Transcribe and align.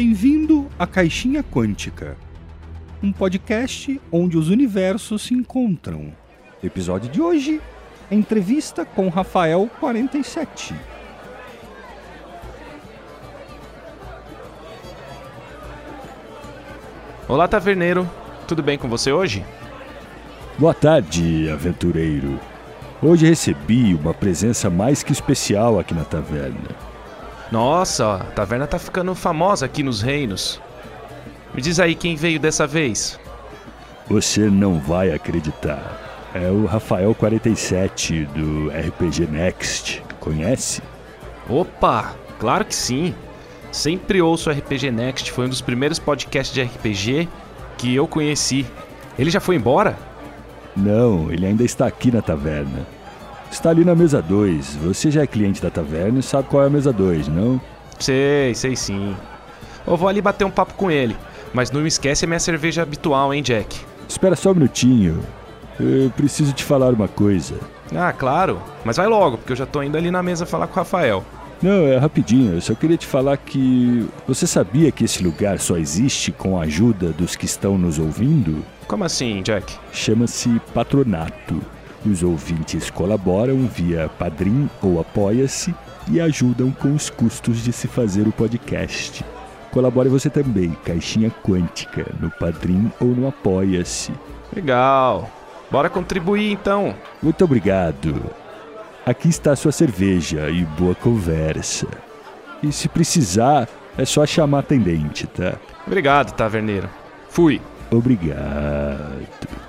Bem-vindo 0.00 0.68
à 0.78 0.86
Caixinha 0.86 1.42
Quântica, 1.42 2.16
um 3.02 3.12
podcast 3.12 4.00
onde 4.12 4.38
os 4.38 4.48
universos 4.48 5.22
se 5.22 5.34
encontram. 5.34 6.12
Episódio 6.62 7.10
de 7.10 7.20
hoje: 7.20 7.60
entrevista 8.08 8.84
com 8.84 9.08
Rafael 9.08 9.68
47. 9.80 10.72
Olá, 17.26 17.48
taverneiro. 17.48 18.08
Tudo 18.46 18.62
bem 18.62 18.78
com 18.78 18.88
você 18.88 19.10
hoje? 19.10 19.44
Boa 20.56 20.74
tarde, 20.74 21.50
aventureiro. 21.50 22.38
Hoje 23.02 23.26
recebi 23.26 23.96
uma 23.96 24.14
presença 24.14 24.70
mais 24.70 25.02
que 25.02 25.10
especial 25.10 25.76
aqui 25.76 25.92
na 25.92 26.04
taverna. 26.04 26.87
Nossa, 27.50 28.14
a 28.16 28.18
taverna 28.18 28.66
tá 28.66 28.78
ficando 28.78 29.14
famosa 29.14 29.66
aqui 29.66 29.82
nos 29.82 30.02
reinos. 30.02 30.60
Me 31.54 31.62
diz 31.62 31.80
aí 31.80 31.94
quem 31.94 32.14
veio 32.14 32.38
dessa 32.38 32.66
vez. 32.66 33.18
Você 34.08 34.48
não 34.50 34.78
vai 34.78 35.12
acreditar. 35.12 36.30
É 36.34 36.50
o 36.50 36.66
Rafael 36.66 37.14
47 37.14 38.26
do 38.26 38.68
RPG 38.68 39.26
Next. 39.26 40.02
Conhece? 40.20 40.82
Opa, 41.48 42.14
claro 42.38 42.64
que 42.64 42.74
sim. 42.74 43.14
Sempre 43.72 44.20
ouço 44.20 44.50
o 44.50 44.52
RPG 44.52 44.90
Next, 44.90 45.32
foi 45.32 45.46
um 45.46 45.48
dos 45.48 45.60
primeiros 45.60 45.98
podcasts 45.98 46.54
de 46.54 46.62
RPG 46.62 47.28
que 47.78 47.94
eu 47.94 48.06
conheci. 48.06 48.66
Ele 49.18 49.30
já 49.30 49.40
foi 49.40 49.56
embora? 49.56 49.96
Não, 50.76 51.30
ele 51.30 51.46
ainda 51.46 51.64
está 51.64 51.86
aqui 51.86 52.10
na 52.10 52.22
taverna. 52.22 52.86
Está 53.50 53.70
ali 53.70 53.84
na 53.84 53.94
mesa 53.94 54.20
2. 54.22 54.76
Você 54.76 55.10
já 55.10 55.22
é 55.22 55.26
cliente 55.26 55.60
da 55.60 55.70
taverna 55.70 56.20
e 56.20 56.22
sabe 56.22 56.48
qual 56.48 56.62
é 56.62 56.66
a 56.66 56.70
mesa 56.70 56.92
2, 56.92 57.28
não? 57.28 57.60
Sei, 57.98 58.54
sei 58.54 58.76
sim. 58.76 59.16
Eu 59.86 59.96
vou 59.96 60.08
ali 60.08 60.20
bater 60.20 60.44
um 60.44 60.50
papo 60.50 60.74
com 60.74 60.90
ele. 60.90 61.16
Mas 61.52 61.70
não 61.70 61.80
me 61.80 61.88
esquece 61.88 62.24
a 62.24 62.28
minha 62.28 62.38
cerveja 62.38 62.82
habitual, 62.82 63.32
hein, 63.32 63.42
Jack? 63.42 63.80
Espera 64.08 64.36
só 64.36 64.50
um 64.50 64.54
minutinho. 64.54 65.22
Eu 65.80 66.10
preciso 66.10 66.52
te 66.52 66.62
falar 66.62 66.92
uma 66.92 67.08
coisa. 67.08 67.54
Ah, 67.94 68.12
claro. 68.12 68.60
Mas 68.84 68.96
vai 68.96 69.06
logo, 69.06 69.38
porque 69.38 69.52
eu 69.52 69.56
já 69.56 69.66
tô 69.66 69.82
indo 69.82 69.96
ali 69.96 70.10
na 70.10 70.22
mesa 70.22 70.44
falar 70.44 70.66
com 70.66 70.74
o 70.74 70.76
Rafael. 70.76 71.24
Não, 71.62 71.86
é 71.86 71.96
rapidinho. 71.96 72.54
Eu 72.54 72.60
só 72.60 72.74
queria 72.74 72.96
te 72.96 73.06
falar 73.06 73.36
que. 73.36 74.08
Você 74.26 74.46
sabia 74.46 74.92
que 74.92 75.04
esse 75.04 75.22
lugar 75.22 75.58
só 75.58 75.76
existe 75.76 76.30
com 76.30 76.58
a 76.58 76.64
ajuda 76.64 77.08
dos 77.08 77.34
que 77.34 77.46
estão 77.46 77.76
nos 77.76 77.98
ouvindo? 77.98 78.64
Como 78.86 79.04
assim, 79.04 79.42
Jack? 79.42 79.74
Chama-se 79.92 80.60
patronato. 80.72 81.60
Os 82.06 82.22
ouvintes 82.22 82.90
colaboram 82.90 83.66
via 83.66 84.08
Padrim 84.18 84.70
ou 84.82 85.00
Apoia-se 85.00 85.74
e 86.10 86.20
ajudam 86.20 86.70
com 86.70 86.94
os 86.94 87.10
custos 87.10 87.62
de 87.62 87.72
se 87.72 87.88
fazer 87.88 88.26
o 88.26 88.32
podcast. 88.32 89.24
Colabore 89.70 90.08
você 90.08 90.30
também, 90.30 90.70
Caixinha 90.84 91.30
Quântica, 91.30 92.06
no 92.20 92.30
Padrim 92.30 92.90
ou 93.00 93.08
no 93.08 93.28
Apoia-se. 93.28 94.12
Legal. 94.54 95.30
Bora 95.70 95.90
contribuir 95.90 96.52
então. 96.52 96.94
Muito 97.22 97.44
obrigado. 97.44 98.22
Aqui 99.04 99.28
está 99.28 99.52
a 99.52 99.56
sua 99.56 99.72
cerveja 99.72 100.48
e 100.48 100.64
boa 100.64 100.94
conversa. 100.94 101.86
E 102.62 102.72
se 102.72 102.88
precisar, 102.88 103.68
é 103.96 104.04
só 104.04 104.24
chamar 104.24 104.60
atendente, 104.60 105.26
tá? 105.26 105.54
Obrigado, 105.86 106.32
taverneiro. 106.32 106.88
Fui. 107.28 107.60
Obrigado. 107.90 109.67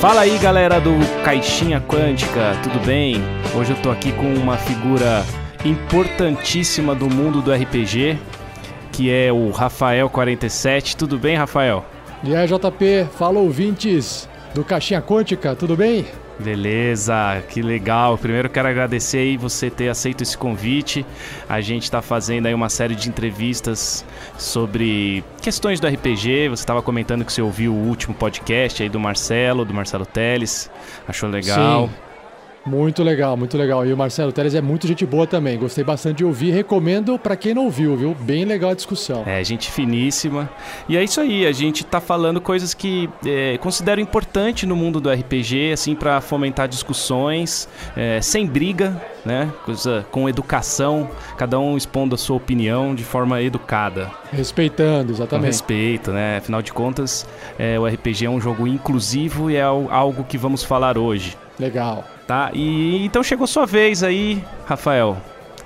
Fala 0.00 0.22
aí, 0.22 0.38
galera 0.38 0.80
do 0.80 0.92
Caixinha 1.22 1.78
Quântica, 1.78 2.56
tudo 2.62 2.82
bem? 2.86 3.16
Hoje 3.54 3.72
eu 3.72 3.76
tô 3.82 3.90
aqui 3.90 4.10
com 4.12 4.32
uma 4.32 4.56
figura 4.56 5.22
importantíssima 5.62 6.94
do 6.94 7.06
mundo 7.06 7.42
do 7.42 7.52
RPG, 7.52 8.18
que 8.90 9.10
é 9.10 9.30
o 9.30 9.50
Rafael47. 9.50 10.96
Tudo 10.96 11.18
bem, 11.18 11.36
Rafael? 11.36 11.84
E 12.24 12.34
aí, 12.34 12.46
JP, 12.46 13.08
fala 13.14 13.40
ouvintes 13.40 14.26
do 14.54 14.64
Caixinha 14.64 15.02
Quântica, 15.02 15.54
tudo 15.54 15.76
bem? 15.76 16.06
Beleza, 16.42 17.42
que 17.48 17.60
legal. 17.60 18.16
Primeiro 18.16 18.48
quero 18.48 18.66
agradecer 18.66 19.18
aí 19.18 19.36
você 19.36 19.68
ter 19.68 19.88
aceito 19.88 20.22
esse 20.22 20.36
convite. 20.36 21.04
A 21.48 21.60
gente 21.60 21.84
está 21.84 22.00
fazendo 22.00 22.46
aí 22.46 22.54
uma 22.54 22.68
série 22.68 22.94
de 22.94 23.08
entrevistas 23.08 24.04
sobre 24.38 25.22
questões 25.42 25.78
do 25.80 25.86
RPG. 25.86 26.48
Você 26.48 26.62
estava 26.62 26.82
comentando 26.82 27.24
que 27.24 27.32
você 27.32 27.42
ouviu 27.42 27.74
o 27.74 27.86
último 27.88 28.14
podcast 28.14 28.82
aí 28.82 28.88
do 28.88 28.98
Marcelo, 28.98 29.64
do 29.64 29.74
Marcelo 29.74 30.06
Teles. 30.06 30.70
Achou 31.06 31.28
legal? 31.28 31.88
Sim. 31.88 32.09
Muito 32.64 33.02
legal, 33.02 33.36
muito 33.36 33.56
legal. 33.56 33.86
E 33.86 33.92
o 33.92 33.96
Marcelo 33.96 34.32
Teles 34.32 34.54
é 34.54 34.60
muito 34.60 34.86
gente 34.86 35.06
boa 35.06 35.26
também. 35.26 35.58
Gostei 35.58 35.82
bastante 35.82 36.18
de 36.18 36.24
ouvir. 36.24 36.50
Recomendo 36.50 37.18
para 37.18 37.36
quem 37.36 37.54
não 37.54 37.64
ouviu, 37.64 37.96
viu? 37.96 38.14
Bem 38.14 38.44
legal 38.44 38.70
a 38.70 38.74
discussão. 38.74 39.22
É, 39.26 39.42
gente 39.42 39.70
finíssima. 39.70 40.48
E 40.88 40.96
é 40.96 41.02
isso 41.02 41.20
aí, 41.20 41.46
a 41.46 41.52
gente 41.52 41.84
tá 41.84 42.00
falando 42.00 42.40
coisas 42.40 42.74
que 42.74 43.08
é, 43.24 43.56
considero 43.58 44.00
importante 44.00 44.66
no 44.66 44.76
mundo 44.76 45.00
do 45.00 45.10
RPG, 45.10 45.72
assim, 45.72 45.94
para 45.94 46.20
fomentar 46.20 46.68
discussões, 46.68 47.68
é, 47.96 48.20
sem 48.20 48.46
briga, 48.46 49.00
né? 49.24 49.50
Coisa 49.64 50.06
com 50.10 50.28
educação, 50.28 51.10
cada 51.36 51.58
um 51.58 51.76
expondo 51.76 52.14
a 52.14 52.18
sua 52.18 52.36
opinião 52.36 52.94
de 52.94 53.04
forma 53.04 53.40
educada. 53.42 54.10
Respeitando, 54.32 55.12
exatamente. 55.12 55.44
Com 55.44 55.46
respeito, 55.46 56.12
né? 56.12 56.38
Afinal 56.38 56.60
de 56.60 56.72
contas, 56.72 57.26
é, 57.58 57.78
o 57.78 57.86
RPG 57.86 58.26
é 58.26 58.30
um 58.30 58.40
jogo 58.40 58.66
inclusivo 58.66 59.50
e 59.50 59.56
é 59.56 59.62
algo 59.62 60.24
que 60.24 60.36
vamos 60.36 60.62
falar 60.62 60.98
hoje. 60.98 61.36
Legal. 61.58 62.04
Tá? 62.30 62.52
E 62.54 63.04
então 63.04 63.24
chegou 63.24 63.44
sua 63.44 63.66
vez 63.66 64.04
aí, 64.04 64.40
Rafael. 64.64 65.16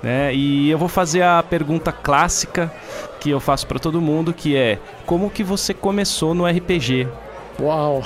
Né? 0.01 0.33
E 0.33 0.67
eu 0.67 0.79
vou 0.79 0.87
fazer 0.87 1.21
a 1.21 1.43
pergunta 1.43 1.91
clássica 1.91 2.73
que 3.19 3.29
eu 3.29 3.39
faço 3.39 3.67
para 3.67 3.77
todo 3.77 4.01
mundo, 4.01 4.33
que 4.33 4.57
é: 4.57 4.79
como 5.05 5.29
que 5.29 5.43
você 5.43 5.75
começou 5.75 6.33
no 6.33 6.43
RPG? 6.43 7.07
Uau! 7.59 8.01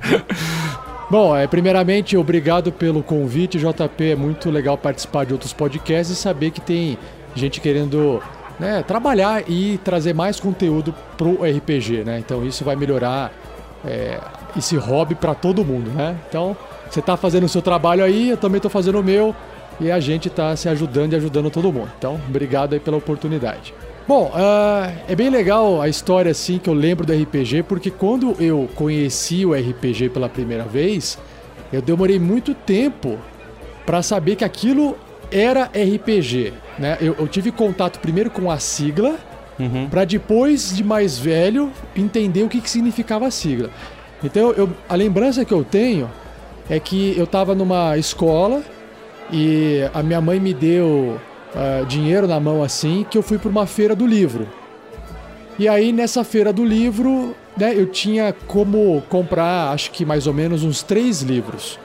Bom, 1.10 1.36
é, 1.36 1.46
primeiramente, 1.46 2.16
obrigado 2.16 2.72
pelo 2.72 3.02
convite, 3.02 3.58
JP. 3.58 4.12
É 4.12 4.16
muito 4.16 4.48
legal 4.48 4.78
participar 4.78 5.26
de 5.26 5.34
outros 5.34 5.52
podcasts 5.52 6.16
e 6.16 6.18
saber 6.18 6.52
que 6.52 6.60
tem 6.62 6.96
gente 7.34 7.60
querendo 7.60 8.22
né, 8.58 8.82
trabalhar 8.82 9.44
e 9.46 9.76
trazer 9.84 10.14
mais 10.14 10.40
conteúdo 10.40 10.94
pro 11.18 11.42
RPG, 11.44 12.02
né? 12.02 12.18
Então 12.18 12.46
isso 12.46 12.64
vai 12.64 12.76
melhorar 12.76 13.30
é, 13.84 14.18
esse 14.56 14.76
hobby 14.76 15.14
para 15.14 15.34
todo 15.34 15.64
mundo, 15.64 15.90
né? 15.90 16.16
Então 16.28 16.56
você 16.90 17.00
está 17.00 17.16
fazendo 17.16 17.44
o 17.44 17.48
seu 17.48 17.62
trabalho 17.62 18.04
aí, 18.04 18.30
eu 18.30 18.36
também 18.36 18.58
estou 18.58 18.70
fazendo 18.70 19.00
o 19.00 19.02
meu 19.02 19.34
e 19.80 19.90
a 19.90 19.98
gente 19.98 20.28
está 20.28 20.54
se 20.56 20.68
ajudando 20.68 21.12
e 21.14 21.16
ajudando 21.16 21.50
todo 21.50 21.72
mundo. 21.72 21.90
Então, 21.98 22.20
obrigado 22.28 22.74
aí 22.74 22.80
pela 22.80 22.96
oportunidade. 22.96 23.74
Bom, 24.06 24.26
uh, 24.34 24.92
é 25.08 25.14
bem 25.14 25.30
legal 25.30 25.80
a 25.80 25.88
história 25.88 26.30
assim 26.30 26.58
que 26.58 26.68
eu 26.68 26.74
lembro 26.74 27.06
do 27.06 27.12
RPG, 27.12 27.62
porque 27.62 27.90
quando 27.90 28.36
eu 28.40 28.68
conheci 28.74 29.46
o 29.46 29.54
RPG 29.54 30.10
pela 30.10 30.28
primeira 30.28 30.64
vez, 30.64 31.18
eu 31.72 31.80
demorei 31.80 32.18
muito 32.18 32.52
tempo 32.52 33.18
para 33.86 34.02
saber 34.02 34.36
que 34.36 34.44
aquilo 34.44 34.96
era 35.30 35.64
RPG. 35.64 36.52
Né? 36.78 36.98
Eu, 37.00 37.14
eu 37.18 37.28
tive 37.28 37.50
contato 37.50 38.00
primeiro 38.00 38.30
com 38.30 38.50
a 38.50 38.58
sigla, 38.58 39.16
uhum. 39.62 39.88
para 39.88 40.04
depois 40.04 40.74
de 40.74 40.84
mais 40.84 41.18
velho 41.18 41.70
entender 41.96 42.42
o 42.42 42.48
que, 42.48 42.60
que 42.60 42.70
significava 42.70 43.26
a 43.26 43.30
sigla. 43.30 43.70
Então, 44.22 44.52
eu, 44.52 44.70
a 44.88 44.94
lembrança 44.94 45.44
que 45.44 45.52
eu 45.52 45.64
tenho 45.64 46.10
é 46.70 46.78
que 46.78 47.14
eu 47.16 47.24
estava 47.24 47.54
numa 47.54 47.96
escola 47.98 48.62
e 49.30 49.80
a 49.92 50.02
minha 50.02 50.20
mãe 50.20 50.38
me 50.38 50.54
deu 50.54 51.18
uh, 51.54 51.86
dinheiro 51.86 52.26
na 52.26 52.38
mão 52.38 52.62
assim, 52.62 53.04
que 53.08 53.18
eu 53.18 53.22
fui 53.22 53.38
para 53.38 53.48
uma 53.48 53.66
feira 53.66 53.96
do 53.96 54.06
livro. 54.06 54.46
E 55.58 55.68
aí 55.68 55.92
nessa 55.92 56.24
feira 56.24 56.52
do 56.52 56.64
livro, 56.64 57.34
né, 57.56 57.72
eu 57.74 57.86
tinha 57.86 58.34
como 58.46 59.02
comprar, 59.08 59.72
acho 59.72 59.90
que 59.90 60.04
mais 60.04 60.26
ou 60.26 60.32
menos 60.32 60.62
uns 60.62 60.82
três 60.82 61.20
livros. 61.20 61.78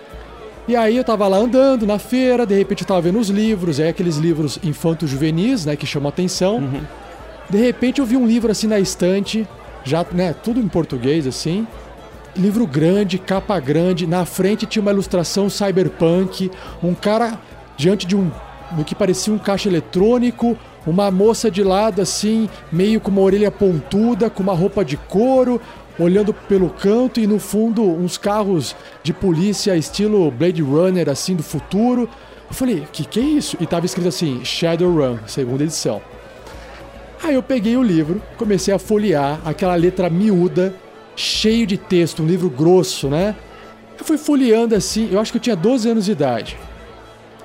E 0.67 0.75
aí 0.75 0.97
eu 0.97 1.03
tava 1.03 1.27
lá 1.27 1.37
andando 1.37 1.85
na 1.85 1.97
feira, 1.97 2.45
de 2.45 2.55
repente 2.55 2.81
eu 2.81 2.87
tava 2.87 3.01
vendo 3.01 3.19
os 3.19 3.29
livros, 3.29 3.79
é 3.79 3.89
aqueles 3.89 4.17
livros 4.17 4.59
infanto-juvenis, 4.63 5.65
né, 5.65 5.75
que 5.75 5.85
chamam 5.85 6.09
atenção. 6.09 6.57
Uhum. 6.57 6.81
De 7.49 7.57
repente 7.57 7.99
eu 7.99 8.05
vi 8.05 8.17
um 8.17 8.27
livro 8.27 8.51
assim 8.51 8.67
na 8.67 8.79
estante, 8.79 9.47
já, 9.83 10.05
né, 10.11 10.33
tudo 10.33 10.59
em 10.59 10.67
português 10.67 11.25
assim 11.25 11.65
livro 12.37 12.67
grande, 12.67 13.17
capa 13.17 13.59
grande, 13.59 14.05
na 14.05 14.23
frente 14.23 14.65
tinha 14.65 14.81
uma 14.81 14.91
ilustração 14.91 15.49
cyberpunk, 15.49 16.51
um 16.83 16.93
cara 16.93 17.39
diante 17.75 18.05
de 18.05 18.15
um 18.15 18.31
no 18.75 18.83
que 18.83 18.93
parecia 18.93 19.33
um 19.33 19.37
caixa 19.37 19.69
eletrônico, 19.69 20.57
uma 20.85 21.09
moça 21.09 21.49
de 21.49 21.63
lado 21.63 22.01
assim, 22.01 22.49
meio 22.71 22.99
com 22.99 23.09
uma 23.09 23.21
orelha 23.21 23.49
pontuda, 23.49 24.29
com 24.29 24.43
uma 24.43 24.53
roupa 24.53 24.83
de 24.83 24.97
couro, 24.97 25.61
olhando 25.97 26.33
pelo 26.33 26.69
canto 26.69 27.19
e 27.19 27.25
no 27.25 27.39
fundo 27.39 27.81
uns 27.81 28.17
carros 28.17 28.75
de 29.01 29.13
polícia 29.13 29.75
estilo 29.77 30.29
Blade 30.29 30.61
Runner 30.61 31.09
assim 31.09 31.35
do 31.35 31.43
futuro. 31.43 32.09
Eu 32.49 32.53
falei, 32.53 32.85
que 32.91 33.05
que 33.05 33.19
é 33.19 33.23
isso? 33.23 33.57
E 33.59 33.65
tava 33.65 33.85
escrito 33.85 34.09
assim, 34.09 34.43
Shadowrun, 34.43 35.17
segunda 35.25 35.63
edição. 35.63 36.01
Aí 37.23 37.35
eu 37.35 37.43
peguei 37.43 37.75
o 37.75 37.83
livro, 37.83 38.21
comecei 38.37 38.73
a 38.73 38.79
folhear 38.79 39.39
aquela 39.43 39.75
letra 39.75 40.09
miúda, 40.09 40.75
cheio 41.15 41.65
de 41.65 41.77
texto, 41.77 42.21
um 42.21 42.27
livro 42.27 42.49
grosso, 42.49 43.07
né? 43.07 43.35
Eu 43.97 44.05
fui 44.05 44.17
folheando 44.17 44.75
assim, 44.75 45.09
eu 45.11 45.19
acho 45.19 45.31
que 45.31 45.37
eu 45.37 45.41
tinha 45.41 45.55
12 45.55 45.89
anos 45.89 46.05
de 46.05 46.11
idade. 46.11 46.57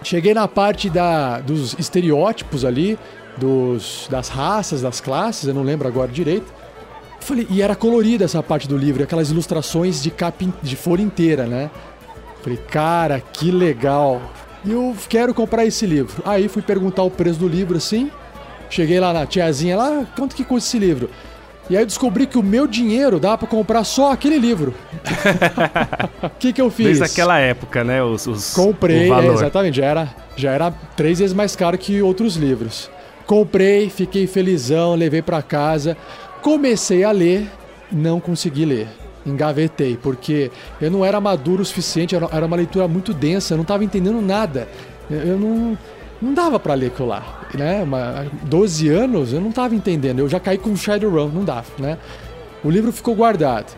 Cheguei 0.02 0.34
na 0.34 0.46
parte 0.46 0.90
da, 0.90 1.40
dos 1.40 1.74
estereótipos 1.78 2.64
ali, 2.64 2.98
dos, 3.36 4.06
das 4.10 4.28
raças, 4.28 4.82
das 4.82 5.00
classes, 5.00 5.48
eu 5.48 5.54
não 5.54 5.62
lembro 5.62 5.88
agora 5.88 6.10
direito. 6.10 6.52
Falei, 7.20 7.46
e 7.48 7.62
era 7.62 7.74
colorida 7.74 8.24
essa 8.24 8.42
parte 8.42 8.68
do 8.68 8.76
livro, 8.76 9.02
aquelas 9.02 9.30
ilustrações 9.30 10.02
de 10.02 10.10
capa 10.10 10.44
de 10.62 10.76
folha 10.76 11.02
inteira, 11.02 11.46
né? 11.46 11.70
Falei, 12.42 12.58
cara, 12.58 13.20
que 13.20 13.50
legal. 13.50 14.20
Eu 14.66 14.94
quero 15.08 15.32
comprar 15.32 15.64
esse 15.64 15.86
livro. 15.86 16.22
Aí 16.26 16.48
fui 16.48 16.60
perguntar 16.60 17.04
o 17.04 17.10
preço 17.10 17.38
do 17.38 17.48
livro 17.48 17.76
assim. 17.76 18.10
Cheguei 18.72 18.98
lá 18.98 19.12
na 19.12 19.26
tiazinha 19.26 19.76
lá, 19.76 20.06
quanto 20.16 20.34
que 20.34 20.42
custa 20.42 20.66
esse 20.66 20.78
livro? 20.78 21.10
E 21.68 21.76
aí 21.76 21.82
eu 21.82 21.86
descobri 21.86 22.26
que 22.26 22.38
o 22.38 22.42
meu 22.42 22.66
dinheiro 22.66 23.20
dá 23.20 23.36
para 23.36 23.46
comprar 23.46 23.84
só 23.84 24.10
aquele 24.10 24.38
livro. 24.38 24.74
O 26.22 26.30
que, 26.40 26.54
que 26.54 26.62
eu 26.62 26.70
fiz? 26.70 26.98
Desde 26.98 27.04
aquela 27.04 27.38
época, 27.38 27.84
né? 27.84 28.02
Os, 28.02 28.26
os 28.26 28.54
Comprei, 28.54 29.12
é, 29.12 29.26
exatamente. 29.26 29.76
Já 29.76 29.84
era, 29.84 30.14
já 30.34 30.52
era 30.52 30.70
três 30.96 31.18
vezes 31.18 31.34
mais 31.34 31.54
caro 31.54 31.76
que 31.76 32.00
outros 32.00 32.36
livros. 32.36 32.90
Comprei, 33.26 33.90
fiquei 33.90 34.26
felizão, 34.26 34.94
levei 34.94 35.20
para 35.20 35.42
casa. 35.42 35.94
Comecei 36.40 37.04
a 37.04 37.10
ler, 37.10 37.46
não 37.92 38.20
consegui 38.20 38.64
ler. 38.64 38.88
Engavetei, 39.26 39.98
porque 40.02 40.50
eu 40.80 40.90
não 40.90 41.04
era 41.04 41.20
maduro 41.20 41.60
o 41.60 41.64
suficiente, 41.64 42.14
era 42.14 42.46
uma 42.46 42.56
leitura 42.56 42.88
muito 42.88 43.12
densa, 43.12 43.52
eu 43.52 43.58
não 43.58 43.62
estava 43.62 43.84
entendendo 43.84 44.22
nada. 44.22 44.66
Eu 45.10 45.38
não 45.38 45.76
não 46.22 46.32
dava 46.32 46.58
para 46.60 46.74
ler 46.74 46.86
aquilo 46.86 47.08
lá, 47.08 47.40
né? 47.52 47.82
Uma, 47.82 48.26
12 48.44 48.88
anos 48.88 49.32
eu 49.32 49.40
não 49.40 49.50
tava 49.50 49.74
entendendo, 49.74 50.20
eu 50.20 50.28
já 50.28 50.38
caí 50.38 50.56
com 50.56 50.74
Shadowrun, 50.76 51.28
não 51.28 51.44
dava, 51.44 51.66
né? 51.78 51.98
O 52.62 52.70
livro 52.70 52.92
ficou 52.92 53.14
guardado. 53.14 53.76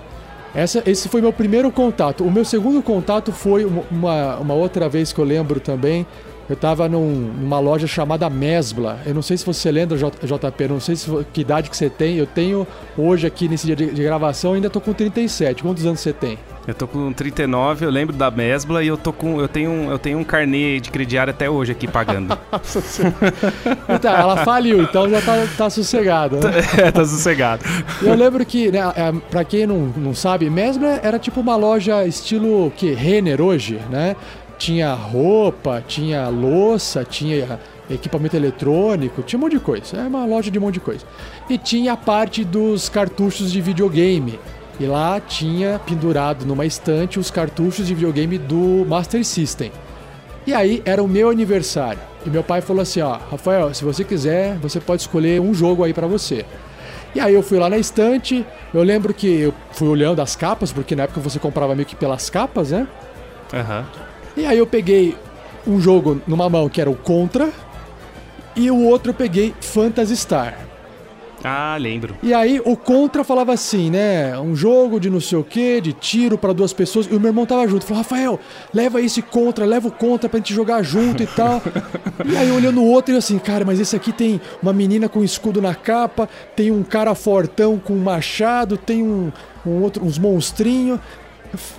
Essa, 0.55 0.82
esse 0.87 1.08
foi 1.08 1.20
meu 1.20 1.32
primeiro 1.32 1.70
contato. 1.73 2.23
O 2.23 2.31
meu 2.31 2.44
segundo 2.44 2.81
contato 2.82 3.32
foi 3.32 3.64
uma, 3.64 4.37
uma 4.37 4.55
outra 4.55 4.88
vez 4.88 5.12
que 5.12 5.19
eu 5.19 5.25
lembro 5.25 5.58
também. 5.58 6.06
Eu 6.49 6.55
estava 6.55 6.88
num, 6.88 7.32
numa 7.41 7.58
loja 7.58 7.87
chamada 7.87 8.29
Mesbla. 8.29 9.00
Eu 9.06 9.14
não 9.14 9.23
sei 9.23 9.37
se 9.37 9.46
você 9.46 9.70
lembra, 9.70 9.96
JP, 9.96 10.69
não 10.69 10.81
sei 10.81 10.96
se, 10.96 11.11
que 11.32 11.41
idade 11.41 11.70
que 11.70 11.76
você 11.76 11.88
tem. 11.88 12.17
Eu 12.17 12.26
tenho 12.26 12.67
hoje 12.96 13.26
aqui 13.26 13.49
nesse 13.49 13.67
dia 13.67 13.76
de, 13.76 13.87
de 13.87 14.02
gravação, 14.02 14.52
ainda 14.52 14.69
tô 14.69 14.81
com 14.81 14.93
37. 14.93 15.62
Quantos 15.62 15.87
anos 15.87 16.00
você 16.00 16.12
tem? 16.12 16.38
Eu 16.67 16.73
tô 16.73 16.87
com 16.87 17.12
39, 17.12 17.85
eu 17.85 17.91
lembro 17.91 18.17
da 18.17 18.31
Mesbla 18.31 18.82
e 18.82 18.87
eu 18.88 18.96
tô 18.96 19.12
com. 19.12 19.38
Eu 19.38 19.46
tenho, 19.46 19.91
eu 19.91 19.99
tenho 19.99 20.19
um 20.19 20.25
carnê 20.25 20.81
de 20.81 20.91
crediário 20.91 21.31
até 21.31 21.49
hoje 21.49 21.73
aqui 21.73 21.87
pagando. 21.87 22.38
então, 23.88 24.14
ela 24.14 24.38
faliu, 24.38 24.81
então 24.81 25.08
já 25.08 25.20
tá, 25.20 25.47
tá 25.58 25.70
sossegada. 25.70 26.40
Né? 26.40 26.55
É, 26.85 26.90
tá 26.90 27.05
sossegado. 27.05 27.62
Eu 28.02 28.14
lembro 28.14 28.44
que, 28.44 28.70
né, 28.70 28.81
é, 28.97 29.12
pra 29.31 29.44
quem 29.44 29.67
não, 29.67 29.93
não 29.97 30.14
sabe, 30.14 30.49
Mesbla 30.49 31.00
era 31.02 31.19
tipo 31.19 31.40
uma 31.40 31.56
loja 31.56 32.05
estilo 32.06 32.73
que 32.76 32.93
Renner 32.93 33.40
hoje, 33.40 33.79
né? 33.90 34.17
Tinha 34.58 34.94
roupa, 34.94 35.82
tinha 35.86 36.28
louça, 36.28 37.04
tinha 37.04 37.58
equipamento 37.90 38.36
eletrônico, 38.36 39.22
tinha 39.22 39.38
um 39.38 39.42
monte 39.42 39.52
de 39.52 39.60
coisa. 39.60 39.96
É 39.96 40.06
uma 40.06 40.24
loja 40.24 40.50
de 40.50 40.58
um 40.58 40.62
monte 40.62 40.74
de 40.74 40.80
coisa. 40.80 41.04
E 41.48 41.58
tinha 41.58 41.92
a 41.92 41.96
parte 41.96 42.44
dos 42.44 42.88
cartuchos 42.88 43.52
de 43.52 43.60
videogame. 43.60 44.38
E 44.78 44.86
lá 44.86 45.20
tinha 45.20 45.78
pendurado 45.78 46.44
numa 46.44 46.66
estante 46.66 47.18
os 47.18 47.30
cartuchos 47.30 47.86
de 47.86 47.94
videogame 47.94 48.38
do 48.38 48.84
Master 48.88 49.24
System. 49.24 49.70
E 50.46 50.52
aí 50.52 50.82
era 50.84 51.02
o 51.02 51.08
meu 51.08 51.30
aniversário. 51.30 52.00
E 52.26 52.30
meu 52.30 52.42
pai 52.42 52.60
falou 52.60 52.82
assim: 52.82 53.00
Ó, 53.00 53.16
Rafael, 53.30 53.72
se 53.72 53.84
você 53.84 54.02
quiser, 54.02 54.56
você 54.58 54.80
pode 54.80 55.02
escolher 55.02 55.40
um 55.40 55.54
jogo 55.54 55.84
aí 55.84 55.92
para 55.92 56.06
você. 56.06 56.44
E 57.14 57.20
aí 57.20 57.32
eu 57.32 57.42
fui 57.42 57.58
lá 57.58 57.70
na 57.70 57.78
estante. 57.78 58.44
Eu 58.72 58.82
lembro 58.82 59.14
que 59.14 59.26
eu 59.40 59.54
fui 59.72 59.88
olhando 59.88 60.20
as 60.20 60.34
capas, 60.34 60.72
porque 60.72 60.96
na 60.96 61.04
época 61.04 61.20
você 61.20 61.38
comprava 61.38 61.74
meio 61.74 61.86
que 61.86 61.94
pelas 61.94 62.28
capas, 62.28 62.72
né? 62.72 62.88
Uhum. 63.52 63.84
E 64.36 64.44
aí 64.44 64.58
eu 64.58 64.66
peguei 64.66 65.16
um 65.66 65.81
jogo 65.81 66.20
numa 66.26 66.48
mão 66.48 66.69
que 66.69 66.81
era 66.81 66.90
o 66.90 66.96
Contra. 66.96 67.52
E 68.56 68.70
o 68.70 68.84
outro 68.84 69.10
eu 69.10 69.14
peguei 69.14 69.54
Phantasy 69.60 70.16
Star. 70.16 70.58
Ah, 71.46 71.76
lembro. 71.78 72.16
E 72.22 72.32
aí 72.32 72.58
o 72.64 72.75
Contra 72.75 73.22
falava 73.22 73.52
assim, 73.52 73.90
né? 73.90 74.38
Um 74.38 74.56
jogo 74.56 74.98
de 74.98 75.10
não 75.10 75.20
sei 75.20 75.36
o 75.36 75.44
que, 75.44 75.78
de 75.78 75.92
tiro 75.92 76.38
para 76.38 76.54
duas 76.54 76.72
pessoas. 76.72 77.06
E 77.06 77.14
o 77.14 77.20
meu 77.20 77.28
irmão 77.28 77.44
tava 77.44 77.69
junto. 77.69 77.84
Falou, 77.84 78.02
Rafael, 78.02 78.40
leva 78.72 79.02
esse 79.02 79.20
Contra, 79.20 79.66
leva 79.66 79.88
o 79.88 79.92
Contra 79.92 80.26
pra 80.26 80.38
gente 80.38 80.54
jogar 80.54 80.82
junto 80.82 81.22
e 81.22 81.26
tal. 81.26 81.60
e 82.25 82.34
aí 82.34 82.50
olhando 82.50 82.80
o 82.80 82.87
outro 82.87 83.14
e 83.14 83.19
assim, 83.19 83.38
cara, 83.38 83.62
mas 83.62 83.78
esse 83.78 83.94
aqui 83.94 84.10
tem 84.10 84.40
uma 84.62 84.72
menina 84.72 85.06
com 85.06 85.22
escudo 85.22 85.60
na 85.60 85.75
capa, 85.75 86.26
tem 86.56 86.70
um 86.70 86.82
cara 86.82 87.14
fortão 87.14 87.78
com 87.78 87.94
machado, 87.94 88.78
tem 88.78 89.02
um, 89.02 89.30
um 89.66 89.82
outro, 89.82 90.02
uns 90.02 90.19
monstrinhos 90.19 90.98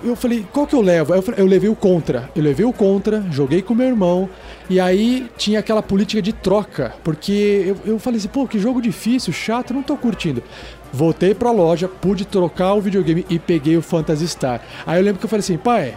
eu 0.04 0.16
falei, 0.16 0.46
qual 0.52 0.66
que 0.66 0.74
eu 0.74 0.80
levo? 0.80 1.14
Eu, 1.14 1.24
eu 1.36 1.46
levei 1.46 1.68
o 1.68 1.74
contra. 1.74 2.30
Eu 2.34 2.42
levei 2.42 2.64
o 2.64 2.72
contra, 2.72 3.24
joguei 3.30 3.62
com 3.62 3.74
meu 3.74 3.86
irmão. 3.86 4.28
E 4.68 4.80
aí 4.80 5.28
tinha 5.36 5.60
aquela 5.60 5.82
política 5.82 6.20
de 6.20 6.32
troca. 6.32 6.94
Porque 7.02 7.64
eu, 7.66 7.92
eu 7.92 7.98
falei 7.98 8.18
assim, 8.18 8.28
pô, 8.28 8.46
que 8.46 8.58
jogo 8.58 8.80
difícil, 8.80 9.32
chato, 9.32 9.72
não 9.72 9.82
tô 9.82 9.96
curtindo. 9.96 10.42
Voltei 10.92 11.34
pra 11.34 11.50
loja, 11.50 11.88
pude 11.88 12.24
trocar 12.24 12.74
o 12.74 12.80
videogame 12.80 13.26
e 13.28 13.38
peguei 13.38 13.76
o 13.76 13.82
Phantasy 13.82 14.28
Star. 14.28 14.60
Aí 14.86 14.98
eu 14.98 15.04
lembro 15.04 15.18
que 15.18 15.26
eu 15.26 15.30
falei 15.30 15.40
assim, 15.40 15.56
pai, 15.56 15.96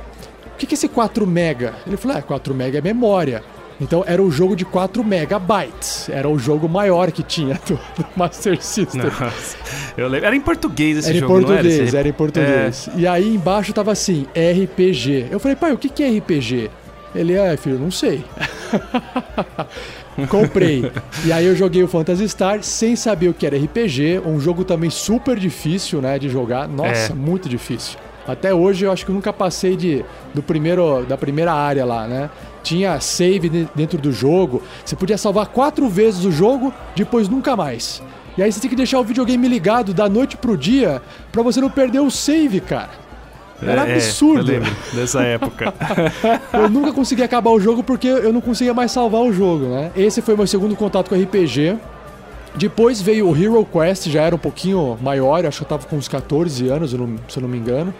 o 0.53 0.57
que, 0.57 0.65
que 0.65 0.73
é 0.73 0.75
esse 0.75 0.89
4 0.89 1.25
mega? 1.25 1.73
Ele 1.87 1.97
falou, 1.97 2.17
é, 2.17 2.21
4 2.21 2.53
mega 2.53 2.79
é 2.79 2.81
memória. 2.81 3.43
Então 3.81 4.03
era 4.05 4.21
o 4.21 4.29
jogo 4.29 4.55
de 4.55 4.65
4 4.65 5.03
megabytes. 5.03 6.09
Era 6.09 6.27
o 6.27 6.37
jogo 6.37 6.67
maior 6.67 7.11
que 7.11 7.23
tinha 7.23 7.59
do, 7.65 7.75
do 7.75 8.05
Master 8.15 8.61
System. 8.61 9.03
Nossa, 9.03 9.57
eu 9.97 10.07
lembro. 10.07 10.27
Era 10.27 10.35
em 10.35 10.41
português 10.41 10.97
esse 10.97 11.09
era 11.09 11.19
jogo, 11.19 11.39
em 11.39 11.45
português, 11.45 11.87
era? 11.87 11.99
Era 11.99 12.09
em 12.09 12.13
português. 12.13 12.89
É. 12.95 12.99
E 12.99 13.07
aí 13.07 13.35
embaixo 13.35 13.73
tava 13.73 13.91
assim, 13.91 14.27
RPG. 14.33 15.27
Eu 15.31 15.39
falei, 15.39 15.55
pai, 15.55 15.71
o 15.71 15.77
que, 15.77 15.89
que 15.89 16.03
é 16.03 16.17
RPG? 16.17 16.69
Ele, 17.15 17.33
é, 17.33 17.57
filho, 17.57 17.79
não 17.79 17.89
sei. 17.89 18.23
Comprei. 20.29 20.91
e 21.25 21.31
aí 21.31 21.45
eu 21.45 21.55
joguei 21.55 21.81
o 21.81 21.87
Phantasy 21.87 22.27
Star 22.27 22.61
sem 22.61 22.95
saber 22.95 23.29
o 23.29 23.33
que 23.33 23.47
era 23.47 23.57
RPG. 23.57 24.21
Um 24.25 24.39
jogo 24.39 24.63
também 24.63 24.89
super 24.89 25.39
difícil, 25.39 26.01
né, 26.01 26.19
de 26.19 26.29
jogar. 26.29 26.67
Nossa, 26.67 27.13
é. 27.13 27.15
muito 27.15 27.47
difícil. 27.47 27.97
Até 28.27 28.53
hoje 28.53 28.85
eu 28.85 28.91
acho 28.91 29.05
que 29.05 29.11
eu 29.11 29.15
nunca 29.15 29.33
passei 29.33 29.75
de, 29.75 30.05
do 30.33 30.41
primeiro, 30.41 31.05
da 31.05 31.17
primeira 31.17 31.53
área 31.53 31.85
lá, 31.85 32.07
né? 32.07 32.29
Tinha 32.61 32.99
save 32.99 33.67
dentro 33.73 33.97
do 33.97 34.11
jogo. 34.11 34.61
Você 34.85 34.95
podia 34.95 35.17
salvar 35.17 35.47
quatro 35.47 35.87
vezes 35.89 36.25
o 36.25 36.31
jogo, 36.31 36.73
depois 36.95 37.27
nunca 37.27 37.55
mais. 37.55 38.03
E 38.37 38.43
aí 38.43 38.51
você 38.51 38.59
tem 38.59 38.69
que 38.69 38.75
deixar 38.75 38.99
o 38.99 39.03
videogame 39.03 39.47
ligado 39.47 39.93
da 39.93 40.07
noite 40.07 40.37
pro 40.37 40.55
dia 40.55 41.01
para 41.31 41.41
você 41.41 41.59
não 41.59 41.69
perder 41.69 41.99
o 41.99 42.11
save, 42.11 42.59
cara. 42.59 43.09
Era 43.61 43.87
é, 43.87 43.95
absurdo. 43.95 44.51
Eu 44.51 44.59
lembro 44.59 44.75
dessa 44.93 45.21
época. 45.21 45.73
eu 46.53 46.69
nunca 46.69 46.93
consegui 46.93 47.23
acabar 47.23 47.49
o 47.49 47.59
jogo 47.59 47.83
porque 47.83 48.07
eu 48.07 48.31
não 48.31 48.41
conseguia 48.41 48.73
mais 48.73 48.91
salvar 48.91 49.21
o 49.21 49.33
jogo, 49.33 49.65
né? 49.65 49.91
Esse 49.95 50.21
foi 50.21 50.35
meu 50.35 50.47
segundo 50.47 50.75
contato 50.75 51.09
com 51.09 51.15
RPG. 51.15 51.77
Depois 52.55 53.01
veio 53.01 53.29
o 53.29 53.35
Hero 53.35 53.65
Quest, 53.65 54.07
já 54.09 54.23
era 54.23 54.35
um 54.35 54.39
pouquinho 54.39 54.97
maior, 55.01 55.45
acho 55.45 55.59
que 55.59 55.63
eu 55.63 55.69
tava 55.69 55.87
com 55.87 55.95
uns 55.95 56.07
14 56.07 56.67
anos, 56.67 56.91
se 56.91 56.97
eu 56.97 57.41
não 57.41 57.47
me 57.47 57.57
engano. 57.57 57.93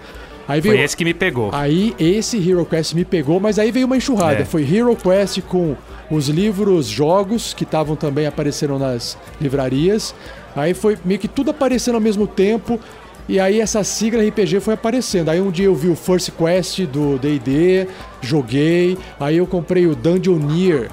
Aí 0.48 0.60
veio, 0.60 0.76
Foi 0.76 0.84
esse 0.84 0.98
que 0.98 1.06
me 1.06 1.14
pegou. 1.14 1.52
Aí 1.54 1.94
esse 2.00 2.38
Hero 2.38 2.66
Quest 2.66 2.94
me 2.96 3.06
pegou, 3.06 3.40
mas 3.40 3.60
aí 3.60 3.72
veio 3.72 3.86
uma 3.86 3.96
enxurrada. 3.96 4.42
É. 4.42 4.46
Foi 4.46 4.64
Hero 4.64 4.96
Quest 4.96 5.42
com 5.42 5.76
os 6.10 6.28
livros, 6.28 6.88
jogos 6.88 7.54
que 7.54 7.64
estavam 7.64 7.96
também 7.96 8.26
aparecendo 8.26 8.80
nas 8.80 9.16
livrarias. 9.40 10.16
Aí 10.56 10.74
foi 10.74 10.98
meio 11.06 11.20
que 11.20 11.28
tudo 11.28 11.52
aparecendo 11.52 11.96
ao 11.96 12.02
mesmo 12.02 12.26
tempo. 12.26 12.80
E 13.28 13.40
aí 13.40 13.62
essa 13.62 13.84
sigla 13.84 14.24
RPG 14.24 14.60
foi 14.60 14.74
aparecendo. 14.74 15.30
Aí 15.30 15.40
um 15.40 15.52
dia 15.52 15.68
eu 15.68 15.76
vi 15.76 15.88
o 15.88 15.96
First 15.96 16.32
Quest 16.32 16.80
do 16.88 17.20
D&D, 17.20 17.88
joguei. 18.20 18.98
Aí 19.20 19.38
eu 19.38 19.46
comprei 19.46 19.86
o 19.86 19.96
Dungeoneer 19.96 20.90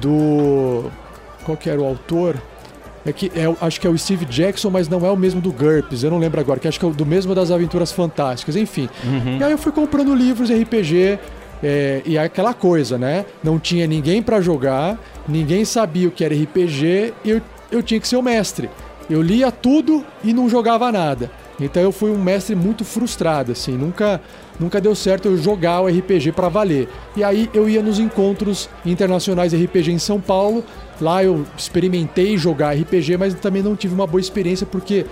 do... 0.00 0.90
Qual 1.44 1.56
que 1.56 1.70
era 1.70 1.80
o 1.80 1.84
autor? 1.84 2.34
É 3.06 3.12
que 3.12 3.30
é, 3.34 3.44
acho 3.64 3.80
que 3.80 3.86
é 3.86 3.90
o 3.90 3.96
Steve 3.96 4.24
Jackson, 4.24 4.68
mas 4.68 4.88
não 4.88 5.06
é 5.06 5.10
o 5.10 5.16
mesmo 5.16 5.40
do 5.40 5.52
GURPS, 5.52 6.02
eu 6.02 6.10
não 6.10 6.18
lembro 6.18 6.40
agora, 6.40 6.58
que 6.58 6.66
acho 6.66 6.78
que 6.78 6.84
é 6.84 6.88
o 6.88 6.92
do 6.92 7.06
mesmo 7.06 7.34
das 7.34 7.52
Aventuras 7.52 7.92
Fantásticas, 7.92 8.56
enfim. 8.56 8.88
Uhum. 9.04 9.38
E 9.38 9.44
aí 9.44 9.52
eu 9.52 9.58
fui 9.58 9.70
comprando 9.70 10.12
livros 10.12 10.48
de 10.48 10.60
RPG, 10.60 11.18
é, 11.62 12.02
e 12.04 12.16
é 12.16 12.24
aquela 12.24 12.52
coisa, 12.52 12.98
né? 12.98 13.24
Não 13.42 13.58
tinha 13.58 13.86
ninguém 13.86 14.22
para 14.22 14.40
jogar, 14.40 14.98
ninguém 15.28 15.64
sabia 15.64 16.08
o 16.08 16.10
que 16.10 16.24
era 16.24 16.34
RPG, 16.34 17.14
e 17.24 17.30
eu, 17.30 17.42
eu 17.70 17.82
tinha 17.82 18.00
que 18.00 18.08
ser 18.08 18.16
o 18.16 18.22
mestre. 18.22 18.68
Eu 19.08 19.22
lia 19.22 19.52
tudo 19.52 20.04
e 20.24 20.32
não 20.32 20.48
jogava 20.48 20.90
nada. 20.90 21.30
Então 21.60 21.82
eu 21.82 21.92
fui 21.92 22.10
um 22.10 22.18
mestre 22.18 22.54
muito 22.54 22.84
frustrado, 22.84 23.52
assim, 23.52 23.72
nunca, 23.72 24.20
nunca 24.60 24.80
deu 24.80 24.94
certo 24.94 25.28
eu 25.28 25.38
jogar 25.38 25.80
o 25.80 25.86
RPG 25.86 26.32
para 26.32 26.48
valer. 26.48 26.88
E 27.16 27.24
aí 27.24 27.48
eu 27.54 27.68
ia 27.68 27.82
nos 27.82 27.98
encontros 27.98 28.68
internacionais 28.84 29.52
de 29.52 29.64
RPG 29.64 29.92
em 29.92 29.98
São 29.98 30.20
Paulo, 30.20 30.64
lá 31.00 31.22
eu 31.22 31.44
experimentei 31.56 32.36
jogar 32.36 32.74
RPG, 32.76 33.16
mas 33.16 33.34
também 33.34 33.62
não 33.62 33.76
tive 33.76 33.94
uma 33.94 34.06
boa 34.06 34.20
experiência 34.20 34.66
porque 34.66 35.06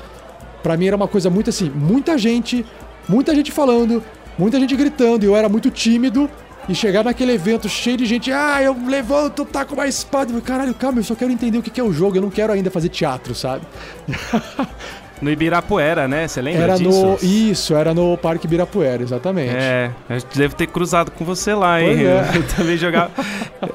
para 0.62 0.76
mim 0.76 0.86
era 0.86 0.96
uma 0.96 1.08
coisa 1.08 1.28
muito 1.28 1.50
assim, 1.50 1.70
muita 1.70 2.16
gente, 2.16 2.64
muita 3.08 3.34
gente 3.34 3.52
falando, 3.52 4.02
muita 4.38 4.58
gente 4.58 4.74
gritando, 4.74 5.24
e 5.24 5.26
eu 5.26 5.36
era 5.36 5.48
muito 5.48 5.70
tímido 5.70 6.28
e 6.68 6.74
chegar 6.74 7.04
naquele 7.04 7.32
evento 7.32 7.68
cheio 7.68 7.96
de 7.96 8.06
gente, 8.06 8.32
ah, 8.32 8.62
eu 8.62 8.74
levanto, 8.86 9.44
tá 9.44 9.64
com 9.64 9.74
uma 9.74 9.86
espada. 9.86 10.40
Caralho, 10.40 10.74
calma, 10.74 11.00
eu 11.00 11.04
só 11.04 11.14
quero 11.14 11.30
entender 11.30 11.58
o 11.58 11.62
que 11.62 11.78
é 11.78 11.84
o 11.84 11.92
jogo, 11.92 12.16
eu 12.16 12.22
não 12.22 12.30
quero 12.30 12.52
ainda 12.52 12.70
fazer 12.70 12.88
teatro, 12.88 13.34
sabe? 13.34 13.66
No 15.24 15.30
Ibirapuera, 15.30 16.06
né? 16.06 16.28
Você 16.28 16.42
lembra 16.42 16.62
era 16.64 16.76
disso? 16.76 16.90
No, 17.06 17.18
isso, 17.22 17.74
era 17.74 17.94
no 17.94 18.16
Parque 18.18 18.46
Ibirapuera, 18.46 19.02
exatamente. 19.02 19.54
É, 19.56 19.90
eu 20.10 20.18
devo 20.34 20.54
ter 20.54 20.66
cruzado 20.66 21.10
com 21.10 21.24
você 21.24 21.54
lá, 21.54 21.80
hein? 21.82 21.96
É. 22.06 22.24
Eu 22.36 22.42
também 22.48 22.76
jogava. 22.76 23.10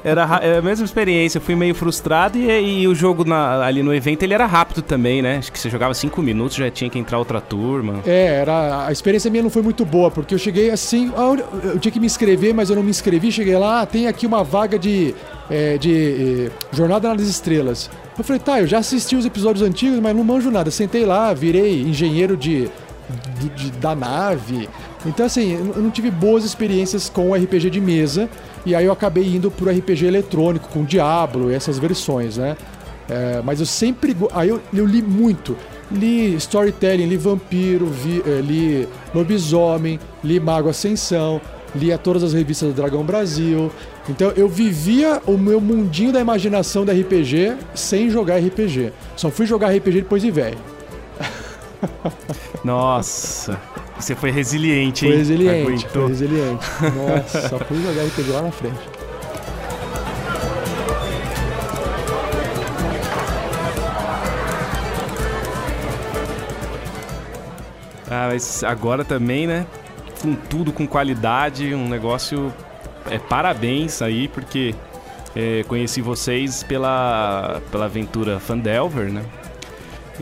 Era 0.04 0.24
ra- 0.24 0.40
é 0.42 0.58
a 0.58 0.62
mesma 0.62 0.84
experiência, 0.84 1.38
eu 1.38 1.42
fui 1.42 1.54
meio 1.56 1.74
frustrado 1.74 2.38
e, 2.38 2.82
e 2.82 2.86
o 2.88 2.94
jogo 2.94 3.24
na- 3.24 3.64
ali 3.64 3.82
no 3.82 3.92
evento 3.92 4.22
ele 4.22 4.32
era 4.34 4.46
rápido 4.46 4.80
também, 4.82 5.20
né? 5.20 5.38
Acho 5.38 5.50
que 5.50 5.58
você 5.58 5.68
jogava 5.68 5.92
cinco 5.94 6.22
minutos, 6.22 6.56
já 6.56 6.70
tinha 6.70 6.88
que 6.88 6.98
entrar 6.98 7.18
outra 7.18 7.40
turma. 7.40 8.00
É, 8.06 8.40
era, 8.40 8.86
a 8.86 8.92
experiência 8.92 9.30
minha 9.30 9.42
não 9.42 9.50
foi 9.50 9.62
muito 9.62 9.84
boa, 9.84 10.10
porque 10.10 10.34
eu 10.34 10.38
cheguei 10.38 10.70
assim, 10.70 11.10
eu 11.64 11.78
tinha 11.80 11.90
que 11.90 11.98
me 11.98 12.06
inscrever, 12.06 12.54
mas 12.54 12.70
eu 12.70 12.76
não 12.76 12.82
me 12.82 12.90
inscrevi, 12.90 13.32
cheguei 13.32 13.56
lá, 13.56 13.80
ah, 13.80 13.86
tem 13.86 14.06
aqui 14.06 14.26
uma 14.26 14.44
vaga 14.44 14.78
de, 14.78 15.14
é, 15.50 15.76
de 15.78 16.46
eh, 16.46 16.50
Jornada 16.72 17.08
nas 17.12 17.22
Estrelas. 17.22 17.90
Eu 18.20 18.24
falei, 18.24 18.40
tá, 18.40 18.60
eu 18.60 18.66
já 18.66 18.78
assisti 18.78 19.16
os 19.16 19.24
episódios 19.24 19.66
antigos, 19.66 19.98
mas 19.98 20.14
não 20.14 20.22
manjo 20.22 20.50
nada. 20.50 20.70
Sentei 20.70 21.04
lá, 21.06 21.32
virei 21.32 21.80
engenheiro 21.80 22.36
de, 22.36 22.68
de- 23.38 23.48
de- 23.56 23.70
da 23.72 23.94
nave. 23.94 24.68
Então, 25.06 25.24
assim, 25.24 25.54
eu 25.54 25.82
não- 25.82 25.90
tive 25.90 26.10
boas 26.10 26.44
experiências 26.44 27.08
com 27.08 27.34
RPG 27.34 27.70
de 27.70 27.80
mesa, 27.80 28.28
e 28.66 28.74
aí 28.74 28.84
eu 28.84 28.92
acabei 28.92 29.24
indo 29.26 29.50
pro 29.50 29.70
RPG 29.70 30.04
eletrônico, 30.06 30.68
com 30.68 30.84
Diablo, 30.84 31.50
essas 31.50 31.78
versões, 31.78 32.36
né? 32.36 32.56
É, 33.08 33.40
mas 33.42 33.58
eu 33.58 33.66
sempre. 33.66 34.14
Aí 34.32 34.50
eu, 34.50 34.60
eu 34.72 34.84
li 34.86 35.00
muito. 35.02 35.56
Li 35.90 36.34
storytelling, 36.36 37.06
li 37.06 37.16
vampiro, 37.16 37.86
vi- 37.86 38.22
eh, 38.24 38.40
li 38.42 38.88
lobisomem, 39.14 39.98
li 40.22 40.38
Mago 40.38 40.68
Ascensão, 40.68 41.40
lia 41.74 41.96
todas 41.98 42.22
as 42.22 42.32
revistas 42.32 42.68
do 42.68 42.74
Dragão 42.74 43.02
Brasil. 43.02 43.72
Então 44.10 44.32
eu 44.32 44.48
vivia 44.48 45.22
o 45.24 45.38
meu 45.38 45.60
mundinho 45.60 46.12
da 46.12 46.20
imaginação 46.20 46.84
da 46.84 46.92
RPG 46.92 47.56
sem 47.76 48.10
jogar 48.10 48.38
RPG. 48.38 48.92
Só 49.14 49.30
fui 49.30 49.46
jogar 49.46 49.68
RPG 49.68 50.02
depois 50.02 50.20
de 50.20 50.32
velho. 50.32 50.58
Nossa, 52.64 53.58
você 53.98 54.16
foi 54.16 54.32
resiliente, 54.32 55.06
hein? 55.06 55.12
Foi 55.12 55.18
resiliente, 55.18 55.88
foi 55.88 56.08
resiliente. 56.08 56.66
Nossa, 56.96 57.48
só 57.48 57.58
fui 57.60 57.80
jogar 57.80 58.02
RPG 58.02 58.30
lá 58.30 58.42
na 58.42 58.50
frente. 58.50 58.80
Ah, 68.10 68.28
mas 68.32 68.64
agora 68.64 69.04
também, 69.04 69.46
né? 69.46 69.64
Com 70.20 70.34
tudo 70.34 70.72
com 70.72 70.84
qualidade, 70.84 71.72
um 71.72 71.88
negócio. 71.88 72.52
É 73.10 73.18
parabéns 73.18 74.00
aí, 74.02 74.28
porque 74.28 74.74
é, 75.34 75.64
conheci 75.68 76.00
vocês 76.00 76.62
pela, 76.62 77.60
pela 77.70 77.86
aventura 77.86 78.38
Fandelver, 78.40 79.10
né? 79.12 79.22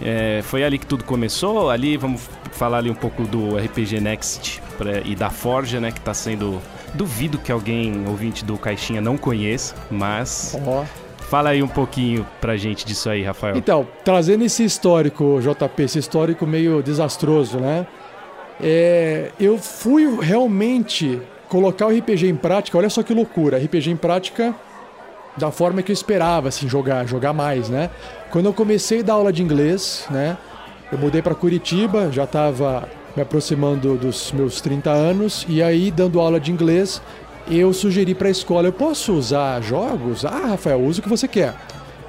É, 0.00 0.40
foi 0.44 0.62
ali 0.64 0.78
que 0.78 0.86
tudo 0.86 1.04
começou. 1.04 1.70
Ali 1.70 1.96
vamos 1.96 2.22
falar 2.52 2.78
ali 2.78 2.90
um 2.90 2.94
pouco 2.94 3.24
do 3.24 3.56
RPG 3.56 4.00
Next 4.00 4.62
pra- 4.76 5.00
e 5.04 5.14
da 5.14 5.30
Forja, 5.30 5.80
né? 5.80 5.90
Que 5.92 6.00
tá 6.00 6.14
sendo. 6.14 6.60
Duvido 6.94 7.36
que 7.36 7.52
alguém, 7.52 8.04
ouvinte 8.08 8.42
do 8.44 8.56
Caixinha, 8.56 9.00
não 9.00 9.18
conheça, 9.18 9.74
mas 9.90 10.56
Ó. 10.66 10.84
fala 11.28 11.50
aí 11.50 11.62
um 11.62 11.68
pouquinho 11.68 12.26
pra 12.40 12.56
gente 12.56 12.86
disso 12.86 13.10
aí, 13.10 13.22
Rafael. 13.22 13.56
Então, 13.58 13.86
trazendo 14.02 14.42
esse 14.42 14.64
histórico, 14.64 15.38
JP, 15.42 15.82
esse 15.82 15.98
histórico 15.98 16.46
meio 16.46 16.82
desastroso, 16.82 17.58
né? 17.58 17.86
É, 18.58 19.30
eu 19.38 19.58
fui 19.58 20.18
realmente 20.22 21.20
colocar 21.48 21.86
o 21.86 21.90
RPG 21.90 22.28
em 22.28 22.36
prática, 22.36 22.76
olha 22.76 22.90
só 22.90 23.02
que 23.02 23.14
loucura, 23.14 23.58
RPG 23.58 23.90
em 23.90 23.96
prática 23.96 24.54
da 25.36 25.50
forma 25.50 25.82
que 25.82 25.92
eu 25.92 25.94
esperava, 25.94 26.48
assim, 26.48 26.68
jogar, 26.68 27.06
jogar 27.06 27.32
mais, 27.32 27.68
né? 27.68 27.90
Quando 28.30 28.46
eu 28.46 28.52
comecei 28.52 29.00
a 29.00 29.02
dar 29.02 29.12
aula 29.14 29.32
de 29.32 29.42
inglês, 29.42 30.06
né? 30.10 30.36
Eu 30.90 30.98
mudei 30.98 31.22
para 31.22 31.34
Curitiba, 31.34 32.10
já 32.10 32.24
estava 32.24 32.88
me 33.14 33.22
aproximando 33.22 33.96
dos 33.96 34.32
meus 34.32 34.60
30 34.60 34.90
anos, 34.90 35.46
e 35.48 35.62
aí, 35.62 35.90
dando 35.90 36.20
aula 36.20 36.40
de 36.40 36.50
inglês, 36.50 37.00
eu 37.50 37.72
sugeri 37.72 38.14
para 38.14 38.28
a 38.28 38.30
escola, 38.30 38.68
eu 38.68 38.72
posso 38.72 39.12
usar 39.12 39.60
jogos? 39.62 40.24
Ah, 40.24 40.48
Rafael, 40.48 40.80
usa 40.80 41.00
o 41.00 41.02
que 41.02 41.08
você 41.08 41.28
quer. 41.28 41.54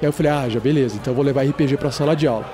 E 0.00 0.04
aí 0.04 0.08
eu 0.08 0.12
falei, 0.12 0.32
ah, 0.32 0.48
já 0.48 0.60
beleza, 0.60 0.96
então 0.96 1.12
eu 1.12 1.14
vou 1.14 1.24
levar 1.24 1.42
RPG 1.42 1.76
para 1.76 1.88
a 1.88 1.92
sala 1.92 2.16
de 2.16 2.26
aula. 2.26 2.46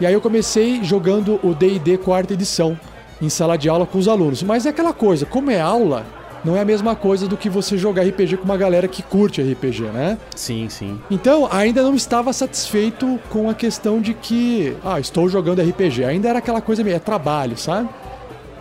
E 0.00 0.06
aí 0.06 0.12
eu 0.12 0.20
comecei 0.20 0.82
jogando 0.82 1.38
o 1.42 1.54
D&D 1.54 1.98
quarta 1.98 2.34
edição 2.34 2.78
em 3.22 3.28
sala 3.28 3.56
de 3.56 3.68
aula 3.68 3.86
com 3.86 3.98
os 3.98 4.08
alunos. 4.08 4.42
Mas 4.42 4.66
é 4.66 4.70
aquela 4.70 4.92
coisa, 4.92 5.24
como 5.24 5.50
é 5.50 5.60
aula, 5.60 6.04
não 6.44 6.56
é 6.56 6.60
a 6.60 6.64
mesma 6.64 6.94
coisa 6.94 7.26
do 7.26 7.36
que 7.36 7.48
você 7.48 7.78
jogar 7.78 8.02
RPG 8.02 8.36
com 8.36 8.44
uma 8.44 8.56
galera 8.56 8.86
que 8.86 9.02
curte 9.02 9.40
RPG, 9.40 9.84
né? 9.84 10.18
Sim, 10.36 10.68
sim. 10.68 11.00
Então, 11.10 11.48
ainda 11.50 11.82
não 11.82 11.94
estava 11.94 12.32
satisfeito 12.32 13.18
com 13.30 13.48
a 13.48 13.54
questão 13.54 14.00
de 14.00 14.12
que, 14.12 14.76
ah, 14.84 15.00
estou 15.00 15.28
jogando 15.28 15.62
RPG. 15.62 16.04
Ainda 16.04 16.28
era 16.28 16.38
aquela 16.38 16.60
coisa 16.60 16.84
meio, 16.84 16.96
é 16.96 16.98
trabalho, 16.98 17.56
sabe? 17.56 17.88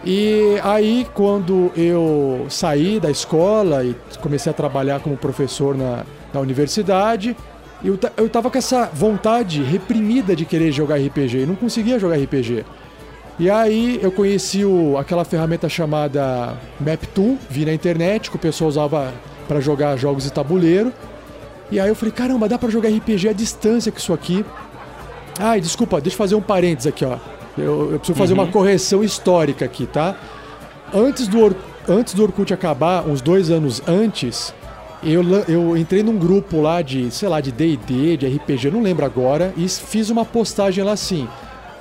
E 0.05 0.59
aí, 0.63 1.07
quando 1.13 1.71
eu 1.75 2.45
saí 2.49 2.99
da 2.99 3.11
escola 3.11 3.83
e 3.83 3.95
comecei 4.21 4.49
a 4.49 4.53
trabalhar 4.53 4.99
como 4.99 5.15
professor 5.17 5.75
na, 5.75 6.03
na 6.33 6.39
universidade, 6.39 7.35
eu, 7.83 7.99
eu 8.15 8.29
tava 8.29 8.49
com 8.49 8.57
essa 8.57 8.89
vontade 8.93 9.61
reprimida 9.61 10.35
de 10.35 10.45
querer 10.45 10.71
jogar 10.71 10.95
RPG 10.97 11.39
e 11.39 11.45
não 11.45 11.55
conseguia 11.55 11.99
jogar 11.99 12.17
RPG. 12.17 12.65
E 13.39 13.49
aí 13.49 13.99
eu 14.01 14.11
conheci 14.11 14.63
o, 14.63 14.97
aquela 14.97 15.25
ferramenta 15.25 15.67
chamada 15.67 16.55
MapTool, 16.79 17.37
vi 17.49 17.65
na 17.65 17.73
internet, 17.73 18.29
que 18.29 18.35
o 18.35 18.39
pessoal 18.39 18.69
usava 18.69 19.11
para 19.47 19.59
jogar 19.59 19.97
jogos 19.97 20.23
de 20.23 20.31
tabuleiro. 20.31 20.93
E 21.71 21.79
aí 21.79 21.89
eu 21.89 21.95
falei, 21.95 22.11
caramba, 22.11 22.47
dá 22.47 22.57
pra 22.59 22.69
jogar 22.69 22.89
RPG 22.89 23.29
à 23.29 23.33
distância 23.33 23.91
com 23.91 23.97
isso 23.97 24.13
aqui. 24.13 24.45
Ai, 25.39 25.59
desculpa, 25.59 25.99
deixa 25.99 26.13
eu 26.13 26.17
fazer 26.19 26.35
um 26.35 26.41
parênteses 26.41 26.87
aqui, 26.87 27.03
ó. 27.03 27.17
Eu, 27.57 27.91
eu 27.93 27.97
preciso 27.99 28.17
fazer 28.17 28.33
uma 28.33 28.47
correção 28.47 29.03
histórica 29.03 29.65
aqui, 29.65 29.87
tá? 29.87 30.15
Antes 30.93 31.27
do, 31.27 31.39
Or- 31.39 31.55
antes 31.89 32.13
do 32.13 32.21
Orkut 32.23 32.53
acabar, 32.53 33.03
uns 33.07 33.19
dois 33.21 33.49
anos 33.49 33.81
antes, 33.87 34.53
eu, 35.03 35.23
eu 35.47 35.75
entrei 35.75 36.03
num 36.03 36.17
grupo 36.17 36.61
lá 36.61 36.83
de, 36.83 37.09
sei 37.09 37.27
lá, 37.27 37.41
de 37.41 37.51
D&D, 37.51 38.17
de 38.17 38.27
RPG, 38.27 38.69
não 38.69 38.81
lembro 38.81 39.03
agora, 39.05 39.51
e 39.57 39.67
fiz 39.67 40.11
uma 40.11 40.23
postagem 40.23 40.83
lá 40.83 40.91
assim. 40.91 41.27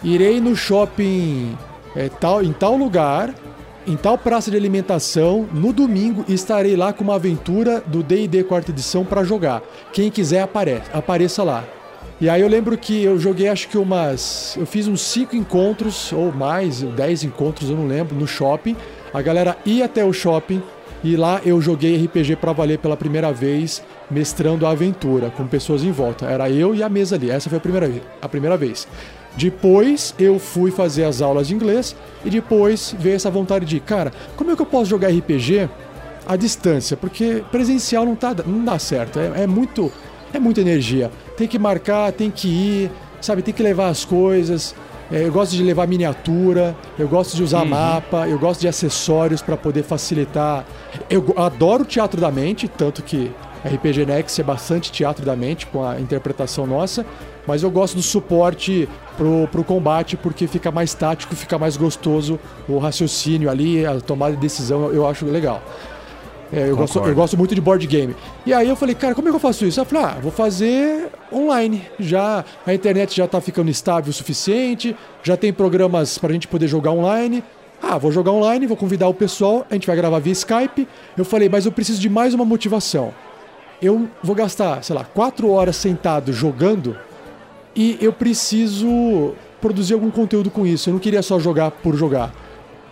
Irei 0.04 0.40
no 0.40 0.56
shopping 0.56 1.56
é, 1.94 2.09
tal, 2.09 2.42
em 2.42 2.52
tal 2.52 2.76
lugar, 2.76 3.32
em 3.87 3.97
tal 3.97 4.18
praça 4.18 4.50
de 4.50 4.56
alimentação, 4.56 5.49
no 5.52 5.73
domingo 5.73 6.25
estarei 6.28 6.76
lá 6.76 6.92
com 6.92 7.04
uma 7.04 7.14
aventura 7.14 7.80
do 7.87 8.02
D&D 8.02 8.44
quarta 8.44 8.71
edição 8.71 9.04
para 9.04 9.23
jogar. 9.23 9.62
Quem 9.92 10.11
quiser 10.11 10.42
apare 10.42 10.82
apareça 10.92 11.42
lá. 11.42 11.64
E 12.21 12.28
aí 12.28 12.40
eu 12.40 12.49
lembro 12.49 12.76
que 12.78 13.02
eu 13.02 13.18
joguei 13.18 13.49
acho 13.49 13.68
que 13.68 13.78
umas, 13.78 14.56
eu 14.56 14.66
fiz 14.66 14.87
uns 14.87 15.00
cinco 15.00 15.35
encontros 15.35 16.12
ou 16.12 16.32
mais, 16.32 16.82
dez 16.82 17.25
encontros, 17.25 17.71
eu 17.71 17.76
não 17.76 17.87
lembro, 17.87 18.14
no 18.14 18.26
shopping. 18.26 18.76
A 19.12 19.21
galera 19.21 19.56
ia 19.64 19.85
até 19.85 20.04
o 20.04 20.12
shopping 20.12 20.62
e 21.02 21.16
lá 21.16 21.40
eu 21.44 21.61
joguei 21.61 21.97
RPG 22.04 22.37
para 22.37 22.52
valer 22.52 22.78
pela 22.78 22.97
primeira 22.97 23.32
vez, 23.32 23.82
mestrando 24.09 24.66
a 24.66 24.71
aventura 24.71 25.30
com 25.30 25.47
pessoas 25.49 25.82
em 25.82 25.90
volta. 25.90 26.26
Era 26.26 26.49
eu 26.49 26.75
e 26.75 26.82
a 26.82 26.88
mesa 26.88 27.16
ali. 27.16 27.28
Essa 27.28 27.49
foi 27.49 27.59
a 27.59 27.61
primeira, 27.61 27.90
a 28.21 28.28
primeira 28.28 28.56
vez. 28.56 28.87
Depois 29.36 30.14
eu 30.18 30.38
fui 30.38 30.70
fazer 30.70 31.04
as 31.04 31.22
aulas 31.22 31.48
de 31.48 31.54
inglês 31.54 31.96
e 32.24 32.30
depois 32.30 32.94
veio 32.98 33.16
essa 33.16 33.30
vontade 33.30 33.64
de, 33.64 33.80
cara, 33.80 34.12
como 34.36 34.50
é 34.50 34.56
que 34.56 34.62
eu 34.62 34.66
posso 34.66 34.90
jogar 34.90 35.08
RPG 35.08 35.68
à 36.26 36.36
distância? 36.36 36.96
Porque 36.96 37.42
presencial 37.50 38.04
não, 38.04 38.14
tá, 38.14 38.34
não 38.46 38.64
dá 38.64 38.78
certo. 38.78 39.18
É, 39.18 39.42
é 39.42 39.46
muito 39.46 39.90
é 40.32 40.38
muita 40.38 40.60
energia. 40.60 41.10
Tem 41.36 41.46
que 41.46 41.58
marcar, 41.58 42.12
tem 42.12 42.30
que 42.30 42.48
ir, 42.48 42.90
sabe? 43.20 43.42
Tem 43.42 43.52
que 43.52 43.62
levar 43.62 43.88
as 43.88 44.04
coisas. 44.04 44.74
É, 45.10 45.26
eu 45.26 45.32
gosto 45.32 45.52
de 45.52 45.62
levar 45.62 45.86
miniatura, 45.86 46.74
eu 46.98 47.06
gosto 47.06 47.36
de 47.36 47.42
usar 47.42 47.64
mapa, 47.66 48.26
eu 48.26 48.38
gosto 48.38 48.62
de 48.62 48.68
acessórios 48.68 49.42
para 49.42 49.56
poder 49.56 49.82
facilitar. 49.82 50.64
Eu 51.10 51.34
adoro 51.36 51.84
teatro 51.84 52.20
da 52.20 52.30
mente, 52.30 52.66
tanto 52.66 53.02
que 53.02 53.30
RPG 53.64 54.06
Next 54.06 54.40
é 54.40 54.44
bastante 54.44 54.90
teatro 54.90 55.24
da 55.24 55.36
mente 55.36 55.66
com 55.66 55.84
a 55.84 56.00
interpretação 56.00 56.66
nossa, 56.66 57.04
mas 57.46 57.62
eu 57.62 57.70
gosto 57.70 57.96
do 57.96 58.02
suporte 58.02 58.88
pro, 59.16 59.49
pro 59.50 59.64
combate 59.64 60.16
porque 60.16 60.46
fica 60.46 60.70
mais 60.70 60.94
tático, 60.94 61.34
fica 61.34 61.58
mais 61.58 61.76
gostoso 61.76 62.38
o 62.68 62.78
raciocínio 62.78 63.50
ali, 63.50 63.84
a 63.84 64.00
tomada 64.00 64.34
de 64.34 64.40
decisão, 64.40 64.92
eu 64.92 65.06
acho 65.06 65.25
legal. 65.26 65.62
É, 66.52 66.68
eu, 66.68 66.76
gosto, 66.76 66.99
eu 66.99 67.14
gosto 67.14 67.38
muito 67.38 67.54
de 67.54 67.62
board 67.62 67.87
game. 67.87 68.14
E 68.44 68.52
aí 68.52 68.68
eu 68.68 68.76
falei, 68.76 68.94
cara, 68.94 69.14
como 69.14 69.26
é 69.26 69.30
que 69.30 69.37
eu 69.37 69.40
faço 69.40 69.64
isso? 69.64 69.80
Eu 69.80 69.87
falei, 69.87 70.04
ah, 70.04 70.18
vou 70.20 70.30
fazer 70.30 71.08
online. 71.32 71.82
Já 71.99 72.44
a 72.66 72.75
internet 72.75 73.16
já 73.16 73.26
tá 73.26 73.40
ficando 73.40 73.70
estável 73.70 74.11
o 74.11 74.12
suficiente, 74.12 74.94
já 75.22 75.34
tem 75.34 75.50
programas 75.50 76.18
pra 76.18 76.30
gente 76.30 76.46
poder 76.46 76.68
jogar 76.68 76.90
online. 76.90 77.42
Ah, 77.82 77.96
vou 77.96 78.12
jogar 78.12 78.32
online, 78.32 78.66
vou 78.66 78.76
convidar 78.76 79.08
o 79.08 79.14
pessoal, 79.14 79.66
a 79.70 79.75
gente 79.75 79.87
vai 79.87 79.96
gravar 79.96 80.18
via 80.18 80.34
Skype. 80.34 80.87
Eu 81.16 81.25
falei, 81.25 81.49
mas 81.49 81.64
eu 81.64 81.72
preciso 81.72 81.99
de 81.99 82.11
mais 82.11 82.34
uma 82.34 82.44
motivação. 82.44 83.14
Eu 83.80 84.08
vou 84.22 84.37
gastar, 84.37 84.84
sei 84.84 84.94
lá, 84.94 85.04
quatro 85.04 85.50
horas 85.50 85.75
sentado 85.75 86.34
jogando 86.34 86.96
e 87.74 87.98
eu 88.00 88.12
preciso 88.12 89.34
produzir 89.60 89.94
algum 89.94 90.10
conteúdo 90.10 90.50
com 90.50 90.66
isso. 90.66 90.88
Eu 90.90 90.94
não 90.94 91.00
queria 91.00 91.22
só 91.22 91.38
jogar 91.38 91.70
por 91.70 91.94
jogar. 91.96 92.32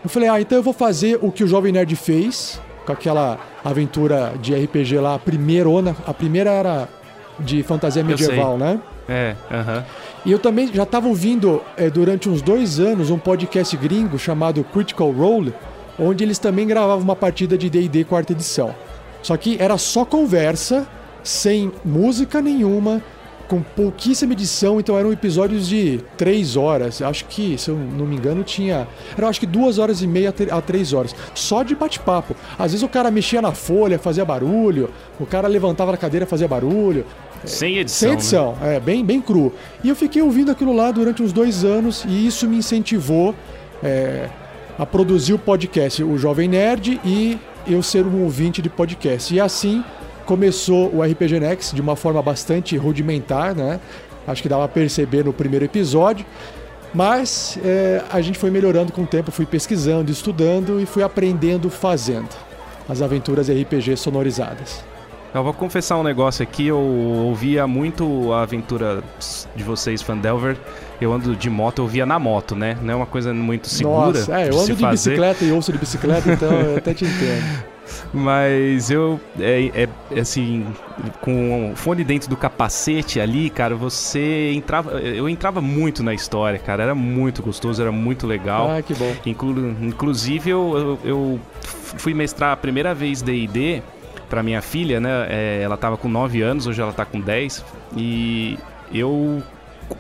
Eu 0.03 0.09
falei, 0.09 0.29
ah, 0.29 0.41
então 0.41 0.59
eu 0.59 0.63
vou 0.63 0.73
fazer 0.73 1.19
o 1.21 1.31
que 1.31 1.45
o 1.45 1.47
Jovem 1.47 1.73
Nerd 1.73 1.95
fez, 1.97 2.61
com 2.87 2.93
aquela 2.93 3.39
aventura 3.65 4.33
de 4.41 4.55
RPG 4.55 4.99
lá, 4.99 5.17
a 5.17 5.19
primeira, 5.19 5.69
a 6.07 6.15
primeira 6.15 6.51
era 6.51 6.89
de 7.39 7.63
fantasia 7.63 8.03
medieval, 8.03 8.57
né? 8.57 8.81
É, 9.09 9.35
aham. 9.51 9.79
Uh 9.79 9.81
-huh. 9.81 9.85
E 10.25 10.33
eu 10.33 10.39
também 10.39 10.71
já 10.73 10.83
estava 10.83 11.09
ouvindo 11.09 11.63
é, 11.77 11.89
durante 11.89 12.29
uns 12.29 12.43
dois 12.43 12.79
anos 12.79 13.11
um 13.11 13.19
podcast 13.19 13.75
gringo 13.77 14.19
chamado 14.19 14.63
Critical 14.65 15.11
Role, 15.11 15.55
onde 15.99 16.23
eles 16.23 16.39
também 16.39 16.67
gravavam 16.67 17.03
uma 17.03 17.17
partida 17.17 17.57
de 17.57 17.71
D&D 17.71 18.05
quarta 18.05 18.33
edição. 18.33 18.75
Só 19.23 19.37
que 19.37 19.57
era 19.59 19.79
só 19.79 20.05
conversa, 20.05 20.87
sem 21.23 21.73
música 21.85 22.43
nenhuma, 22.43 23.03
com 23.51 23.61
pouquíssima 23.61 24.33
edição, 24.33 24.79
então 24.79 24.97
eram 24.97 25.13
episódios 25.13 25.69
de 25.69 26.01
três 26.17 26.57
horas. 26.57 27.03
Acho 27.03 27.25
que, 27.25 27.59
se 27.59 27.69
eu 27.69 27.77
não 27.77 28.07
me 28.07 28.15
engano, 28.15 28.45
tinha. 28.45 28.87
Era 29.19 29.27
acho 29.27 29.41
que 29.41 29.47
duas 29.47 29.77
horas 29.77 30.03
e 30.03 30.07
meia 30.07 30.33
a 30.53 30.61
três 30.61 30.93
horas. 30.93 31.17
Só 31.35 31.65
de 31.65 31.75
bate-papo. 31.75 32.37
Às 32.57 32.71
vezes 32.71 32.85
o 32.85 32.89
cara 32.89 33.11
mexia 33.11 33.43
na 33.43 33.51
folha, 33.51 33.99
fazia 33.99 34.25
barulho, 34.25 34.89
o 35.19 35.27
cara 35.27 35.49
levantava 35.49 35.91
na 35.91 35.99
cadeira, 35.99 36.27
fazia 36.27 36.47
barulho. 36.47 37.05
Sem 37.45 37.79
edição. 37.79 38.09
Sem 38.09 38.13
edição, 38.13 38.57
né? 38.61 38.77
é, 38.77 38.81
bem, 38.81 39.05
bem 39.05 39.21
cru. 39.21 39.53
E 39.83 39.89
eu 39.89 39.97
fiquei 39.97 40.23
ouvindo 40.23 40.53
aquilo 40.53 40.73
lá 40.73 40.93
durante 40.93 41.21
uns 41.21 41.33
dois 41.33 41.65
anos 41.65 42.05
e 42.07 42.25
isso 42.29 42.47
me 42.49 42.57
incentivou 42.57 43.35
é, 43.83 44.29
a 44.79 44.87
produzir 44.87 45.33
o 45.33 45.39
podcast, 45.39 46.05
o 46.05 46.17
Jovem 46.17 46.47
Nerd, 46.49 47.01
e 47.05 47.37
eu 47.67 47.83
ser 47.83 48.07
um 48.07 48.23
ouvinte 48.23 48.63
de 48.63 48.71
podcast. 48.71 49.35
E 49.35 49.41
assim 49.41 49.83
começou 50.31 50.95
o 50.95 51.03
RPG 51.03 51.41
Next 51.41 51.75
de 51.75 51.81
uma 51.81 51.97
forma 51.97 52.23
bastante 52.23 52.77
rudimentar, 52.77 53.53
né? 53.53 53.81
Acho 54.29 54.41
que 54.41 54.49
dava 54.49 54.65
a 54.65 54.69
perceber 54.69 55.25
no 55.25 55.33
primeiro 55.33 55.65
episódio. 55.65 56.25
Mas 56.95 57.59
é, 57.65 58.01
a 58.09 58.21
gente 58.21 58.39
foi 58.39 58.49
melhorando 58.49 58.93
com 58.93 59.03
o 59.03 59.07
tempo, 59.07 59.33
fui 59.33 59.45
pesquisando, 59.45 60.13
estudando 60.13 60.81
e 60.81 60.87
fui 60.87 61.03
aprendendo 61.03 61.69
fazendo 61.69 62.29
as 62.89 63.03
aventuras 63.03 63.49
RPG 63.49 63.97
sonorizadas. 63.97 64.85
Eu 65.35 65.43
vou 65.43 65.53
confessar 65.53 65.99
um 65.99 66.05
negócio 66.05 66.45
aqui, 66.45 66.69
eu 66.69 66.79
ouvia 66.79 67.67
muito 67.67 68.33
a 68.33 68.43
aventura 68.43 69.03
de 69.57 69.65
vocês, 69.65 70.01
Fandelver. 70.01 70.57
Eu 71.01 71.13
ando 71.13 71.35
de 71.35 71.51
moto, 71.51 71.83
eu 71.83 71.89
via 71.89 72.07
na 72.07 72.21
moto, 72.21 72.55
né? 72.55 72.77
Não 72.81 72.95
é 72.95 72.97
uma 72.97 73.07
coisa 73.07 73.35
muito 73.35 73.69
segura. 73.69 74.07
Nossa, 74.07 74.41
é, 74.41 74.49
eu 74.49 74.57
ando 74.57 74.75
de 74.75 74.81
fazer. 74.81 75.11
bicicleta 75.11 75.45
e 75.45 75.51
ouço 75.51 75.73
de 75.73 75.79
bicicleta, 75.79 76.31
então 76.31 76.53
eu 76.53 76.77
até 76.77 76.95
te 76.95 77.05
entendo. 77.05 77.65
Mas 78.13 78.91
eu, 78.91 79.21
é, 79.39 79.89
é, 80.13 80.21
assim, 80.21 80.67
com 81.21 81.73
o 81.73 81.77
fone 81.77 82.05
dentro 82.05 82.29
do 82.29 82.37
capacete 82.37 83.21
ali, 83.21 83.51
cara, 83.51 83.75
você 83.75 84.53
entrava. 84.53 84.93
Eu 85.01 85.29
entrava 85.29 85.61
muito 85.61 86.03
na 86.03 86.15
história, 86.15 86.59
cara. 86.59 86.83
Era 86.83 86.95
muito 86.95 87.43
gostoso, 87.43 87.81
era 87.81 87.93
muito 87.93 88.27
legal. 88.27 88.71
Ah, 88.71 88.83
que 88.83 88.95
bom. 88.95 89.15
Inclu, 89.27 89.77
inclusive, 89.83 90.51
eu, 90.51 90.99
eu, 91.05 91.11
eu 91.11 91.41
fui 91.63 92.15
mestrar 92.15 92.53
a 92.53 92.57
primeira 92.57 92.95
vez 92.95 93.23
DD 93.23 93.83
para 94.29 94.43
minha 94.43 94.63
filha, 94.63 95.01
né? 95.01 95.27
É, 95.29 95.61
ela 95.63 95.77
tava 95.77 95.97
com 95.97 96.09
9 96.09 96.41
anos, 96.41 96.67
hoje 96.67 96.81
ela 96.81 96.93
tá 96.93 97.05
com 97.05 97.21
10. 97.21 97.65
E 97.97 98.59
eu 98.93 99.43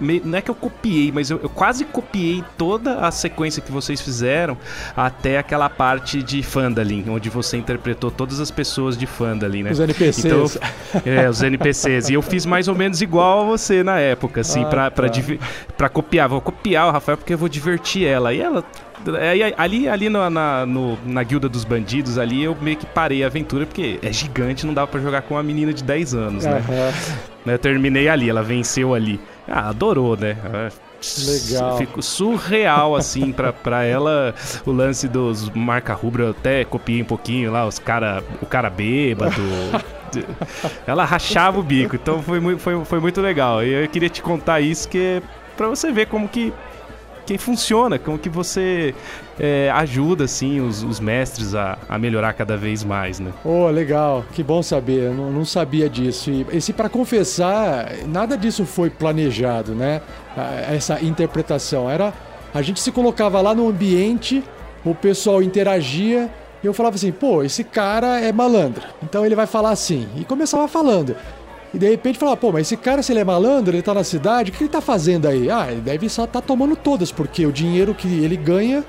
não 0.00 0.38
é 0.38 0.42
que 0.42 0.50
eu 0.50 0.54
copiei, 0.54 1.10
mas 1.12 1.30
eu, 1.30 1.40
eu, 1.42 1.48
quase 1.48 1.84
copiei 1.84 2.44
toda 2.56 3.06
a 3.06 3.10
sequência 3.10 3.62
que 3.62 3.72
vocês 3.72 4.00
fizeram 4.00 4.56
até 4.96 5.38
aquela 5.38 5.68
parte 5.68 6.22
de 6.22 6.42
Fandalin, 6.42 7.04
onde 7.08 7.28
você 7.28 7.56
interpretou 7.56 8.10
todas 8.10 8.40
as 8.40 8.50
pessoas 8.50 8.96
de 8.96 9.06
Fandalin, 9.06 9.64
né? 9.64 9.70
Os 9.70 9.80
NPCs. 9.80 10.24
Então, 10.24 11.02
é, 11.04 11.28
os 11.28 11.42
NPCs. 11.42 12.08
E 12.08 12.14
eu 12.14 12.22
fiz 12.22 12.46
mais 12.46 12.68
ou 12.68 12.74
menos 12.74 13.00
igual 13.02 13.42
a 13.42 13.44
você 13.44 13.82
na 13.82 13.98
época, 13.98 14.40
assim, 14.40 14.62
ah, 14.64 14.66
pra, 14.66 14.90
tá. 14.90 15.02
pra, 15.02 15.10
pra 15.76 15.88
copiar. 15.88 16.28
Vou 16.28 16.40
copiar 16.40 16.88
o 16.88 16.90
Rafael 16.90 17.18
porque 17.18 17.34
eu 17.34 17.38
vou 17.38 17.48
divertir 17.48 18.06
ela. 18.06 18.32
E 18.32 18.40
ela 18.40 18.64
ali, 19.56 19.88
ali 19.88 20.08
na, 20.08 20.28
na, 20.28 20.66
no, 20.66 20.98
na 21.04 21.22
guilda 21.22 21.48
dos 21.48 21.64
bandidos, 21.64 22.18
ali 22.18 22.42
eu 22.42 22.56
meio 22.60 22.76
que 22.76 22.86
parei 22.86 23.24
a 23.24 23.26
aventura, 23.26 23.66
porque 23.66 23.98
é 24.02 24.12
gigante, 24.12 24.66
não 24.66 24.74
dava 24.74 24.86
para 24.86 25.00
jogar 25.00 25.22
com 25.22 25.34
uma 25.34 25.42
menina 25.42 25.72
de 25.72 25.82
10 25.82 26.14
anos, 26.14 26.44
né? 26.44 26.62
Uhum. 26.68 27.52
Eu 27.52 27.58
terminei 27.58 28.08
ali, 28.08 28.28
ela 28.28 28.42
venceu 28.42 28.94
ali. 28.94 29.20
Ah, 29.48 29.70
adorou, 29.70 30.16
né? 30.16 30.36
Legal. 31.26 31.78
Ficou 31.78 32.02
surreal, 32.02 32.94
assim, 32.94 33.32
pra, 33.32 33.52
pra 33.52 33.84
ela. 33.84 34.34
O 34.66 34.70
lance 34.70 35.08
dos 35.08 35.48
marca 35.50 35.94
rubra, 35.94 36.24
eu 36.24 36.30
até 36.30 36.64
copiei 36.64 37.00
um 37.00 37.06
pouquinho 37.06 37.50
lá, 37.50 37.66
os 37.66 37.78
cara, 37.78 38.22
o 38.42 38.46
cara 38.46 38.68
bêbado. 38.68 39.40
ela 40.86 41.04
rachava 41.04 41.58
o 41.58 41.62
bico, 41.62 41.96
então 41.96 42.22
foi, 42.22 42.40
foi, 42.58 42.84
foi 42.84 43.00
muito 43.00 43.20
legal. 43.20 43.64
E 43.64 43.72
eu 43.72 43.88
queria 43.88 44.10
te 44.10 44.20
contar 44.20 44.60
isso, 44.60 44.88
que 44.88 44.98
é 44.98 45.22
pra 45.56 45.68
você 45.68 45.90
ver 45.90 46.06
como 46.06 46.28
que 46.28 46.52
que 47.26 47.38
funciona, 47.38 47.98
como 47.98 48.18
que 48.18 48.28
você 48.28 48.94
é, 49.38 49.70
ajuda 49.70 50.24
assim 50.24 50.60
os, 50.60 50.82
os 50.82 51.00
mestres 51.00 51.54
a, 51.54 51.78
a, 51.88 51.98
melhorar 51.98 52.32
cada 52.32 52.56
vez 52.56 52.84
mais, 52.84 53.20
né? 53.20 53.32
Oh, 53.44 53.68
legal, 53.68 54.24
que 54.32 54.42
bom 54.42 54.62
saber, 54.62 55.04
eu 55.04 55.14
não, 55.14 55.30
não 55.30 55.44
sabia 55.44 55.88
disso. 55.88 56.30
E 56.30 56.46
esse 56.52 56.72
para 56.72 56.88
confessar, 56.88 57.92
nada 58.06 58.36
disso 58.36 58.64
foi 58.64 58.90
planejado, 58.90 59.74
né? 59.74 60.00
Essa 60.68 61.00
interpretação 61.02 61.88
era 61.88 62.12
a 62.52 62.62
gente 62.62 62.80
se 62.80 62.90
colocava 62.90 63.40
lá 63.40 63.54
no 63.54 63.68
ambiente, 63.68 64.42
o 64.84 64.94
pessoal 64.94 65.42
interagia 65.42 66.28
e 66.62 66.66
eu 66.66 66.74
falava 66.74 66.96
assim, 66.96 67.10
pô, 67.10 67.42
esse 67.42 67.64
cara 67.64 68.20
é 68.20 68.32
malandro, 68.32 68.82
então 69.02 69.24
ele 69.24 69.34
vai 69.34 69.46
falar 69.46 69.70
assim. 69.70 70.06
E 70.16 70.24
começava 70.24 70.68
falando. 70.68 71.16
E 71.72 71.78
de 71.78 71.88
repente 71.88 72.18
falar, 72.18 72.36
pô, 72.36 72.50
mas 72.50 72.62
esse 72.62 72.76
cara, 72.76 73.02
se 73.02 73.12
ele 73.12 73.20
é 73.20 73.24
malandro, 73.24 73.74
ele 73.74 73.82
tá 73.82 73.94
na 73.94 74.02
cidade, 74.02 74.50
o 74.50 74.54
que 74.54 74.64
ele 74.64 74.70
tá 74.70 74.80
fazendo 74.80 75.28
aí? 75.28 75.48
Ah, 75.50 75.68
ele 75.70 75.80
deve 75.80 76.08
só 76.08 76.24
estar 76.24 76.40
tá 76.40 76.46
tomando 76.46 76.74
todas, 76.74 77.12
porque 77.12 77.46
o 77.46 77.52
dinheiro 77.52 77.94
que 77.94 78.08
ele 78.08 78.36
ganha 78.36 78.84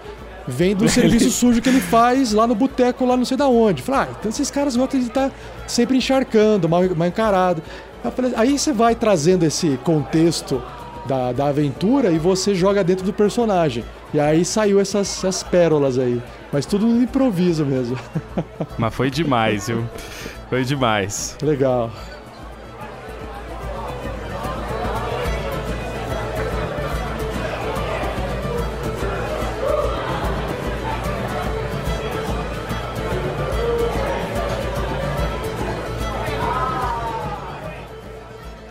vem 0.48 0.76
do 0.76 0.90
serviço 0.90 1.30
sujo 1.30 1.62
que 1.62 1.70
ele 1.70 1.80
faz 1.80 2.34
lá 2.34 2.48
no 2.48 2.56
boteco, 2.56 3.06
lá 3.06 3.16
não 3.16 3.26
sei 3.26 3.38
da 3.38 3.48
onde. 3.48 3.82
Falar, 3.82 4.04
ah, 4.10 4.16
então 4.20 4.30
esses 4.30 4.50
caras 4.50 4.76
gostam 4.76 5.00
de 5.00 5.08
estar 5.08 5.30
tá 5.30 5.36
sempre 5.68 5.98
encharcando, 5.98 6.68
mal, 6.68 6.84
mal 6.96 7.08
encarado. 7.08 7.62
Falei, 8.16 8.34
aí 8.36 8.58
você 8.58 8.74
vai 8.74 8.96
trazendo 8.96 9.44
esse 9.44 9.78
contexto 9.84 10.62
da, 11.06 11.32
da 11.32 11.48
aventura 11.48 12.12
e 12.12 12.18
você 12.18 12.56
joga 12.56 12.84
dentro 12.84 13.06
do 13.06 13.14
personagem. 13.14 13.84
E 14.14 14.20
aí 14.20 14.44
saiu 14.44 14.80
essas, 14.80 15.18
essas 15.18 15.44
pérolas 15.44 15.98
aí. 15.98 16.22
Mas 16.52 16.66
tudo 16.66 16.86
no 16.86 17.02
improviso 17.02 17.66
mesmo. 17.66 17.98
Mas 18.78 18.94
foi 18.94 19.10
demais, 19.10 19.68
viu? 19.68 19.88
Foi 20.50 20.66
demais. 20.66 21.38
Legal. 21.42 21.92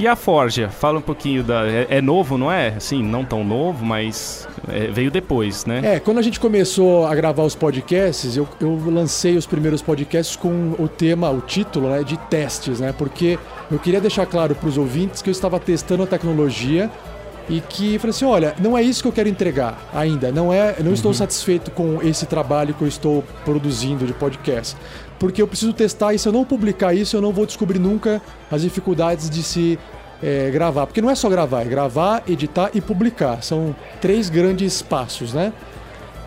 E 0.00 0.06
a 0.06 0.16
Forja, 0.16 0.70
fala 0.70 0.98
um 0.98 1.02
pouquinho 1.02 1.44
da. 1.44 1.66
É, 1.66 1.86
é 1.90 2.00
novo, 2.00 2.38
não 2.38 2.50
é? 2.50 2.68
Assim, 2.68 3.02
não 3.02 3.22
tão 3.22 3.44
novo, 3.44 3.84
mas 3.84 4.48
é, 4.66 4.86
veio 4.86 5.10
depois, 5.10 5.66
né? 5.66 5.82
É, 5.84 6.00
quando 6.00 6.16
a 6.16 6.22
gente 6.22 6.40
começou 6.40 7.04
a 7.06 7.14
gravar 7.14 7.42
os 7.42 7.54
podcasts, 7.54 8.34
eu, 8.34 8.48
eu 8.62 8.80
lancei 8.86 9.36
os 9.36 9.46
primeiros 9.46 9.82
podcasts 9.82 10.36
com 10.36 10.74
o 10.78 10.88
tema, 10.88 11.28
o 11.28 11.42
título, 11.42 11.90
né, 11.90 12.02
de 12.02 12.16
testes, 12.16 12.80
né? 12.80 12.94
Porque 12.96 13.38
eu 13.70 13.78
queria 13.78 14.00
deixar 14.00 14.24
claro 14.24 14.54
para 14.54 14.70
os 14.70 14.78
ouvintes 14.78 15.20
que 15.20 15.28
eu 15.28 15.32
estava 15.32 15.60
testando 15.60 16.04
a 16.04 16.06
tecnologia 16.06 16.90
e 17.50 17.60
que 17.60 17.98
falei 17.98 18.10
assim, 18.10 18.24
olha, 18.24 18.54
não 18.60 18.78
é 18.78 18.82
isso 18.82 19.02
que 19.02 19.08
eu 19.08 19.12
quero 19.12 19.28
entregar 19.28 19.90
ainda, 19.92 20.30
não 20.30 20.52
é, 20.52 20.76
não 20.78 20.86
uhum. 20.86 20.92
estou 20.92 21.12
satisfeito 21.12 21.72
com 21.72 22.00
esse 22.00 22.24
trabalho 22.24 22.72
que 22.72 22.82
eu 22.82 22.88
estou 22.88 23.24
produzindo 23.44 24.06
de 24.06 24.12
podcast, 24.12 24.76
porque 25.18 25.42
eu 25.42 25.48
preciso 25.48 25.72
testar 25.72 26.14
e 26.14 26.18
se 26.18 26.28
eu 26.28 26.32
não 26.32 26.44
publicar 26.44 26.94
isso, 26.94 27.16
eu 27.16 27.20
não 27.20 27.32
vou 27.32 27.44
descobrir 27.44 27.80
nunca 27.80 28.22
as 28.48 28.62
dificuldades 28.62 29.28
de 29.28 29.42
se 29.42 29.78
é, 30.22 30.48
gravar, 30.50 30.86
porque 30.86 31.02
não 31.02 31.10
é 31.10 31.14
só 31.16 31.28
gravar, 31.28 31.62
é 31.62 31.64
gravar, 31.64 32.22
editar 32.28 32.70
e 32.72 32.80
publicar, 32.80 33.42
são 33.42 33.74
três 34.00 34.30
grandes 34.30 34.80
passos, 34.80 35.34
né? 35.34 35.52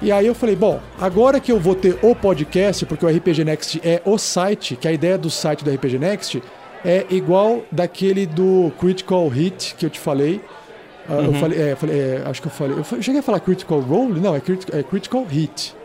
E 0.02 0.12
aí 0.12 0.28
eu 0.28 0.36
falei, 0.36 0.58
bom, 0.58 0.82
agora 1.00 1.40
que 1.40 1.54
eu 1.54 1.58
vou 1.58 1.74
ter 1.74 1.98
o 2.02 2.14
podcast, 2.14 2.86
porque 2.86 3.06
o 3.06 3.10
RPG 3.10 3.46
Next 3.46 3.80
é 3.82 4.02
o 4.04 4.18
site, 4.18 4.76
que 4.76 4.90
a 4.90 4.92
ideia 4.92 5.18
do 5.18 5.30
site 5.30 5.64
do 5.64 5.74
RPG 5.74 5.98
Next 5.98 6.44
é 6.84 7.06
igual 7.10 7.62
daquele 7.72 8.26
do 8.26 8.74
Critical 8.78 9.26
Hit 9.30 9.76
que 9.76 9.86
eu 9.86 9.90
te 9.90 10.02
falei, 10.02 10.42
ah, 11.10 11.16
uhum. 11.16 11.26
Eu 11.26 11.34
falei, 11.34 11.62
é, 11.62 11.76
falei 11.76 12.00
é, 12.00 12.24
acho 12.26 12.42
que 12.42 12.48
eu 12.48 12.52
falei. 12.52 12.78
Eu 12.78 13.02
cheguei 13.02 13.20
a 13.20 13.24
falar 13.24 13.40
Critical 13.40 13.80
Role? 13.80 14.20
Não, 14.20 14.36
é, 14.36 14.40
crit, 14.40 14.66
é 14.74 14.82
Critical 14.84 15.24
Hit. 15.26 15.76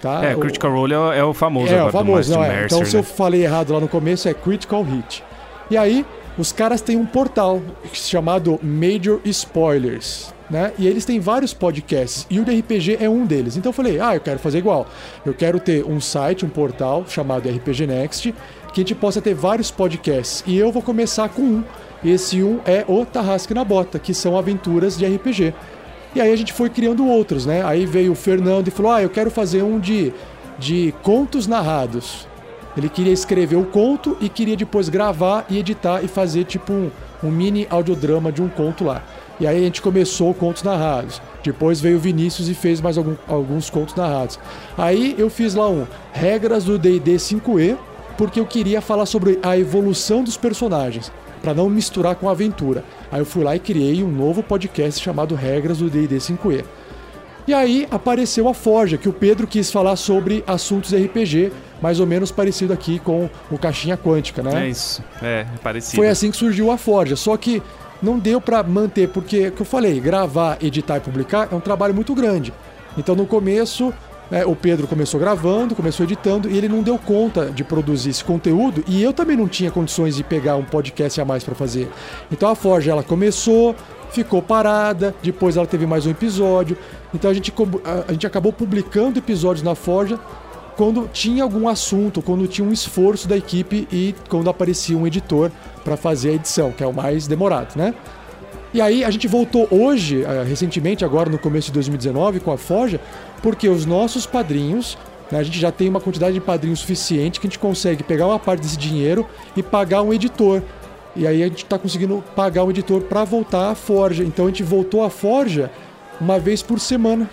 Tá? 0.00 0.24
É, 0.24 0.34
Critical 0.34 0.72
Role 0.72 0.92
é, 0.92 0.98
o, 0.98 1.12
é 1.12 1.24
o 1.24 1.34
famoso 1.34 1.72
é, 1.72 1.76
agora, 1.76 1.88
o 1.88 1.92
famoso, 1.92 2.32
não, 2.32 2.44
é. 2.44 2.66
Então, 2.66 2.80
né? 2.80 2.84
se 2.84 2.96
eu 2.96 3.02
falei 3.02 3.42
errado 3.42 3.72
lá 3.72 3.80
no 3.80 3.88
começo, 3.88 4.28
é 4.28 4.34
Critical 4.34 4.82
Hit. 4.82 5.22
E 5.70 5.76
aí, 5.76 6.04
os 6.36 6.52
caras 6.52 6.80
têm 6.80 6.96
um 6.96 7.06
portal 7.06 7.62
chamado 7.92 8.58
Major 8.62 9.20
Spoilers. 9.24 10.34
Né? 10.50 10.72
E 10.78 10.86
eles 10.86 11.06
têm 11.06 11.18
vários 11.18 11.54
podcasts 11.54 12.26
e 12.28 12.38
o 12.38 12.44
de 12.44 12.58
RPG 12.58 12.98
é 13.00 13.08
um 13.08 13.24
deles. 13.24 13.56
Então 13.56 13.70
eu 13.70 13.72
falei, 13.72 13.98
ah, 13.98 14.14
eu 14.14 14.20
quero 14.20 14.38
fazer 14.38 14.58
igual. 14.58 14.86
Eu 15.24 15.32
quero 15.32 15.58
ter 15.58 15.82
um 15.84 15.98
site, 16.00 16.44
um 16.44 16.50
portal 16.50 17.04
chamado 17.08 17.48
RPG 17.48 17.86
Next, 17.86 18.34
que 18.74 18.80
a 18.80 18.82
gente 18.82 18.94
possa 18.94 19.22
ter 19.22 19.32
vários 19.32 19.70
podcasts. 19.70 20.44
E 20.46 20.58
eu 20.58 20.70
vou 20.70 20.82
começar 20.82 21.30
com 21.30 21.40
um 21.40 21.64
esse 22.04 22.42
um 22.42 22.60
é 22.64 22.84
o 22.86 23.04
Tarrasque 23.04 23.54
na 23.54 23.64
Bota, 23.64 23.98
que 23.98 24.12
são 24.12 24.36
aventuras 24.36 24.96
de 24.96 25.06
RPG. 25.06 25.54
E 26.14 26.20
aí 26.20 26.32
a 26.32 26.36
gente 26.36 26.52
foi 26.52 26.70
criando 26.70 27.06
outros, 27.06 27.44
né? 27.44 27.64
Aí 27.64 27.86
veio 27.86 28.12
o 28.12 28.14
Fernando 28.14 28.68
e 28.68 28.70
falou: 28.70 28.92
Ah, 28.92 29.02
eu 29.02 29.10
quero 29.10 29.30
fazer 29.30 29.62
um 29.62 29.80
de, 29.80 30.12
de 30.58 30.94
contos 31.02 31.46
narrados. 31.46 32.28
Ele 32.76 32.88
queria 32.88 33.12
escrever 33.12 33.56
o 33.56 33.64
conto 33.64 34.16
e 34.20 34.28
queria 34.28 34.56
depois 34.56 34.88
gravar 34.88 35.46
e 35.48 35.58
editar 35.58 36.02
e 36.02 36.08
fazer 36.08 36.44
tipo 36.44 36.72
um, 36.72 36.90
um 37.22 37.30
mini 37.30 37.66
audiodrama 37.70 38.32
de 38.32 38.42
um 38.42 38.48
conto 38.48 38.84
lá. 38.84 39.02
E 39.38 39.46
aí 39.46 39.58
a 39.58 39.60
gente 39.60 39.82
começou 39.82 40.32
contos 40.34 40.62
narrados. 40.62 41.20
Depois 41.42 41.80
veio 41.80 41.96
o 41.96 42.00
Vinícius 42.00 42.48
e 42.48 42.54
fez 42.54 42.80
mais 42.80 42.96
algum, 42.96 43.16
alguns 43.28 43.68
contos 43.70 43.94
narrados. 43.94 44.38
Aí 44.78 45.14
eu 45.18 45.28
fiz 45.28 45.54
lá 45.54 45.68
um 45.68 45.86
Regras 46.12 46.64
do 46.64 46.78
D&D 46.78 47.16
5e, 47.16 47.76
porque 48.16 48.38
eu 48.38 48.46
queria 48.46 48.80
falar 48.80 49.06
sobre 49.06 49.38
a 49.42 49.58
evolução 49.58 50.22
dos 50.22 50.36
personagens, 50.36 51.10
para 51.44 51.52
não 51.52 51.68
misturar 51.68 52.16
com 52.16 52.26
a 52.26 52.32
aventura. 52.32 52.82
Aí 53.12 53.20
eu 53.20 53.26
fui 53.26 53.44
lá 53.44 53.54
e 53.54 53.58
criei 53.58 54.02
um 54.02 54.10
novo 54.10 54.42
podcast 54.42 54.98
chamado 54.98 55.34
Regras 55.34 55.78
do 55.78 55.90
D&D 55.90 56.16
5e. 56.16 56.64
E 57.46 57.52
aí 57.52 57.86
apareceu 57.90 58.48
a 58.48 58.54
Forja, 58.54 58.96
que 58.96 59.10
o 59.10 59.12
Pedro 59.12 59.46
quis 59.46 59.70
falar 59.70 59.96
sobre 59.96 60.42
assuntos 60.46 60.94
RPG, 60.94 61.52
mais 61.82 62.00
ou 62.00 62.06
menos 62.06 62.32
parecido 62.32 62.72
aqui 62.72 62.98
com 62.98 63.28
o 63.50 63.58
Caixinha 63.58 63.98
Quântica, 63.98 64.42
né? 64.42 64.64
É 64.64 64.70
isso, 64.70 65.04
é, 65.22 65.40
é 65.54 65.58
parecido. 65.62 65.96
Foi 65.96 66.08
assim 66.08 66.30
que 66.30 66.38
surgiu 66.38 66.70
a 66.70 66.78
Forja, 66.78 67.14
só 67.14 67.36
que 67.36 67.62
não 68.02 68.18
deu 68.18 68.40
para 68.40 68.62
manter, 68.62 69.10
porque, 69.10 69.50
que 69.50 69.60
eu 69.60 69.66
falei, 69.66 70.00
gravar, 70.00 70.56
editar 70.62 70.96
e 70.96 71.00
publicar 71.00 71.48
é 71.52 71.54
um 71.54 71.60
trabalho 71.60 71.92
muito 71.92 72.14
grande. 72.14 72.54
Então 72.96 73.14
no 73.14 73.26
começo, 73.26 73.92
né, 74.30 74.44
o 74.44 74.56
Pedro 74.56 74.86
começou 74.86 75.20
gravando, 75.20 75.74
começou 75.74 76.04
editando 76.04 76.50
e 76.50 76.56
ele 76.56 76.68
não 76.68 76.82
deu 76.82 76.98
conta 76.98 77.46
de 77.46 77.62
produzir 77.62 78.10
esse 78.10 78.24
conteúdo 78.24 78.82
e 78.86 79.02
eu 79.02 79.12
também 79.12 79.36
não 79.36 79.48
tinha 79.48 79.70
condições 79.70 80.16
de 80.16 80.24
pegar 80.24 80.56
um 80.56 80.64
podcast 80.64 81.20
a 81.20 81.24
mais 81.24 81.44
para 81.44 81.54
fazer. 81.54 81.88
Então 82.32 82.48
a 82.48 82.54
Forja 82.54 82.90
ela 82.90 83.02
começou, 83.02 83.74
ficou 84.10 84.40
parada, 84.40 85.14
depois 85.22 85.56
ela 85.56 85.66
teve 85.66 85.86
mais 85.86 86.06
um 86.06 86.10
episódio. 86.10 86.76
Então 87.12 87.30
a 87.30 87.34
gente, 87.34 87.52
a 88.08 88.12
gente 88.12 88.26
acabou 88.26 88.52
publicando 88.52 89.18
episódios 89.18 89.62
na 89.62 89.74
Forja 89.74 90.18
quando 90.76 91.08
tinha 91.12 91.42
algum 91.42 91.68
assunto, 91.68 92.20
quando 92.20 92.48
tinha 92.48 92.66
um 92.66 92.72
esforço 92.72 93.28
da 93.28 93.36
equipe 93.36 93.86
e 93.92 94.14
quando 94.28 94.50
aparecia 94.50 94.96
um 94.96 95.06
editor 95.06 95.50
para 95.84 95.96
fazer 95.96 96.30
a 96.30 96.32
edição, 96.32 96.72
que 96.72 96.82
é 96.82 96.86
o 96.86 96.92
mais 96.92 97.26
demorado, 97.26 97.76
né? 97.76 97.94
E 98.74 98.80
aí 98.80 99.04
a 99.04 99.10
gente 99.10 99.28
voltou 99.28 99.68
hoje, 99.70 100.24
eh, 100.24 100.42
recentemente, 100.42 101.04
agora 101.04 101.30
no 101.30 101.38
começo 101.38 101.68
de 101.68 101.74
2019, 101.74 102.40
com 102.40 102.50
a 102.50 102.58
Forja, 102.58 103.00
porque 103.40 103.68
os 103.68 103.86
nossos 103.86 104.26
padrinhos, 104.26 104.98
né, 105.30 105.38
a 105.38 105.44
gente 105.44 105.60
já 105.60 105.70
tem 105.70 105.88
uma 105.88 106.00
quantidade 106.00 106.34
de 106.34 106.40
padrinhos 106.40 106.80
suficiente 106.80 107.38
que 107.38 107.46
a 107.46 107.48
gente 107.48 107.60
consegue 107.60 108.02
pegar 108.02 108.26
uma 108.26 108.38
parte 108.38 108.62
desse 108.62 108.76
dinheiro 108.76 109.24
e 109.56 109.62
pagar 109.62 110.02
um 110.02 110.12
editor. 110.12 110.60
E 111.14 111.24
aí 111.24 111.44
a 111.44 111.46
gente 111.46 111.62
está 111.62 111.78
conseguindo 111.78 112.24
pagar 112.34 112.64
um 112.64 112.70
editor 112.70 113.02
para 113.02 113.22
voltar 113.22 113.70
à 113.70 113.76
Forja. 113.76 114.24
Então 114.24 114.46
a 114.46 114.48
gente 114.48 114.64
voltou 114.64 115.04
à 115.04 115.08
Forja 115.08 115.70
uma 116.20 116.40
vez 116.40 116.60
por 116.60 116.80
semana. 116.80 117.30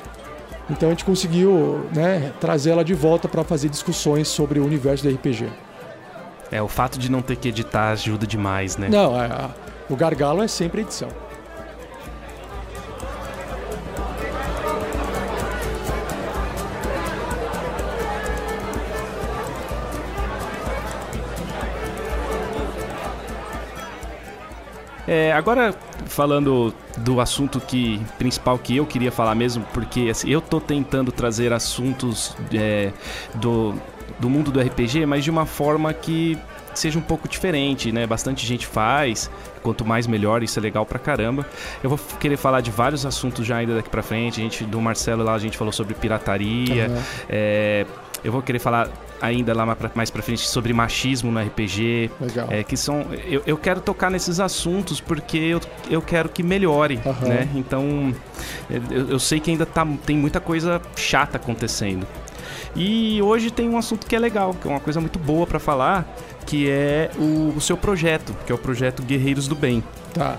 Então 0.69 0.89
a 0.89 0.91
gente 0.91 1.03
conseguiu 1.03 1.83
né, 1.91 2.31
trazer 2.39 2.69
ela 2.69 2.85
de 2.85 2.93
volta 2.93 3.27
para 3.27 3.43
fazer 3.43 3.67
discussões 3.67 4.27
sobre 4.27 4.59
o 4.59 4.63
universo 4.63 5.03
do 5.03 5.09
RPG. 5.09 5.47
É, 6.51 6.61
o 6.61 6.67
fato 6.67 6.99
de 6.99 7.09
não 7.09 7.23
ter 7.23 7.35
que 7.35 7.47
editar 7.49 7.89
ajuda 7.89 8.27
demais, 8.27 8.77
né? 8.77 8.89
Não, 8.89 9.15
a, 9.15 9.49
o 9.89 9.95
gargalo 9.95 10.43
é 10.43 10.47
sempre 10.47 10.81
edição. 10.81 11.09
É, 25.13 25.33
agora 25.33 25.75
falando 26.05 26.73
do 26.99 27.19
assunto 27.19 27.59
que 27.59 27.99
principal 28.17 28.57
que 28.57 28.77
eu 28.77 28.85
queria 28.85 29.11
falar 29.11 29.35
mesmo, 29.35 29.61
porque 29.73 30.07
assim, 30.09 30.29
eu 30.29 30.39
tô 30.39 30.61
tentando 30.61 31.11
trazer 31.11 31.51
assuntos 31.51 32.33
é, 32.53 32.93
do, 33.35 33.75
do 34.17 34.29
mundo 34.29 34.51
do 34.51 34.61
RPG, 34.61 35.05
mas 35.05 35.25
de 35.25 35.29
uma 35.29 35.45
forma 35.45 35.93
que 35.93 36.39
seja 36.73 36.97
um 36.97 37.01
pouco 37.01 37.27
diferente, 37.27 37.91
né? 37.91 38.05
Bastante 38.05 38.45
gente 38.45 38.65
faz, 38.65 39.29
quanto 39.61 39.85
mais 39.85 40.07
melhor, 40.07 40.43
isso 40.43 40.59
é 40.59 40.61
legal 40.61 40.85
pra 40.85 40.99
caramba. 40.99 41.45
Eu 41.83 41.89
vou 41.89 41.99
querer 42.19 42.37
falar 42.37 42.61
de 42.61 42.71
vários 42.71 43.05
assuntos 43.05 43.45
já 43.45 43.57
ainda 43.57 43.75
daqui 43.75 43.89
pra 43.89 44.03
frente. 44.03 44.39
A 44.39 44.43
gente, 44.43 44.63
do 44.63 44.81
Marcelo 44.81 45.23
lá, 45.23 45.33
a 45.33 45.39
gente 45.39 45.57
falou 45.57 45.71
sobre 45.71 45.93
pirataria. 45.93 46.89
Uhum. 46.89 47.01
É, 47.29 47.85
eu 48.23 48.31
vou 48.31 48.41
querer 48.41 48.59
falar 48.59 48.89
ainda 49.21 49.53
lá 49.53 49.77
mais 49.95 50.09
pra 50.09 50.21
frente 50.21 50.47
sobre 50.47 50.73
machismo 50.73 51.31
no 51.31 51.39
RPG. 51.39 52.11
Legal. 52.19 52.47
É, 52.49 52.63
que 52.63 52.77
são. 52.77 53.05
Eu, 53.25 53.41
eu 53.45 53.57
quero 53.57 53.81
tocar 53.81 54.09
nesses 54.09 54.39
assuntos 54.39 54.99
porque 54.99 55.37
eu, 55.37 55.61
eu 55.89 56.01
quero 56.01 56.29
que 56.29 56.43
melhore, 56.43 56.99
uhum. 57.05 57.27
né? 57.27 57.47
Então, 57.55 58.13
eu, 58.69 59.09
eu, 59.09 59.19
sei 59.19 59.39
que 59.39 59.51
ainda 59.51 59.65
tá, 59.65 59.85
tem 60.05 60.17
muita 60.17 60.39
coisa 60.39 60.81
chata 60.95 61.37
acontecendo. 61.37 62.05
E 62.75 63.21
hoje 63.21 63.51
tem 63.51 63.67
um 63.67 63.77
assunto 63.77 64.07
que 64.07 64.15
é 64.15 64.19
legal, 64.19 64.53
que 64.53 64.67
é 64.67 64.71
uma 64.71 64.79
coisa 64.79 65.01
muito 65.01 65.19
boa 65.19 65.45
para 65.45 65.59
falar, 65.59 66.07
que 66.45 66.69
é 66.69 67.11
o, 67.17 67.53
o, 67.55 67.61
seu 67.61 67.77
projeto, 67.77 68.35
que 68.45 68.51
é 68.51 68.55
o 68.55 68.57
projeto 68.57 69.03
Guerreiros 69.03 69.47
do 69.47 69.55
Bem. 69.55 69.83
Tá. 70.13 70.37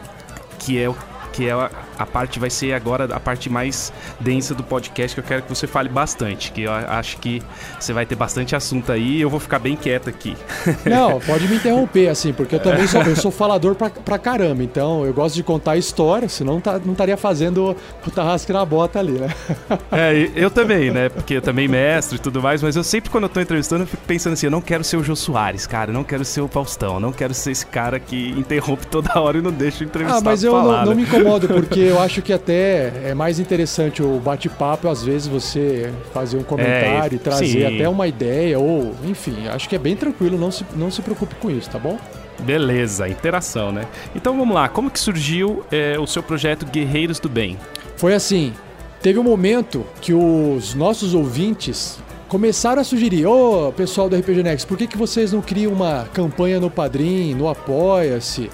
Que 0.58 0.80
é 0.80 0.88
o 0.88 0.96
que 1.32 1.48
é 1.48 1.52
a, 1.52 1.70
a, 2.02 2.06
parte 2.06 2.38
vai 2.38 2.50
ser 2.50 2.72
agora 2.72 3.04
a 3.14 3.20
parte 3.20 3.48
mais 3.48 3.92
densa 4.20 4.54
do 4.54 4.62
podcast 4.62 5.14
que 5.14 5.20
eu 5.20 5.24
quero 5.24 5.42
que 5.42 5.48
você 5.48 5.66
fale 5.66 5.88
bastante, 5.88 6.52
que 6.52 6.62
eu 6.62 6.72
acho 6.72 7.16
que 7.18 7.42
você 7.78 7.92
vai 7.92 8.06
ter 8.06 8.14
bastante 8.14 8.54
assunto 8.54 8.92
aí, 8.92 9.20
eu 9.20 9.30
vou 9.30 9.40
ficar 9.40 9.58
bem 9.58 9.76
quieto 9.76 10.08
aqui. 10.08 10.36
Não, 10.84 11.20
pode 11.20 11.48
me 11.48 11.56
interromper 11.56 12.08
assim, 12.08 12.32
porque 12.32 12.54
eu 12.54 12.60
também 12.60 12.86
sou, 12.86 13.02
eu 13.02 13.16
sou 13.16 13.30
falador 13.30 13.74
pra, 13.74 13.90
pra 13.90 14.18
caramba, 14.18 14.62
então 14.62 15.04
eu 15.04 15.12
gosto 15.12 15.34
de 15.34 15.42
contar 15.42 15.76
história, 15.76 16.28
senão 16.28 16.60
tá, 16.60 16.78
não 16.84 16.92
estaria 16.92 17.16
fazendo 17.16 17.76
o 18.06 18.10
tarrasque 18.10 18.52
na 18.52 18.64
bota 18.64 18.98
ali, 18.98 19.12
né? 19.12 19.28
É, 19.90 20.30
eu 20.34 20.50
também, 20.50 20.90
né? 20.90 21.08
Porque 21.08 21.34
eu 21.34 21.42
também 21.42 21.68
mestre 21.68 22.16
e 22.16 22.18
tudo 22.18 22.40
mais, 22.40 22.62
mas 22.62 22.76
eu 22.76 22.84
sempre 22.84 23.10
quando 23.10 23.24
eu 23.24 23.28
tô 23.28 23.40
entrevistando 23.40 23.82
eu 23.82 23.86
fico 23.86 24.02
pensando 24.06 24.32
assim, 24.32 24.46
eu 24.46 24.50
não 24.50 24.60
quero 24.60 24.82
ser 24.82 24.96
o 24.96 25.04
Jô 25.04 25.14
Soares, 25.14 25.66
cara, 25.66 25.90
eu 25.90 25.94
não 25.94 26.04
quero 26.04 26.24
ser 26.24 26.40
o 26.40 26.48
Faustão, 26.48 26.94
eu 26.94 27.00
não 27.00 27.12
quero 27.12 27.34
ser 27.34 27.50
esse 27.50 27.66
cara 27.66 28.00
que 28.00 28.30
interrompe 28.30 28.86
toda 28.86 29.18
hora 29.20 29.38
e 29.38 29.42
não 29.42 29.50
deixa 29.50 29.84
o 29.84 29.86
entrevistado 29.86 30.26
Ah, 30.26 30.30
mas 30.30 30.42
eu 30.42 30.52
falar, 30.52 30.78
não, 30.78 30.86
não 30.86 30.94
me 30.94 31.02
incomodo, 31.02 31.48
porque 31.48 31.90
eu 31.92 32.00
acho 32.00 32.22
que 32.22 32.32
até 32.32 32.92
é 33.04 33.14
mais 33.14 33.38
interessante 33.38 34.02
o 34.02 34.18
bate-papo, 34.18 34.88
às 34.88 35.04
vezes 35.04 35.28
você 35.28 35.92
fazer 36.12 36.38
um 36.38 36.42
comentário 36.42 37.14
é, 37.14 37.16
e 37.16 37.18
trazer 37.18 37.46
sim. 37.46 37.64
até 37.64 37.88
uma 37.88 38.06
ideia, 38.06 38.58
ou 38.58 38.94
enfim, 39.04 39.46
acho 39.48 39.68
que 39.68 39.76
é 39.76 39.78
bem 39.78 39.94
tranquilo, 39.94 40.38
não 40.38 40.50
se, 40.50 40.64
não 40.74 40.90
se 40.90 41.02
preocupe 41.02 41.34
com 41.36 41.50
isso, 41.50 41.68
tá 41.68 41.78
bom? 41.78 41.98
Beleza, 42.40 43.08
interação, 43.08 43.70
né? 43.70 43.84
Então 44.16 44.36
vamos 44.36 44.54
lá, 44.54 44.68
como 44.68 44.90
que 44.90 44.98
surgiu 44.98 45.64
é, 45.70 45.98
o 45.98 46.06
seu 46.06 46.22
projeto 46.22 46.66
Guerreiros 46.66 47.20
do 47.20 47.28
Bem? 47.28 47.58
Foi 47.96 48.14
assim, 48.14 48.54
teve 49.02 49.18
um 49.18 49.24
momento 49.24 49.84
que 50.00 50.14
os 50.14 50.74
nossos 50.74 51.14
ouvintes 51.14 51.98
começaram 52.26 52.80
a 52.80 52.84
sugerir, 52.84 53.26
ô 53.26 53.68
oh, 53.68 53.72
pessoal 53.72 54.08
do 54.08 54.16
RPG 54.16 54.42
Next, 54.42 54.66
por 54.66 54.78
que, 54.78 54.86
que 54.86 54.96
vocês 54.96 55.32
não 55.32 55.42
criam 55.42 55.72
uma 55.72 56.08
campanha 56.14 56.58
no 56.58 56.70
Padrim, 56.70 57.34
no 57.34 57.46
Apoia-se? 57.48 58.50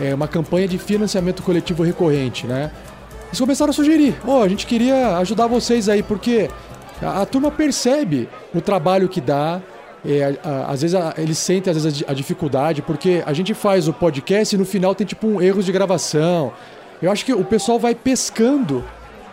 É, 0.00 0.14
uma 0.14 0.26
campanha 0.26 0.66
de 0.66 0.78
financiamento 0.78 1.42
coletivo 1.42 1.82
recorrente, 1.82 2.46
né? 2.46 2.70
Eles 3.28 3.38
começaram 3.38 3.70
a 3.70 3.72
sugerir, 3.72 4.14
oh, 4.26 4.42
a 4.42 4.48
gente 4.48 4.66
queria 4.66 5.18
ajudar 5.18 5.46
vocês 5.46 5.88
aí, 5.88 6.02
porque 6.02 6.50
a, 7.00 7.22
a 7.22 7.26
turma 7.26 7.50
percebe 7.50 8.28
o 8.54 8.60
trabalho 8.60 9.08
que 9.08 9.20
dá, 9.20 9.60
é, 10.04 10.38
a, 10.42 10.48
a, 10.48 10.72
às 10.72 10.82
vezes 10.82 10.98
eles 11.16 11.38
sentem 11.38 11.70
às 11.70 11.82
vezes 11.82 12.04
a, 12.08 12.12
dificuldade, 12.12 12.82
porque 12.82 13.22
a 13.24 13.32
gente 13.32 13.54
faz 13.54 13.86
o 13.86 13.92
podcast 13.92 14.54
e 14.54 14.58
no 14.58 14.64
final 14.64 14.94
tem 14.94 15.06
tipo 15.06 15.26
um 15.26 15.40
erros 15.40 15.64
de 15.64 15.72
gravação. 15.72 16.52
Eu 17.00 17.10
acho 17.10 17.24
que 17.24 17.32
o 17.32 17.44
pessoal 17.44 17.78
vai 17.78 17.94
pescando 17.94 18.84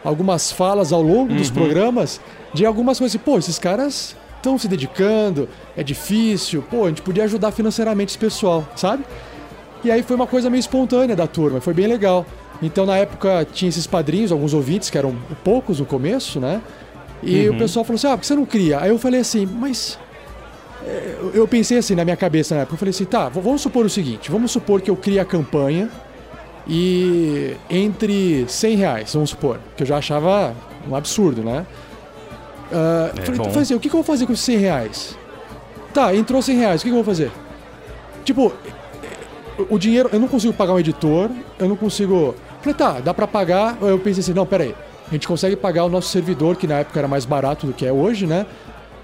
algumas 0.04 0.52
falas 0.52 0.94
ao 0.94 1.02
longo 1.02 1.32
uhum. 1.32 1.38
dos 1.38 1.50
programas 1.50 2.22
de 2.54 2.66
algumas 2.66 3.00
coisas. 3.00 3.20
Pô, 3.20 3.38
esses 3.38 3.58
caras 3.58 4.16
estão 4.38 4.58
se 4.58 4.68
dedicando, 4.68 5.50
é 5.76 5.84
difícil, 5.84 6.64
pô, 6.70 6.86
a 6.86 6.90
gente 6.90 7.02
podia 7.02 7.24
ajudar 7.24 7.52
financeiramente 7.52 8.12
esse 8.12 8.18
pessoal, 8.18 8.68
sabe? 8.76 9.04
E 9.84 9.92
aí 9.92 10.04
foi 10.04 10.16
uma 10.16 10.28
coisa 10.28 10.50
meio 10.50 10.60
espontânea 10.60 11.16
da 11.16 11.28
turma, 11.28 11.62
foi 11.62 11.74
bem 11.74 11.88
legal. 11.88 12.26
Então 12.62 12.86
na 12.86 12.98
época 12.98 13.46
tinha 13.52 13.70
esses 13.70 13.86
padrinhos, 13.86 14.32
alguns 14.32 14.54
ouvintes, 14.54 14.90
que 14.90 14.98
eram 14.98 15.16
poucos 15.44 15.80
no 15.80 15.86
começo, 15.86 16.40
né? 16.40 16.62
E 17.22 17.48
uhum. 17.48 17.56
o 17.56 17.58
pessoal 17.58 17.86
falou 17.86 17.96
assim: 17.96 18.08
ah, 18.08 18.12
por 18.12 18.22
que 18.22 18.28
você 18.28 18.36
não 18.36 18.46
cria? 18.46 18.80
Aí 18.80 18.90
eu 18.90 18.98
falei 18.98 19.22
assim, 19.22 19.46
mas. 19.46 20.00
Eh, 20.86 21.16
eu 21.34 21.48
pensei 21.48 21.78
assim 21.78 21.96
na 21.96 22.04
minha 22.04 22.18
cabeça 22.18 22.56
na 22.56 22.62
época, 22.62 22.76
eu 22.76 22.80
falei 22.80 22.92
assim, 22.92 23.06
tá, 23.06 23.30
vamos 23.30 23.62
supor 23.62 23.86
o 23.86 23.90
seguinte, 23.90 24.32
vamos 24.32 24.52
supor 24.52 24.82
que 24.82 24.90
eu 24.90 24.96
crie 24.96 25.20
a 25.20 25.26
campanha 25.26 25.90
e 26.68 27.56
entre 27.70 28.46
100 28.48 28.76
reais, 28.76 29.14
vamos 29.14 29.30
supor, 29.30 29.60
que 29.76 29.84
eu 29.84 29.88
já 29.88 29.98
achava 29.98 30.54
um 30.88 30.96
absurdo, 30.96 31.42
né? 31.42 31.66
Uh, 32.72 33.18
é 33.18 33.22
falei, 33.22 33.40
então, 33.40 33.52
fazer, 33.52 33.76
o 33.76 33.80
que, 33.80 33.88
eu 33.88 33.92
vou 33.94 34.04
fazer 34.04 34.26
com 34.26 34.34
esses 34.34 34.46
100 34.46 34.58
reais? 34.58 35.18
Tá, 35.94 36.14
entrou 36.14 36.42
100 36.42 36.58
reais, 36.58 36.82
o 36.82 36.84
que 36.84 36.90
eu 36.90 36.96
vou 36.96 37.04
fazer? 37.04 37.32
Tipo, 38.26 38.54
o 39.70 39.78
dinheiro, 39.78 40.10
eu 40.12 40.20
não 40.20 40.28
consigo 40.28 40.54
pagar 40.54 40.74
um 40.74 40.80
editor, 40.80 41.30
eu 41.60 41.68
não 41.68 41.76
consigo. 41.76 42.36
Falei, 42.62 42.74
tá, 42.74 43.00
dá 43.00 43.14
pra 43.14 43.28
pagar. 43.28 43.78
Eu 43.82 44.00
pensei 44.00 44.22
assim, 44.22 44.34
não, 44.34 44.46
peraí. 44.46 44.76
A 45.08 45.12
gente 45.12 45.28
consegue 45.28 45.56
pagar 45.56 45.86
o 45.86 45.90
nosso 45.90 46.10
servidor, 46.10 46.58
que 46.58 46.68
na 46.68 46.80
época 46.80 47.00
era 47.00 47.08
mais 47.08 47.26
barato 47.26 47.66
do 47.66 47.74
que 47.74 47.86
é 47.86 47.92
hoje, 47.92 48.28
né? 48.28 48.46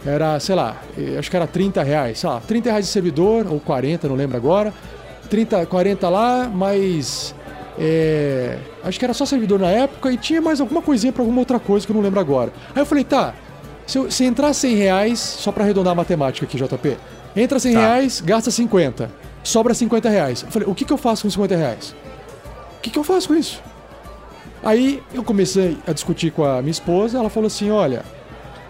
Era, 0.05 0.37
sei 0.39 0.53
lá, 0.53 0.75
acho 1.17 1.29
que 1.29 1.35
era 1.35 1.47
30 1.47 1.81
reais, 1.81 2.19
sei 2.19 2.29
lá, 2.29 2.41
30 2.41 2.69
reais 2.69 2.85
de 2.85 2.91
servidor, 2.91 3.47
ou 3.49 3.59
40, 3.59 4.07
não 4.09 4.15
lembro 4.15 4.35
agora. 4.35 4.73
30, 5.29 5.65
40 5.65 6.09
lá, 6.09 6.51
mas. 6.53 7.33
É, 7.79 8.59
acho 8.83 8.99
que 8.99 9.05
era 9.05 9.13
só 9.13 9.25
servidor 9.25 9.59
na 9.59 9.69
época 9.69 10.11
e 10.11 10.17
tinha 10.17 10.39
mais 10.39 10.61
alguma 10.61 10.81
coisinha 10.81 11.11
pra 11.11 11.23
alguma 11.23 11.39
outra 11.39 11.59
coisa 11.59 11.85
que 11.85 11.91
eu 11.91 11.95
não 11.95 12.03
lembro 12.03 12.19
agora. 12.19 12.51
Aí 12.75 12.81
eu 12.81 12.85
falei, 12.85 13.03
tá, 13.03 13.33
se, 13.87 13.97
eu, 13.97 14.11
se 14.11 14.25
entrar 14.25 14.53
100 14.53 14.75
reais, 14.75 15.19
só 15.19 15.51
pra 15.51 15.63
arredondar 15.63 15.93
a 15.93 15.95
matemática 15.95 16.45
aqui, 16.45 16.57
JP, 16.57 16.97
Entra 17.35 17.59
100 17.59 17.73
tá. 17.73 17.79
reais, 17.79 18.21
gasta 18.21 18.51
50. 18.51 19.09
Sobra 19.43 19.73
50 19.73 20.09
reais. 20.09 20.43
Eu 20.43 20.51
falei, 20.51 20.67
o 20.67 20.73
que, 20.73 20.85
que 20.85 20.93
eu 20.93 20.97
faço 20.97 21.23
com 21.23 21.29
50 21.29 21.55
reais? 21.55 21.95
O 22.77 22.81
que, 22.81 22.89
que 22.89 22.97
eu 22.97 23.03
faço 23.03 23.27
com 23.27 23.35
isso? 23.35 23.61
Aí 24.63 25.03
eu 25.13 25.23
comecei 25.23 25.77
a 25.85 25.91
discutir 25.91 26.31
com 26.31 26.45
a 26.45 26.61
minha 26.61 26.71
esposa, 26.71 27.17
ela 27.17 27.29
falou 27.29 27.47
assim, 27.47 27.69
olha, 27.69 28.03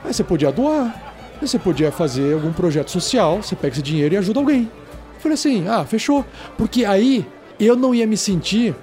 você 0.04 0.24
podia 0.24 0.52
doar, 0.52 1.14
você 1.40 1.60
podia 1.60 1.92
fazer 1.92 2.34
algum 2.34 2.52
projeto 2.52 2.90
social, 2.90 3.42
você 3.42 3.56
pega 3.56 3.74
esse 3.74 3.82
dinheiro 3.82 4.16
e 4.16 4.18
ajuda 4.18 4.40
alguém. 4.40 4.72
Eu 5.16 5.20
falei 5.20 5.36
assim, 5.36 5.68
ah, 5.68 5.86
fechou. 5.86 6.26
Porque 6.58 6.84
aí 6.84 7.26
eu 7.60 7.76
não 7.76 7.94
ia 7.94 8.08
me 8.08 8.18
sentir 8.18 8.76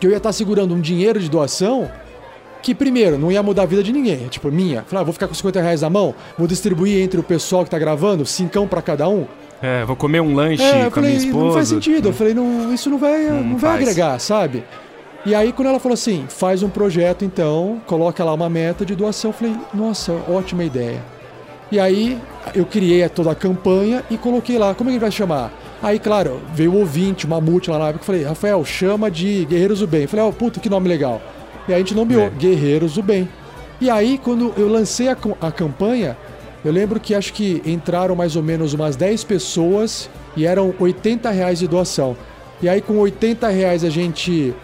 que 0.00 0.06
eu 0.06 0.10
ia 0.10 0.16
estar 0.16 0.32
segurando 0.32 0.74
um 0.74 0.80
dinheiro 0.80 1.20
de 1.20 1.28
doação 1.28 1.90
que, 2.62 2.74
primeiro, 2.74 3.18
não 3.18 3.30
ia 3.30 3.42
mudar 3.42 3.62
a 3.62 3.66
vida 3.66 3.82
de 3.82 3.92
ninguém. 3.92 4.24
É 4.24 4.28
tipo, 4.28 4.50
minha. 4.50 4.82
Falei, 4.82 5.02
ah, 5.02 5.04
vou 5.04 5.12
ficar 5.12 5.28
com 5.28 5.34
50 5.34 5.60
reais 5.60 5.82
na 5.82 5.90
mão, 5.90 6.14
vou 6.36 6.46
distribuir 6.46 7.02
entre 7.02 7.20
o 7.20 7.22
pessoal 7.22 7.64
que 7.64 7.70
tá 7.70 7.78
gravando, 7.78 8.24
cincão 8.24 8.66
para 8.66 8.80
cada 8.80 9.08
um. 9.08 9.26
É, 9.60 9.84
vou 9.84 9.96
comer 9.96 10.20
um 10.20 10.34
lanche 10.34 10.62
é, 10.62 10.84
com 10.84 10.90
falei, 10.90 11.10
a 11.10 11.14
minha 11.14 11.26
esposa. 11.26 11.44
Não 11.44 11.52
faz 11.52 11.68
sentido. 11.68 12.08
Eu 12.08 12.12
falei, 12.12 12.34
não, 12.34 12.72
isso 12.72 12.88
não 12.88 12.98
vai, 12.98 13.24
não, 13.24 13.42
não 13.42 13.56
vai 13.56 13.76
agregar, 13.76 14.18
sabe? 14.18 14.64
E 15.26 15.34
aí, 15.34 15.52
quando 15.52 15.68
ela 15.68 15.80
falou 15.80 15.94
assim, 15.94 16.26
faz 16.28 16.62
um 16.62 16.68
projeto 16.68 17.24
então, 17.24 17.82
coloca 17.86 18.24
lá 18.24 18.32
uma 18.32 18.48
meta 18.48 18.84
de 18.86 18.94
doação, 18.94 19.30
eu 19.30 19.34
falei, 19.34 19.56
nossa, 19.74 20.12
ótima 20.28 20.64
ideia. 20.64 21.02
E 21.70 21.78
aí, 21.78 22.18
eu 22.54 22.64
criei 22.64 23.06
toda 23.08 23.32
a 23.32 23.34
campanha 23.34 24.02
e 24.08 24.16
coloquei 24.16 24.56
lá, 24.56 24.74
como 24.74 24.90
é 24.90 24.92
que 24.92 24.98
vai 24.98 25.10
chamar? 25.10 25.52
Aí, 25.82 25.98
claro, 25.98 26.40
veio 26.54 26.72
o 26.72 26.78
ouvinte, 26.78 27.26
uma 27.26 27.40
multi 27.40 27.70
lá 27.70 27.78
na 27.78 27.88
época, 27.88 28.02
eu 28.02 28.06
falei, 28.06 28.22
Rafael, 28.22 28.64
chama 28.64 29.10
de 29.10 29.44
Guerreiros 29.44 29.80
do 29.80 29.86
Bem. 29.86 30.02
Eu 30.02 30.08
falei, 30.08 30.24
ó, 30.24 30.28
oh, 30.28 30.32
puta, 30.32 30.60
que 30.60 30.70
nome 30.70 30.88
legal. 30.88 31.20
E 31.68 31.72
aí 31.72 31.76
a 31.76 31.78
gente 31.78 31.94
nomeou 31.94 32.22
é. 32.22 32.30
Guerreiros 32.30 32.94
do 32.94 33.02
Bem. 33.02 33.28
E 33.80 33.90
aí, 33.90 34.18
quando 34.18 34.54
eu 34.56 34.68
lancei 34.68 35.08
a, 35.08 35.16
a 35.40 35.52
campanha, 35.52 36.16
eu 36.64 36.72
lembro 36.72 36.98
que 36.98 37.14
acho 37.14 37.32
que 37.32 37.62
entraram 37.64 38.16
mais 38.16 38.36
ou 38.36 38.42
menos 38.42 38.74
umas 38.74 38.96
10 38.96 39.24
pessoas 39.24 40.10
e 40.36 40.44
eram 40.46 40.74
80 40.78 41.30
reais 41.30 41.58
de 41.58 41.68
doação. 41.68 42.16
E 42.60 42.68
aí, 42.68 42.80
com 42.80 42.98
80 42.98 43.48
reais, 43.48 43.84
a 43.84 43.90
gente 43.90 44.54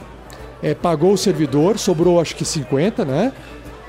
é, 0.62 0.74
pagou 0.74 1.12
o 1.12 1.18
servidor, 1.18 1.78
sobrou 1.78 2.20
acho 2.20 2.34
que 2.34 2.44
50, 2.44 3.04
né? 3.04 3.32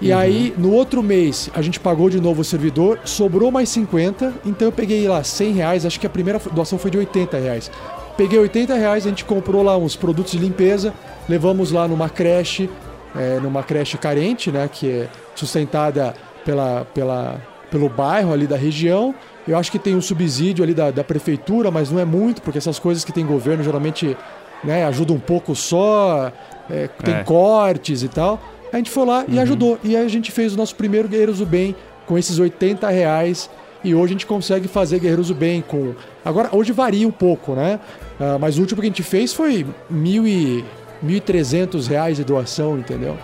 E 0.02 0.12
uhum. 0.12 0.18
aí, 0.18 0.54
no 0.58 0.72
outro 0.72 1.02
mês, 1.02 1.50
a 1.54 1.62
gente 1.62 1.80
pagou 1.80 2.10
de 2.10 2.20
novo 2.20 2.42
o 2.42 2.44
servidor, 2.44 3.00
sobrou 3.06 3.50
mais 3.50 3.70
50, 3.70 4.34
então 4.46 4.68
eu 4.68 4.72
peguei 4.72 5.08
lá 5.08 5.24
100 5.24 5.54
reais, 5.54 5.86
acho 5.86 6.00
que 6.00 6.06
a 6.06 6.10
primeira 6.10 6.40
doação 6.52 6.78
foi 6.78 6.92
de 6.92 6.98
80 6.98 7.38
reais. 7.38 7.72
Peguei 8.18 8.38
80 8.38 8.76
reais, 8.76 9.06
a 9.06 9.10
gente 9.10 9.26
comprou 9.26 9.64
lá 9.64 9.78
uns 9.78 9.96
produtos 9.96 10.34
de 10.34 10.38
limpeza, 10.38 10.94
levamos 11.28 11.72
lá 11.72 11.88
numa 11.88 12.10
creche, 12.10 12.70
é, 13.16 13.40
numa 13.40 13.64
creche 13.64 13.98
carente, 13.98 14.52
né, 14.52 14.70
que 14.72 14.90
é 14.90 15.08
sustentada 15.34 16.14
pela, 16.44 16.86
pela, 16.94 17.42
pelo 17.76 17.90
bairro 17.90 18.32
ali 18.32 18.48
da 18.48 18.56
região. 18.56 19.14
Eu 19.46 19.58
acho 19.58 19.70
que 19.70 19.78
tem 19.78 19.96
um 19.96 20.02
subsídio 20.02 20.64
ali 20.64 20.74
da, 20.74 20.92
da 20.92 21.04
prefeitura, 21.04 21.70
mas 21.70 21.92
não 21.92 22.00
é 22.00 22.06
muito, 22.06 22.42
porque 22.42 22.58
essas 22.58 22.80
coisas 22.80 23.04
que 23.04 23.12
tem 23.12 23.26
governo 23.26 23.62
geralmente 23.64 24.16
né, 24.64 24.86
ajudam 24.86 25.18
um 25.18 25.20
pouco 25.20 25.54
só, 25.54 26.32
é, 26.70 26.88
tem 26.88 27.16
é. 27.16 27.24
cortes 27.24 28.02
e 28.02 28.08
tal. 28.08 28.42
A 28.72 28.78
gente 28.78 28.90
foi 28.90 29.06
lá 29.06 29.26
uhum. 29.28 29.36
e 29.36 29.40
ajudou. 29.40 29.78
E 29.84 29.98
a 29.98 30.08
gente 30.08 30.32
fez 30.32 30.54
o 30.54 30.58
nosso 30.58 30.74
primeiro 30.76 31.10
Guerreiros 31.10 31.40
do 31.40 31.46
Bem 31.46 31.76
com 32.06 32.18
esses 32.18 32.40
80 32.40 32.90
reais. 32.90 33.50
E 33.84 33.94
hoje 33.94 34.06
a 34.06 34.14
gente 34.14 34.26
consegue 34.26 34.70
fazer 34.70 35.00
Guerreiros 35.00 35.28
do 35.28 35.36
Bem 35.36 35.62
com. 35.62 35.94
Agora, 36.24 36.50
hoje 36.54 36.72
varia 36.72 37.06
um 37.06 37.12
pouco, 37.12 37.56
né? 37.56 37.78
Uh, 38.18 38.40
mas 38.40 38.58
o 38.58 38.62
último 38.62 38.80
que 38.80 38.88
a 38.88 38.90
gente 38.90 39.04
fez 39.04 39.34
foi 39.34 39.66
mil 39.90 40.26
e... 40.26 40.64
1.300 41.06 41.88
reais 41.88 42.18
de 42.18 42.24
doação, 42.24 42.80
entendeu? 42.80 43.18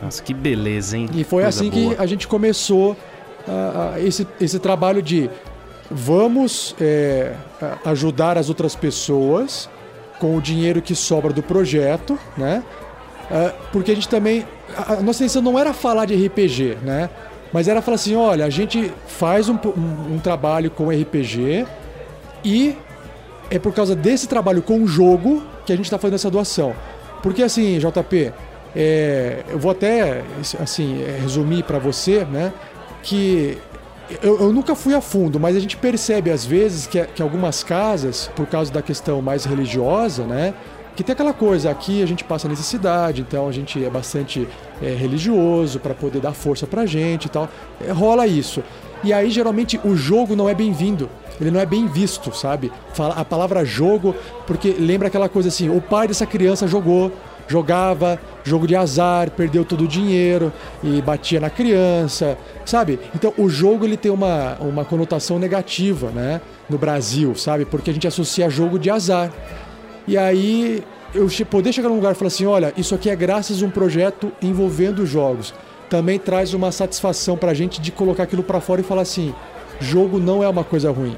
Nossa, 0.00 0.22
que 0.22 0.32
beleza, 0.32 0.96
hein? 0.96 1.08
E 1.12 1.24
foi 1.24 1.42
Coisa 1.42 1.48
assim 1.48 1.68
boa. 1.68 1.94
que 1.96 2.00
a 2.00 2.06
gente 2.06 2.26
começou 2.26 2.96
uh, 3.48 3.98
esse, 3.98 4.26
esse 4.40 4.58
trabalho 4.58 5.02
de 5.02 5.30
vamos 5.90 6.74
é, 6.80 7.34
ajudar 7.84 8.38
as 8.38 8.48
outras 8.48 8.74
pessoas 8.74 9.68
com 10.18 10.36
o 10.36 10.40
dinheiro 10.40 10.80
que 10.80 10.94
sobra 10.94 11.32
do 11.32 11.42
projeto, 11.42 12.18
né? 12.36 12.62
Uh, 13.30 13.54
porque 13.70 13.92
a 13.92 13.94
gente 13.94 14.08
também 14.08 14.46
a 14.76 14.96
nossa 14.96 15.22
intenção 15.22 15.42
não 15.42 15.58
era 15.58 15.72
falar 15.72 16.06
de 16.06 16.14
RPG, 16.14 16.78
né? 16.82 17.10
Mas 17.52 17.68
era 17.68 17.80
falar 17.80 17.96
assim, 17.96 18.16
olha, 18.16 18.44
a 18.44 18.50
gente 18.50 18.92
faz 19.06 19.48
um, 19.48 19.54
um, 19.54 20.14
um 20.14 20.18
trabalho 20.18 20.70
com 20.70 20.88
RPG 20.88 21.66
e 22.44 22.76
é 23.50 23.58
por 23.58 23.72
causa 23.72 23.94
desse 23.94 24.26
trabalho 24.26 24.60
com 24.62 24.82
o 24.82 24.86
jogo 24.86 25.42
que 25.64 25.72
a 25.72 25.76
gente 25.76 25.84
está 25.84 25.98
fazendo 25.98 26.16
essa 26.16 26.30
doação. 26.30 26.74
Porque 27.22 27.42
assim, 27.42 27.78
JP, 27.78 28.32
é, 28.74 29.44
eu 29.48 29.58
vou 29.58 29.70
até 29.70 30.22
assim 30.60 31.02
é, 31.02 31.18
resumir 31.20 31.62
para 31.62 31.78
você, 31.78 32.24
né? 32.24 32.52
Que 33.04 33.58
eu, 34.22 34.40
eu, 34.40 34.52
nunca 34.52 34.74
fui 34.74 34.94
a 34.94 35.00
fundo, 35.00 35.38
mas 35.38 35.56
a 35.56 35.60
gente 35.60 35.76
percebe 35.76 36.30
às 36.30 36.44
vezes 36.44 36.86
que, 36.86 37.00
que 37.06 37.22
algumas 37.22 37.62
casas, 37.62 38.30
por 38.34 38.46
causa 38.46 38.72
da 38.72 38.82
questão 38.82 39.22
mais 39.22 39.44
religiosa, 39.44 40.24
né? 40.24 40.54
que 40.96 41.02
tem 41.02 41.12
aquela 41.12 41.32
coisa, 41.32 41.70
aqui 41.70 42.02
a 42.02 42.06
gente 42.06 42.22
passa 42.22 42.48
necessidade, 42.48 43.20
então 43.20 43.48
a 43.48 43.52
gente 43.52 43.84
é 43.84 43.90
bastante 43.90 44.46
é, 44.80 44.94
religioso 44.94 45.80
para 45.80 45.92
poder 45.92 46.20
dar 46.20 46.32
força 46.32 46.66
pra 46.66 46.86
gente 46.86 47.24
e 47.24 47.28
tal. 47.28 47.48
É, 47.80 47.90
rola 47.90 48.26
isso. 48.26 48.62
E 49.02 49.12
aí 49.12 49.30
geralmente 49.30 49.78
o 49.84 49.96
jogo 49.96 50.36
não 50.36 50.48
é 50.48 50.54
bem-vindo. 50.54 51.10
Ele 51.40 51.50
não 51.50 51.58
é 51.58 51.66
bem 51.66 51.88
visto, 51.88 52.32
sabe? 52.34 52.70
A 52.96 53.24
palavra 53.24 53.64
jogo, 53.64 54.14
porque 54.46 54.70
lembra 54.78 55.08
aquela 55.08 55.28
coisa 55.28 55.48
assim: 55.48 55.68
o 55.68 55.80
pai 55.80 56.06
dessa 56.06 56.24
criança 56.24 56.68
jogou, 56.68 57.10
jogava 57.46 58.18
jogo 58.42 58.66
de 58.66 58.76
azar, 58.76 59.30
perdeu 59.30 59.64
todo 59.64 59.84
o 59.84 59.88
dinheiro 59.88 60.52
e 60.82 61.00
batia 61.00 61.40
na 61.40 61.50
criança, 61.50 62.36
sabe? 62.64 63.00
Então 63.14 63.32
o 63.38 63.48
jogo 63.48 63.84
ele 63.84 63.96
tem 63.96 64.12
uma, 64.12 64.56
uma 64.60 64.84
conotação 64.84 65.38
negativa, 65.38 66.10
né? 66.10 66.40
No 66.68 66.78
Brasil, 66.78 67.34
sabe? 67.34 67.64
Porque 67.64 67.90
a 67.90 67.92
gente 67.92 68.06
associa 68.06 68.48
jogo 68.50 68.78
de 68.78 68.90
azar. 68.90 69.32
E 70.06 70.16
aí 70.18 70.84
eu 71.14 71.28
poder 71.48 71.72
chegar 71.72 71.88
num 71.88 71.96
lugar 71.96 72.12
e 72.12 72.14
falar 72.14 72.28
assim, 72.28 72.44
olha, 72.44 72.72
isso 72.76 72.94
aqui 72.94 73.08
é 73.08 73.16
graças 73.16 73.62
a 73.62 73.66
um 73.66 73.70
projeto 73.70 74.32
envolvendo 74.42 75.06
jogos. 75.06 75.54
Também 75.88 76.18
traz 76.18 76.52
uma 76.54 76.72
satisfação 76.72 77.36
pra 77.36 77.54
gente 77.54 77.80
de 77.80 77.92
colocar 77.92 78.24
aquilo 78.24 78.42
para 78.42 78.60
fora 78.60 78.80
e 78.80 78.84
falar 78.84 79.02
assim, 79.02 79.34
jogo 79.80 80.18
não 80.18 80.42
é 80.42 80.48
uma 80.48 80.64
coisa 80.64 80.90
ruim. 80.90 81.16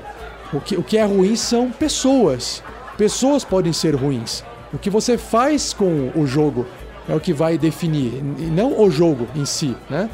O 0.52 0.60
que, 0.60 0.76
o 0.76 0.82
que 0.82 0.98
é 0.98 1.04
ruim 1.04 1.34
são 1.34 1.70
pessoas. 1.70 2.62
Pessoas 2.96 3.44
podem 3.44 3.72
ser 3.72 3.94
ruins. 3.94 4.44
O 4.76 4.78
que 4.78 4.90
você 4.90 5.16
faz 5.16 5.72
com 5.72 6.10
o 6.14 6.26
jogo 6.26 6.66
é 7.08 7.14
o 7.14 7.18
que 7.18 7.32
vai 7.32 7.56
definir, 7.56 8.22
e 8.38 8.42
não 8.42 8.78
o 8.78 8.90
jogo 8.90 9.26
em 9.34 9.46
si, 9.46 9.74
né? 9.88 10.10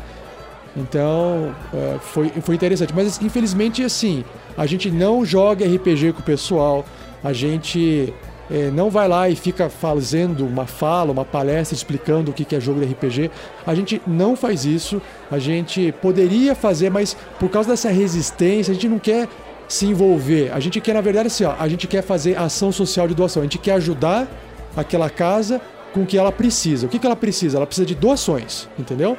Então, 0.77 1.53
é, 1.75 1.99
foi, 2.01 2.29
foi 2.29 2.55
interessante. 2.55 2.95
Mas, 2.95 3.21
infelizmente, 3.21 3.83
assim, 3.83 4.25
a 4.57 4.65
gente 4.65 4.89
não 4.89 5.25
joga 5.25 5.67
RPG 5.67 6.13
com 6.13 6.21
o 6.21 6.23
pessoal, 6.23 6.85
a 7.25 7.33
gente 7.33 8.15
é, 8.49 8.71
não 8.71 8.89
vai 8.89 9.09
lá 9.09 9.29
e 9.29 9.35
fica 9.35 9.69
fazendo 9.69 10.47
uma 10.47 10.65
fala, 10.65 11.11
uma 11.11 11.25
palestra 11.25 11.75
explicando 11.75 12.31
o 12.31 12.35
que 12.35 12.55
é 12.55 12.61
jogo 12.61 12.79
de 12.79 12.87
RPG. 12.87 13.33
A 13.67 13.75
gente 13.75 14.01
não 14.07 14.37
faz 14.37 14.65
isso. 14.65 15.03
A 15.29 15.41
gente 15.41 15.91
poderia 16.01 16.55
fazer, 16.55 16.89
mas 16.89 17.17
por 17.41 17.51
causa 17.51 17.71
dessa 17.71 17.91
resistência, 17.91 18.71
a 18.71 18.75
gente 18.75 18.89
não 18.89 19.01
quer 19.01 19.29
se 19.67 19.87
envolver. 19.87 20.53
A 20.53 20.61
gente 20.61 20.81
quer, 20.81 20.95
na 20.95 21.01
verdade, 21.01 21.27
assim, 21.27 21.45
ó, 21.45 21.57
a 21.59 21.69
gente 21.69 21.89
quer 21.89 22.03
fazer 22.03 22.39
ação 22.39 22.71
social 22.71 23.09
de 23.09 23.15
doação. 23.15 23.43
A 23.43 23.45
gente 23.45 23.59
quer 23.59 23.73
ajudar 23.73 24.29
aquela 24.77 25.11
casa 25.11 25.61
com 25.93 26.03
o 26.03 26.07
que 26.07 26.17
ela 26.17 26.33
precisa. 26.33 26.87
O 26.87 26.89
que, 26.89 26.99
que 26.99 27.07
ela 27.07 27.17
precisa? 27.17 27.59
Ela 27.59 27.67
precisa 27.67 27.87
de 27.87 27.95
doações, 27.95 28.69
entendeu? 28.79 29.17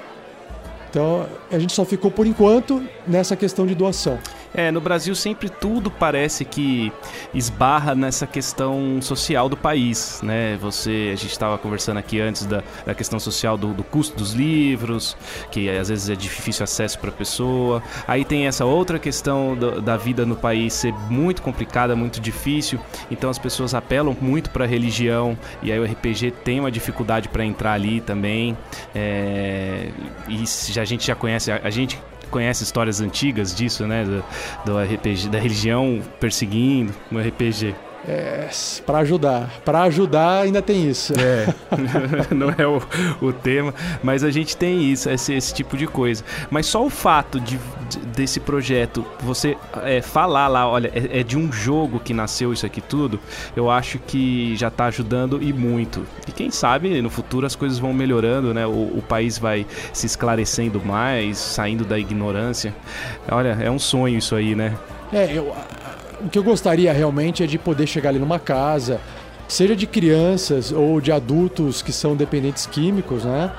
Então 0.89 1.27
a 1.51 1.57
gente 1.57 1.73
só 1.73 1.83
ficou 1.85 2.11
por 2.11 2.27
enquanto 2.27 2.83
nessa 3.07 3.35
questão 3.35 3.65
de 3.65 3.73
doação. 3.73 4.19
É, 4.53 4.71
no 4.71 4.79
Brasil 4.79 5.15
sempre 5.15 5.49
tudo 5.49 5.89
parece 5.89 6.45
que 6.45 6.91
esbarra 7.33 7.95
nessa 7.95 8.27
questão 8.27 9.01
social 9.01 9.49
do 9.49 9.57
país, 9.57 10.21
né? 10.21 10.57
Você, 10.57 11.09
a 11.11 11.15
gente 11.15 11.31
estava 11.31 11.57
conversando 11.57 11.97
aqui 11.97 12.21
antes 12.21 12.45
da, 12.45 12.63
da 12.85 12.93
questão 12.93 13.19
social 13.19 13.57
do, 13.57 13.73
do, 13.73 13.83
custo 13.83 14.15
dos 14.15 14.33
livros, 14.33 15.17
que 15.49 15.69
às 15.69 15.89
vezes 15.89 16.09
é 16.09 16.15
difícil 16.15 16.63
acesso 16.63 16.99
para 16.99 17.09
a 17.09 17.13
pessoa. 17.13 17.81
Aí 18.07 18.23
tem 18.23 18.45
essa 18.45 18.63
outra 18.63 18.99
questão 18.99 19.55
do, 19.55 19.81
da 19.81 19.97
vida 19.97 20.25
no 20.25 20.35
país 20.35 20.73
ser 20.73 20.93
muito 21.09 21.41
complicada, 21.41 21.95
muito 21.95 22.21
difícil. 22.21 22.79
Então 23.09 23.29
as 23.29 23.39
pessoas 23.39 23.73
apelam 23.73 24.15
muito 24.21 24.51
para 24.51 24.65
a 24.65 24.67
religião 24.67 25.37
e 25.61 25.71
aí 25.71 25.79
o 25.79 25.83
RPG 25.83 26.31
tem 26.43 26.59
uma 26.59 26.71
dificuldade 26.71 27.27
para 27.27 27.43
entrar 27.43 27.73
ali 27.73 28.01
também. 28.01 28.55
É, 28.93 29.89
e 30.27 30.43
a 30.79 30.85
gente 30.85 31.07
já 31.07 31.15
conhece, 31.15 31.51
a, 31.51 31.61
a 31.63 31.69
gente 31.69 31.99
conhece 32.33 32.63
histórias 32.63 32.99
antigas 32.99 33.53
disso, 33.53 33.85
né? 33.85 34.03
Do, 34.03 34.23
do 34.65 34.77
RPG, 34.79 35.29
da 35.29 35.39
religião 35.39 36.01
perseguindo 36.19 36.91
o 37.11 37.19
RPG. 37.19 37.75
É, 38.07 38.49
para 38.85 38.99
ajudar. 38.99 39.49
Para 39.63 39.83
ajudar 39.83 40.41
ainda 40.41 40.61
tem 40.61 40.89
isso. 40.89 41.13
É, 41.17 41.53
não 42.35 42.49
é 42.57 42.67
o, 42.67 42.81
o 43.21 43.31
tema, 43.31 43.73
mas 44.03 44.23
a 44.23 44.31
gente 44.31 44.57
tem 44.57 44.91
isso, 44.91 45.09
esse, 45.09 45.33
esse 45.33 45.53
tipo 45.53 45.77
de 45.77 45.87
coisa. 45.87 46.23
Mas 46.51 46.65
só 46.65 46.85
o 46.85 46.89
fato 46.89 47.39
de, 47.39 47.57
de 47.89 47.99
desse 47.99 48.39
projeto, 48.39 49.05
você 49.21 49.57
é, 49.83 50.01
falar 50.01 50.47
lá, 50.47 50.67
olha, 50.67 50.91
é, 50.93 51.19
é, 51.19 51.23
de 51.23 51.37
um 51.37 51.51
jogo 51.51 51.99
que 51.99 52.13
nasceu 52.13 52.51
isso 52.51 52.65
aqui 52.65 52.81
tudo, 52.81 53.19
eu 53.55 53.69
acho 53.69 53.99
que 53.99 54.55
já 54.57 54.67
está 54.67 54.85
ajudando 54.85 55.41
e 55.41 55.53
muito. 55.53 56.05
E 56.27 56.31
quem 56.31 56.51
sabe 56.51 57.01
no 57.01 57.09
futuro 57.09 57.45
as 57.45 57.55
coisas 57.55 57.79
vão 57.79 57.93
melhorando, 57.93 58.53
né? 58.53 58.65
O, 58.67 58.97
o 58.97 59.03
país 59.07 59.37
vai 59.37 59.65
se 59.93 60.05
esclarecendo 60.05 60.81
mais, 60.83 61.37
saindo 61.37 61.85
da 61.85 61.97
ignorância. 61.97 62.75
Olha, 63.31 63.57
é 63.61 63.71
um 63.71 63.79
sonho 63.79 64.17
isso 64.17 64.35
aí, 64.35 64.55
né? 64.55 64.75
É, 65.11 65.31
eu, 65.31 65.53
o 66.23 66.29
que 66.29 66.39
eu 66.39 66.43
gostaria 66.43 66.91
realmente 66.93 67.43
é 67.43 67.47
de 67.47 67.57
poder 67.57 67.85
chegar 67.85 68.09
ali 68.09 68.19
numa 68.19 68.39
casa, 68.39 68.99
seja 69.47 69.75
de 69.75 69.85
crianças 69.85 70.71
ou 70.71 71.01
de 71.01 71.11
adultos 71.11 71.81
que 71.81 71.91
são 71.91 72.15
dependentes 72.15 72.65
químicos, 72.65 73.25
né? 73.25 73.51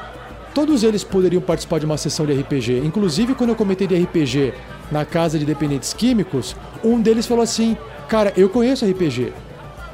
Todos 0.55 0.83
eles 0.85 1.03
poderiam 1.03 1.43
participar 1.43 1.81
de 1.81 1.85
uma 1.85 1.97
sessão 1.97 2.25
de 2.25 2.33
RPG. 2.33 2.79
Inclusive, 2.85 3.35
quando 3.35 3.51
eu 3.51 3.57
comentei 3.57 3.87
de 3.87 3.97
RPG 3.97 4.55
na 4.91 5.05
casa 5.05 5.39
de 5.39 5.45
dependentes 5.45 5.93
químicos, 5.93 6.55
um 6.83 7.01
deles 7.01 7.27
falou 7.27 7.43
assim: 7.43 7.77
Cara, 8.09 8.33
eu 8.37 8.49
conheço 8.49 8.87
RPG. 8.87 9.33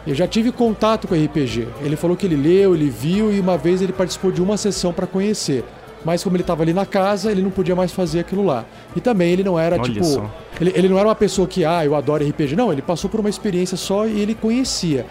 Eu 0.07 0.15
já 0.15 0.27
tive 0.27 0.53
contato 0.53 1.09
com 1.09 1.15
RPG. 1.15 1.67
Ele 1.83 1.97
falou 1.97 2.17
que 2.17 2.27
ele 2.27 2.37
leu, 2.37 2.75
ele 2.75 2.91
viu 2.91 3.33
e 3.33 3.41
uma 3.41 3.57
vez 3.57 3.81
ele 3.81 3.93
participou 3.93 4.31
de 4.31 4.43
uma 4.43 4.57
sessão 4.57 4.93
para 4.93 5.07
conhecer. 5.07 5.65
Mas 6.05 6.23
como 6.25 6.37
ele 6.37 6.43
estava 6.43 6.63
ali 6.63 6.73
na 6.73 6.87
casa, 6.87 7.31
ele 7.31 7.43
não 7.43 7.51
podia 7.51 7.77
mais 7.77 7.93
fazer 7.93 8.21
aquilo 8.21 8.45
lá. 8.45 8.65
E 8.97 9.01
também 9.01 9.33
ele 9.33 9.45
não 9.45 9.59
era 9.59 9.77
Olha 9.77 9.85
tipo. 9.85 10.05
só. 10.05 10.31
Ele, 10.61 10.73
ele 10.75 10.89
não 10.89 10.99
era 10.99 11.09
uma 11.09 11.15
pessoa 11.15 11.47
que, 11.47 11.65
ah, 11.65 11.85
eu 11.85 11.95
adoro 11.95 12.27
RPG. 12.27 12.57
Não, 12.57 12.73
ele 12.73 12.83
passou 12.83 13.11
por 13.11 13.21
uma 13.21 13.29
experiência 13.29 13.77
só 13.77 14.07
e 14.07 14.21
ele 14.21 14.35
conhecia. 14.35 15.07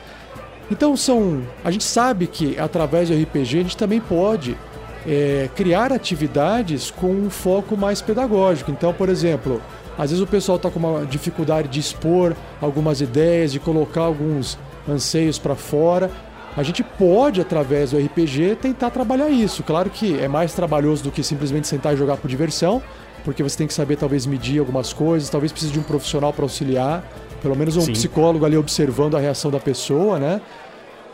Então 0.71 0.95
são. 0.95 1.41
A 1.63 1.71
gente 1.71 1.83
sabe 1.83 2.27
que 2.27 2.57
através 2.59 3.09
do 3.09 3.15
RPG 3.15 3.59
a 3.59 3.63
gente 3.63 3.77
também 3.77 3.99
pode 3.99 4.57
é, 5.07 5.49
criar 5.55 5.91
atividades 5.91 6.91
com 6.91 7.11
um 7.11 7.29
foco 7.29 7.75
mais 7.77 8.01
pedagógico. 8.01 8.71
Então, 8.71 8.93
por 8.93 9.09
exemplo, 9.09 9.61
às 9.97 10.11
vezes 10.11 10.23
o 10.23 10.27
pessoal 10.27 10.57
está 10.57 10.69
com 10.69 10.79
uma 10.79 11.05
dificuldade 11.05 11.67
de 11.67 11.79
expor 11.79 12.35
algumas 12.61 13.01
ideias, 13.01 13.51
de 13.51 13.59
colocar 13.59 14.01
alguns 14.01 14.57
anseios 14.87 15.37
para 15.39 15.55
fora. 15.55 16.11
A 16.57 16.63
gente 16.63 16.83
pode, 16.83 17.39
através 17.39 17.91
do 17.91 17.97
RPG, 17.97 18.57
tentar 18.61 18.89
trabalhar 18.89 19.29
isso. 19.29 19.63
Claro 19.63 19.89
que 19.89 20.19
é 20.19 20.27
mais 20.27 20.53
trabalhoso 20.53 21.03
do 21.03 21.11
que 21.11 21.23
simplesmente 21.23 21.67
sentar 21.67 21.93
e 21.93 21.97
jogar 21.97 22.17
por 22.17 22.27
diversão, 22.27 22.81
porque 23.23 23.43
você 23.43 23.57
tem 23.57 23.67
que 23.67 23.73
saber 23.73 23.95
talvez 23.95 24.25
medir 24.25 24.59
algumas 24.59 24.91
coisas, 24.91 25.29
talvez 25.29 25.51
precise 25.51 25.71
de 25.71 25.79
um 25.79 25.83
profissional 25.83 26.33
para 26.33 26.43
auxiliar, 26.43 27.03
pelo 27.41 27.55
menos 27.55 27.77
um 27.77 27.81
Sim. 27.81 27.93
psicólogo 27.93 28.45
ali 28.45 28.57
observando 28.57 29.15
a 29.15 29.19
reação 29.19 29.51
da 29.51 29.59
pessoa, 29.59 30.19
né? 30.19 30.41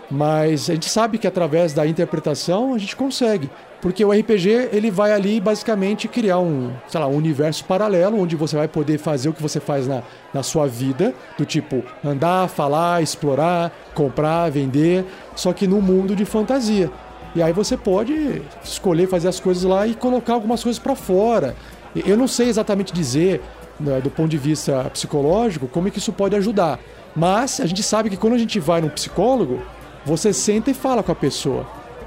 Mas 0.10 0.70
a 0.70 0.74
gente 0.74 0.90
sabe 0.90 1.18
que 1.18 1.28
através 1.28 1.74
da 1.74 1.86
interpretação 1.86 2.74
a 2.74 2.78
gente 2.78 2.96
consegue. 2.96 3.50
Porque 3.82 4.04
o 4.04 4.12
RPG 4.12 4.70
ele 4.72 4.90
vai 4.90 5.12
ali 5.12 5.40
basicamente 5.40 6.08
criar 6.08 6.40
um, 6.40 6.72
sei 6.88 7.00
lá, 7.00 7.08
um 7.08 7.16
universo 7.16 7.66
paralelo 7.66 8.20
onde 8.20 8.36
você 8.36 8.56
vai 8.56 8.68
poder 8.68 8.98
fazer 8.98 9.30
o 9.30 9.34
que 9.34 9.42
você 9.42 9.60
faz 9.60 9.88
na, 9.88 10.02
na 10.34 10.42
sua 10.42 10.68
vida, 10.68 11.14
do 11.38 11.46
tipo 11.46 11.84
andar, 12.04 12.48
falar, 12.48 13.04
explorar, 13.04 13.72
comprar, 13.94 14.50
vender, 14.50 15.06
só 15.36 15.54
que 15.54 15.68
num 15.68 15.82
mundo 15.82 16.16
de 16.16 16.26
fantasia. 16.26 16.90
E 17.36 17.44
aí 17.44 17.52
você 17.52 17.76
pode 17.76 18.42
escolher 18.64 19.08
fazer 19.08 19.28
as 19.28 19.40
coisas 19.40 19.64
lá 19.64 19.86
e 19.86 19.94
colocar 19.94 20.34
algumas 20.34 20.64
coisas 20.64 20.80
para 20.80 20.96
fora. 20.96 21.56
Eu 21.94 22.18
não 22.18 22.28
sei 22.28 22.48
exatamente 22.48 22.94
dizer, 22.94 23.42
né, 23.80 24.00
do 24.02 24.10
ponto 24.10 24.30
de 24.30 24.38
vista 24.38 24.86
psicológico, 24.86 25.68
como 25.68 25.90
é 25.90 25.92
que 25.92 26.00
isso 26.00 26.14
pode 26.14 26.36
ajudar. 26.36 26.80
Mas 27.16 27.60
a 27.60 27.66
gente 27.66 27.84
sabe 27.84 28.10
que 28.10 28.18
quando 28.18 28.34
a 28.34 28.38
gente 28.38 28.60
vai 28.60 28.82
num 28.82 28.90
psicólogo, 28.90 29.62
você 30.06 30.32
senta 30.34 30.70
e 30.72 30.74
fala 30.74 31.02
com 31.04 31.12
a 31.12 31.16
pessoa. 31.16 31.66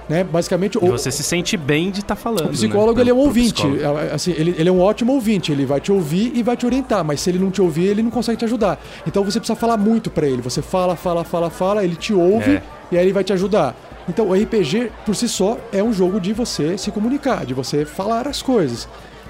Né? 0.09 0.25
Basicamente, 0.25 0.77
E 0.77 0.79
o, 0.79 0.91
você 0.91 1.11
se 1.11 1.23
sente 1.23 1.55
bem 1.55 1.91
de 1.91 2.01
estar 2.01 2.17
falando. 2.17 2.47
o 2.47 2.53
psicólogo 2.53 2.95
né? 2.97 3.03
ele 3.03 3.11
é 3.11 3.15
um 3.15 3.19
ouvinte, 3.19 3.63
assim, 4.11 4.31
ele, 4.31 4.55
ele 4.57 4.67
é 4.67 4.73
um 4.73 4.81
ótimo 4.81 5.13
ouvinte, 5.13 5.53
ele 5.53 5.67
vai 5.67 5.83
te 5.83 5.93
ouvir 5.93 6.33
e 6.35 6.43
vai 6.43 6.57
te 6.57 6.65
orientar, 6.65 7.05
mas 7.05 7.21
se 7.21 7.29
ele 7.29 7.39
não 7.39 7.51
te 7.51 7.61
ouvir, 7.61 7.89
ele 7.89 8.03
não 8.03 8.11
consegue 8.11 8.39
te 8.39 8.45
ajudar. 8.47 8.81
Então 9.07 9.23
você 9.23 9.39
precisa 9.39 9.55
falar 9.55 9.77
muito 9.77 10.11
pra 10.11 10.27
ele, 10.27 10.41
você 10.41 10.63
fala, 10.63 10.97
fala, 10.97 11.25
fala, 11.25 11.51
fala, 11.51 11.85
ele 11.85 11.95
te 11.95 12.15
ouve 12.15 12.53
É. 12.53 12.63
e 12.91 12.97
aí 12.97 13.05
ele 13.05 13.13
vai 13.13 13.23
te 13.23 13.35
ajudar. 13.35 13.77
Então 14.09 14.31
o 14.31 14.33
RPG 14.33 14.91
por 15.05 15.15
si 15.15 15.29
só 15.29 15.59
é 15.71 15.83
um 15.83 15.93
jogo 15.93 16.19
de 16.19 16.33
você 16.33 16.79
se 16.79 16.91
comunicar, 16.91 17.45
de 17.45 17.53
você 17.53 17.85
falar 17.85 18.27
as 18.27 18.41
coisas. 18.41 18.89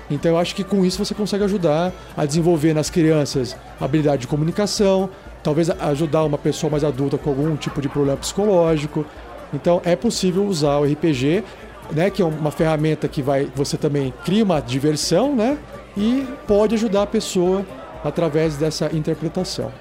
Então 0.08 0.30
eu 0.30 0.38
acho 0.38 0.54
que 0.54 0.62
com 0.62 0.84
isso 0.84 1.04
você 1.04 1.12
consegue 1.12 1.42
ajudar 1.42 1.92
a 2.16 2.24
desenvolver 2.24 2.72
nas 2.72 2.88
crianças 2.88 3.56
a 3.80 3.84
habilidade 3.84 4.22
de 4.22 4.28
comunicação, 4.28 5.10
talvez 5.42 5.70
ajudar 5.70 6.24
uma 6.24 6.38
pessoa 6.38 6.70
mais 6.70 6.84
adulta 6.84 7.18
com 7.18 7.30
algum 7.30 7.56
tipo 7.56 7.80
de 7.80 7.88
problema 7.88 8.16
psicológico. 8.16 9.04
Então 9.52 9.80
é 9.84 9.96
possível 9.96 10.44
usar 10.44 10.78
o 10.78 10.84
RPG, 10.84 11.42
né, 11.92 12.10
que 12.10 12.20
é 12.20 12.24
uma 12.24 12.50
ferramenta 12.50 13.08
que 13.08 13.22
vai 13.22 13.48
você 13.54 13.76
também 13.76 14.12
cria 14.24 14.44
uma 14.44 14.60
diversão, 14.60 15.34
né, 15.34 15.58
e 15.96 16.26
pode 16.46 16.74
ajudar 16.74 17.02
a 17.02 17.06
pessoa 17.06 17.64
através 18.04 18.56
dessa 18.56 18.94
interpretação. 18.94 19.72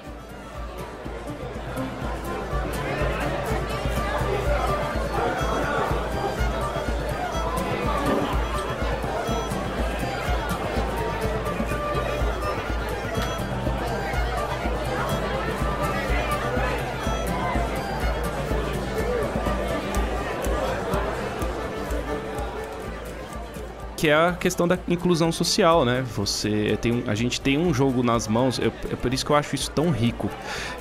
Que 24.08 24.12
é 24.12 24.16
a 24.16 24.32
questão 24.32 24.66
da 24.66 24.80
inclusão 24.88 25.34
social, 25.34 25.84
né? 25.84 26.02
Você 26.16 26.78
tem 26.82 27.04
a 27.08 27.14
gente 27.14 27.42
tem 27.42 27.58
um 27.58 27.74
jogo 27.74 28.02
nas 28.02 28.26
mãos, 28.26 28.58
eu- 28.58 28.72
é 28.90 28.96
por 28.96 29.14
isso 29.14 29.26
que 29.26 29.32
eu 29.32 29.36
acho 29.36 29.54
isso 29.54 29.70
tão 29.72 29.90
rico. 29.92 30.30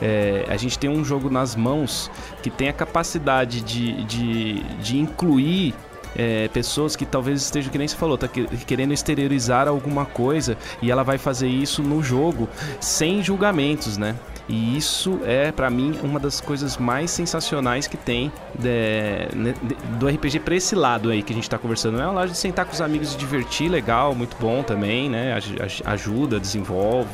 É, 0.00 0.44
a 0.48 0.56
gente 0.56 0.78
tem 0.78 0.88
um 0.88 1.04
jogo 1.04 1.28
nas 1.28 1.56
mãos 1.56 2.08
que 2.40 2.50
tem 2.50 2.68
a 2.68 2.72
capacidade 2.72 3.60
de, 3.62 4.04
de, 4.04 4.62
de 4.80 4.98
incluir 4.98 5.74
é, 6.18 6.46
pessoas 6.48 6.94
que 6.96 7.04
talvez 7.04 7.42
estejam, 7.42 7.70
que 7.70 7.76
nem 7.76 7.86
você 7.88 7.96
falou, 7.96 8.16
tá 8.16 8.26
que- 8.28 8.46
querendo 8.64 8.92
exteriorizar 8.94 9.66
alguma 9.68 10.06
coisa 10.06 10.56
e 10.80 10.90
ela 10.90 11.02
vai 11.02 11.18
fazer 11.18 11.48
isso 11.48 11.82
no 11.82 12.02
jogo 12.02 12.48
sem 12.80 13.22
julgamentos, 13.22 13.98
né? 13.98 14.14
E 14.48 14.76
isso 14.76 15.18
é, 15.24 15.50
pra 15.50 15.68
mim, 15.68 15.98
uma 16.04 16.20
das 16.20 16.40
coisas 16.40 16.76
mais 16.76 17.10
sensacionais 17.10 17.88
que 17.88 17.96
tem 17.96 18.30
é, 18.64 19.28
né, 19.34 19.54
de- 19.60 19.74
do 19.98 20.06
RPG 20.08 20.38
pra 20.38 20.54
esse 20.54 20.74
lado 20.76 21.10
aí 21.10 21.20
que 21.20 21.32
a 21.32 21.36
gente 21.36 21.50
tá 21.50 21.58
conversando. 21.58 22.00
É 22.00 22.04
uma 22.04 22.12
loja 22.12 22.32
de 22.32 22.38
sentar 22.38 22.64
com 22.64 22.72
os 22.72 22.80
amigos 22.80 23.12
e 23.14 23.16
divertir, 23.16 23.68
legal, 23.68 24.14
muito 24.14 24.36
bom 24.40 24.62
também, 24.62 25.10
né? 25.10 25.32
Aj- 25.34 25.56
aj- 25.60 25.82
Ajuda, 25.84 26.38
desenvolve. 26.38 27.08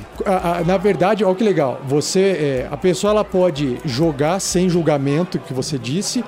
Na 0.67 0.77
verdade, 0.77 1.25
olha 1.25 1.35
que 1.35 1.43
legal. 1.45 1.81
Você, 1.87 2.21
é, 2.21 2.69
a 2.71 2.77
pessoa 2.77 3.13
ela 3.13 3.25
pode 3.25 3.79
jogar 3.85 4.39
sem 4.39 4.69
julgamento, 4.69 5.39
que 5.39 5.55
você 5.55 5.79
disse, 5.79 6.23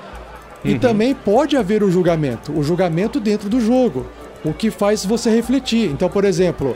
e 0.63 0.79
também 0.79 1.13
pode 1.13 1.55
haver 1.55 1.83
o 1.83 1.91
julgamento, 1.91 2.51
o 2.51 2.63
julgamento 2.63 3.19
dentro 3.19 3.47
do 3.47 3.61
jogo, 3.61 4.07
o 4.43 4.51
que 4.51 4.71
faz 4.71 5.05
você 5.05 5.29
refletir. 5.29 5.91
Então, 5.91 6.09
por 6.09 6.25
exemplo, 6.25 6.75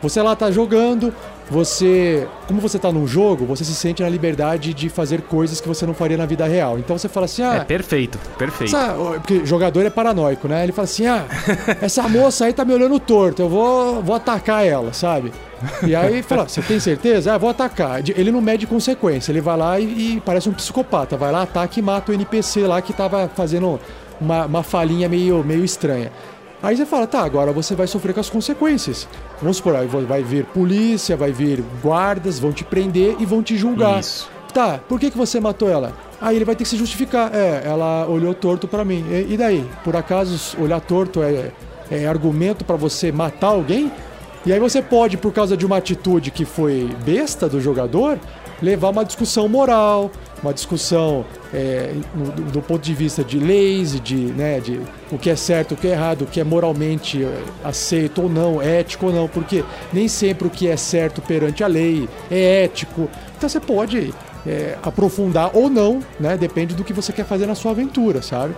você 0.00 0.22
lá 0.22 0.34
tá 0.34 0.50
jogando, 0.50 1.12
você, 1.50 2.26
como 2.46 2.60
você 2.60 2.78
tá 2.78 2.90
num 2.90 3.06
jogo, 3.06 3.44
você 3.44 3.64
se 3.64 3.74
sente 3.74 4.02
na 4.02 4.08
liberdade 4.08 4.74
de 4.74 4.88
fazer 4.88 5.22
coisas 5.22 5.60
que 5.60 5.68
você 5.68 5.86
não 5.86 5.94
faria 5.94 6.16
na 6.16 6.26
vida 6.26 6.44
real. 6.46 6.78
Então 6.78 6.98
você 6.98 7.08
fala 7.08 7.26
assim, 7.26 7.42
ah, 7.42 7.54
É 7.56 7.64
perfeito, 7.64 8.18
perfeito. 8.36 8.70
porque 9.20 9.46
jogador 9.46 9.84
é 9.84 9.90
paranoico, 9.90 10.48
né? 10.48 10.64
Ele 10.64 10.72
fala 10.72 10.84
assim: 10.84 11.06
ah, 11.06 11.24
essa 11.80 12.08
moça 12.08 12.46
aí 12.46 12.52
tá 12.52 12.64
me 12.64 12.74
olhando 12.74 12.98
torto, 12.98 13.42
eu 13.42 13.48
vou, 13.48 14.02
vou 14.02 14.16
atacar 14.16 14.66
ela, 14.66 14.92
sabe? 14.92 15.32
E 15.86 15.94
aí 15.94 16.22
fala: 16.22 16.48
você 16.48 16.60
tem 16.62 16.80
certeza? 16.80 17.34
Ah, 17.34 17.38
vou 17.38 17.48
atacar. 17.50 18.00
Ele 18.08 18.30
não 18.32 18.40
mede 18.40 18.66
consequência, 18.66 19.30
ele 19.30 19.40
vai 19.40 19.56
lá 19.56 19.78
e, 19.80 20.16
e 20.16 20.20
parece 20.20 20.48
um 20.48 20.52
psicopata, 20.52 21.16
vai 21.16 21.30
lá, 21.30 21.42
ataca 21.42 21.78
e 21.78 21.82
mata 21.82 22.10
o 22.10 22.14
NPC 22.14 22.66
lá 22.66 22.82
que 22.82 22.92
tava 22.92 23.30
fazendo 23.34 23.78
uma, 24.20 24.46
uma 24.46 24.62
falinha 24.62 25.08
meio, 25.08 25.44
meio 25.44 25.64
estranha. 25.64 26.10
Aí 26.66 26.76
você 26.76 26.84
fala, 26.84 27.06
tá, 27.06 27.20
agora 27.20 27.52
você 27.52 27.76
vai 27.76 27.86
sofrer 27.86 28.12
com 28.12 28.18
as 28.18 28.28
consequências. 28.28 29.06
Vamos 29.40 29.58
supor, 29.58 29.76
aí 29.76 29.86
vai 29.86 30.24
vir 30.24 30.44
polícia, 30.46 31.16
vai 31.16 31.30
vir 31.30 31.62
guardas, 31.80 32.40
vão 32.40 32.50
te 32.50 32.64
prender 32.64 33.14
e 33.20 33.24
vão 33.24 33.40
te 33.40 33.56
julgar. 33.56 34.00
Isso. 34.00 34.28
Tá, 34.52 34.80
por 34.88 34.98
que, 34.98 35.12
que 35.12 35.16
você 35.16 35.38
matou 35.38 35.70
ela? 35.70 35.92
Aí 36.20 36.34
ele 36.34 36.44
vai 36.44 36.56
ter 36.56 36.64
que 36.64 36.68
se 36.68 36.76
justificar. 36.76 37.32
É, 37.32 37.62
ela 37.64 38.08
olhou 38.08 38.34
torto 38.34 38.66
pra 38.66 38.84
mim. 38.84 39.04
E, 39.08 39.34
e 39.34 39.36
daí? 39.36 39.64
Por 39.84 39.94
acaso 39.94 40.60
olhar 40.60 40.80
torto 40.80 41.22
é, 41.22 41.52
é 41.88 42.04
argumento 42.04 42.64
pra 42.64 42.74
você 42.74 43.12
matar 43.12 43.50
alguém? 43.50 43.92
E 44.44 44.52
aí 44.52 44.58
você 44.58 44.82
pode, 44.82 45.16
por 45.16 45.32
causa 45.32 45.56
de 45.56 45.64
uma 45.64 45.76
atitude 45.76 46.32
que 46.32 46.44
foi 46.44 46.90
besta 47.04 47.48
do 47.48 47.60
jogador, 47.60 48.18
levar 48.62 48.90
uma 48.90 49.04
discussão 49.04 49.48
moral, 49.48 50.10
uma 50.42 50.52
discussão 50.52 51.24
é, 51.52 51.94
do, 52.14 52.52
do 52.52 52.62
ponto 52.62 52.82
de 52.82 52.94
vista 52.94 53.24
de 53.24 53.38
leis, 53.38 54.00
de, 54.00 54.16
né, 54.16 54.60
de 54.60 54.80
o 55.10 55.18
que 55.18 55.30
é 55.30 55.36
certo, 55.36 55.72
o 55.72 55.76
que 55.76 55.86
é 55.88 55.92
errado, 55.92 56.22
o 56.22 56.26
que 56.26 56.40
é 56.40 56.44
moralmente 56.44 57.24
é, 57.24 57.42
aceito 57.64 58.22
ou 58.22 58.28
não, 58.28 58.60
ético 58.60 59.06
ou 59.06 59.12
não, 59.12 59.28
porque 59.28 59.64
nem 59.92 60.08
sempre 60.08 60.46
o 60.46 60.50
que 60.50 60.68
é 60.68 60.76
certo 60.76 61.20
perante 61.20 61.62
a 61.62 61.66
lei 61.66 62.08
é 62.30 62.64
ético. 62.64 63.08
Então 63.36 63.48
você 63.48 63.60
pode 63.60 64.14
é, 64.46 64.78
aprofundar 64.82 65.50
ou 65.54 65.68
não, 65.68 66.00
né? 66.20 66.36
Depende 66.36 66.74
do 66.74 66.84
que 66.84 66.92
você 66.92 67.12
quer 67.12 67.24
fazer 67.24 67.46
na 67.46 67.54
sua 67.54 67.72
aventura, 67.72 68.22
sabe? 68.22 68.54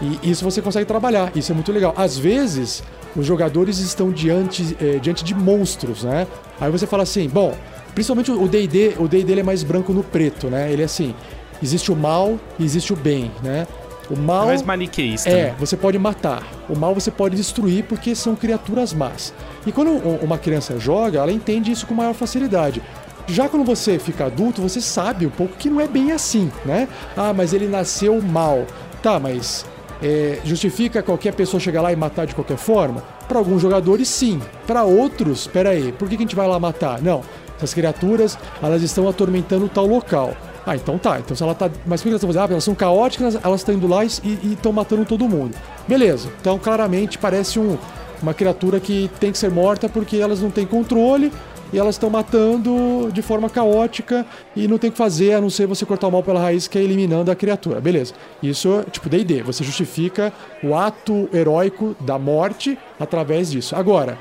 E 0.00 0.30
isso 0.30 0.44
você 0.44 0.60
consegue 0.60 0.86
trabalhar, 0.86 1.32
isso 1.34 1.50
é 1.50 1.54
muito 1.54 1.72
legal. 1.72 1.94
Às 1.96 2.18
vezes, 2.18 2.82
os 3.16 3.24
jogadores 3.24 3.78
estão 3.78 4.10
diante, 4.10 4.76
eh, 4.80 4.98
diante 5.00 5.24
de 5.24 5.34
monstros, 5.34 6.04
né? 6.04 6.26
Aí 6.60 6.70
você 6.70 6.86
fala 6.86 7.02
assim, 7.02 7.28
bom, 7.28 7.54
principalmente 7.96 8.30
o 8.30 8.46
D&D, 8.46 8.96
o 8.98 9.08
D&D 9.08 9.40
é 9.40 9.42
mais 9.42 9.62
branco 9.62 9.90
no 9.90 10.04
preto, 10.04 10.48
né? 10.48 10.70
Ele 10.70 10.82
é 10.82 10.84
assim, 10.84 11.14
existe 11.62 11.90
o 11.90 11.96
mal 11.96 12.38
e 12.58 12.64
existe 12.64 12.92
o 12.92 12.96
bem, 12.96 13.32
né? 13.42 13.66
O 14.10 14.12
É 14.12 14.16
mal 14.18 14.46
mais 14.46 14.62
maniqueísta. 14.62 15.30
é, 15.30 15.54
você 15.58 15.78
pode 15.78 15.98
matar. 15.98 16.46
O 16.68 16.76
mal 16.76 16.94
você 16.94 17.10
pode 17.10 17.34
destruir 17.36 17.84
porque 17.84 18.14
são 18.14 18.36
criaturas 18.36 18.92
más. 18.92 19.32
E 19.66 19.72
quando 19.72 19.92
uma 20.22 20.36
criança 20.36 20.78
joga, 20.78 21.20
ela 21.20 21.32
entende 21.32 21.72
isso 21.72 21.86
com 21.86 21.94
maior 21.94 22.12
facilidade. 22.12 22.82
Já 23.26 23.48
quando 23.48 23.64
você 23.64 23.98
fica 23.98 24.26
adulto, 24.26 24.60
você 24.60 24.78
sabe 24.80 25.26
um 25.26 25.30
pouco 25.30 25.56
que 25.56 25.70
não 25.70 25.80
é 25.80 25.88
bem 25.88 26.12
assim, 26.12 26.52
né? 26.66 26.86
Ah, 27.16 27.32
mas 27.32 27.54
ele 27.54 27.66
nasceu 27.66 28.20
mal. 28.20 28.66
Tá, 29.02 29.18
mas 29.18 29.64
é, 30.02 30.38
justifica 30.44 31.02
qualquer 31.02 31.34
pessoa 31.34 31.58
chegar 31.58 31.80
lá 31.80 31.90
e 31.90 31.96
matar 31.96 32.26
de 32.26 32.34
qualquer 32.34 32.58
forma? 32.58 33.02
Para 33.26 33.38
alguns 33.38 33.62
jogadores, 33.62 34.06
sim. 34.06 34.40
Para 34.66 34.84
outros, 34.84 35.46
peraí, 35.46 35.92
por 35.92 36.08
que, 36.08 36.16
que 36.16 36.22
a 36.22 36.26
gente 36.26 36.36
vai 36.36 36.46
lá 36.46 36.60
matar? 36.60 37.00
Não, 37.02 37.22
essas 37.56 37.74
criaturas, 37.74 38.38
elas 38.62 38.82
estão 38.82 39.08
atormentando 39.08 39.68
tal 39.68 39.86
local. 39.86 40.34
Ah, 40.66 40.74
então 40.74 40.98
tá. 40.98 41.20
Então 41.20 41.36
se 41.36 41.42
ela 41.42 41.54
tá. 41.54 41.70
Mas 41.86 42.00
por 42.00 42.04
que 42.04 42.08
elas 42.10 42.22
estão 42.22 42.28
fazendo? 42.28 42.50
Ah, 42.50 42.52
elas 42.52 42.64
são 42.64 42.74
caóticas, 42.74 43.38
elas 43.42 43.60
estão 43.60 43.74
indo 43.74 43.86
lá 43.86 44.04
e 44.04 44.52
estão 44.52 44.72
matando 44.72 45.04
todo 45.04 45.28
mundo. 45.28 45.56
Beleza. 45.86 46.28
Então 46.40 46.58
claramente 46.58 47.18
parece 47.18 47.58
um, 47.58 47.78
uma 48.20 48.34
criatura 48.34 48.80
que 48.80 49.08
tem 49.20 49.30
que 49.30 49.38
ser 49.38 49.50
morta 49.50 49.88
porque 49.88 50.16
elas 50.16 50.40
não 50.40 50.50
têm 50.50 50.66
controle 50.66 51.32
e 51.72 51.78
elas 51.78 51.96
estão 51.96 52.10
matando 52.10 53.10
de 53.12 53.22
forma 53.22 53.50
caótica 53.50 54.26
e 54.54 54.68
não 54.68 54.78
tem 54.78 54.88
o 54.88 54.92
que 54.92 54.98
fazer 54.98 55.34
a 55.34 55.40
não 55.40 55.50
ser 55.50 55.66
você 55.66 55.84
cortar 55.84 56.08
o 56.08 56.12
mal 56.12 56.22
pela 56.22 56.40
raiz, 56.40 56.68
que 56.68 56.78
é 56.78 56.82
eliminando 56.82 57.30
a 57.30 57.34
criatura. 57.34 57.80
Beleza. 57.80 58.14
Isso, 58.42 58.84
tipo, 58.90 59.08
DD. 59.08 59.42
Você 59.42 59.64
justifica 59.64 60.32
o 60.62 60.74
ato 60.74 61.28
heróico 61.32 61.96
da 62.00 62.18
morte 62.18 62.78
através 62.98 63.50
disso. 63.50 63.74
Agora, 63.74 64.18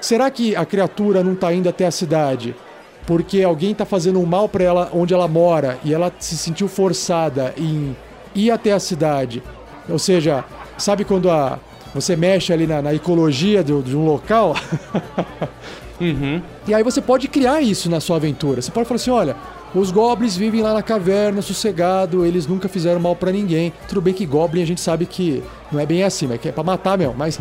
será 0.00 0.30
que 0.30 0.54
a 0.54 0.64
criatura 0.64 1.22
não 1.22 1.32
está 1.32 1.52
indo 1.52 1.68
até 1.68 1.86
a 1.86 1.90
cidade 1.90 2.54
porque 3.06 3.42
alguém 3.42 3.72
está 3.72 3.84
fazendo 3.84 4.20
um 4.20 4.26
mal 4.26 4.48
para 4.48 4.64
ela 4.64 4.90
onde 4.92 5.14
ela 5.14 5.28
mora 5.28 5.78
e 5.84 5.94
ela 5.94 6.12
se 6.18 6.36
sentiu 6.36 6.68
forçada 6.68 7.54
em 7.56 7.96
ir 8.34 8.50
até 8.50 8.72
a 8.72 8.80
cidade? 8.80 9.42
Ou 9.88 9.98
seja, 9.98 10.44
sabe 10.76 11.04
quando 11.04 11.30
a, 11.30 11.58
você 11.94 12.16
mexe 12.16 12.52
ali 12.52 12.66
na, 12.66 12.82
na 12.82 12.92
ecologia 12.92 13.62
de, 13.62 13.80
de 13.82 13.96
um 13.96 14.04
local? 14.04 14.54
Uhum. 16.00 16.42
E 16.68 16.74
aí 16.74 16.82
você 16.82 17.00
pode 17.00 17.26
criar 17.26 17.62
isso 17.62 17.88
na 17.90 18.00
sua 18.00 18.16
aventura. 18.16 18.60
Você 18.60 18.70
pode 18.70 18.86
falar 18.86 18.96
assim, 18.96 19.10
olha, 19.10 19.36
os 19.74 19.90
goblins 19.90 20.36
vivem 20.36 20.62
lá 20.62 20.74
na 20.74 20.82
caverna, 20.82 21.42
sossegado, 21.42 22.24
eles 22.24 22.46
nunca 22.46 22.68
fizeram 22.68 23.00
mal 23.00 23.16
para 23.16 23.32
ninguém. 23.32 23.72
Tudo 23.88 24.00
bem 24.00 24.14
que 24.14 24.26
goblin 24.26 24.62
a 24.62 24.66
gente 24.66 24.80
sabe 24.80 25.06
que 25.06 25.42
não 25.72 25.80
é 25.80 25.86
bem 25.86 26.02
assim, 26.02 26.26
mas 26.26 26.40
que 26.40 26.48
é 26.48 26.52
pra 26.52 26.62
matar 26.62 26.98
mesmo, 26.98 27.14
mas... 27.16 27.38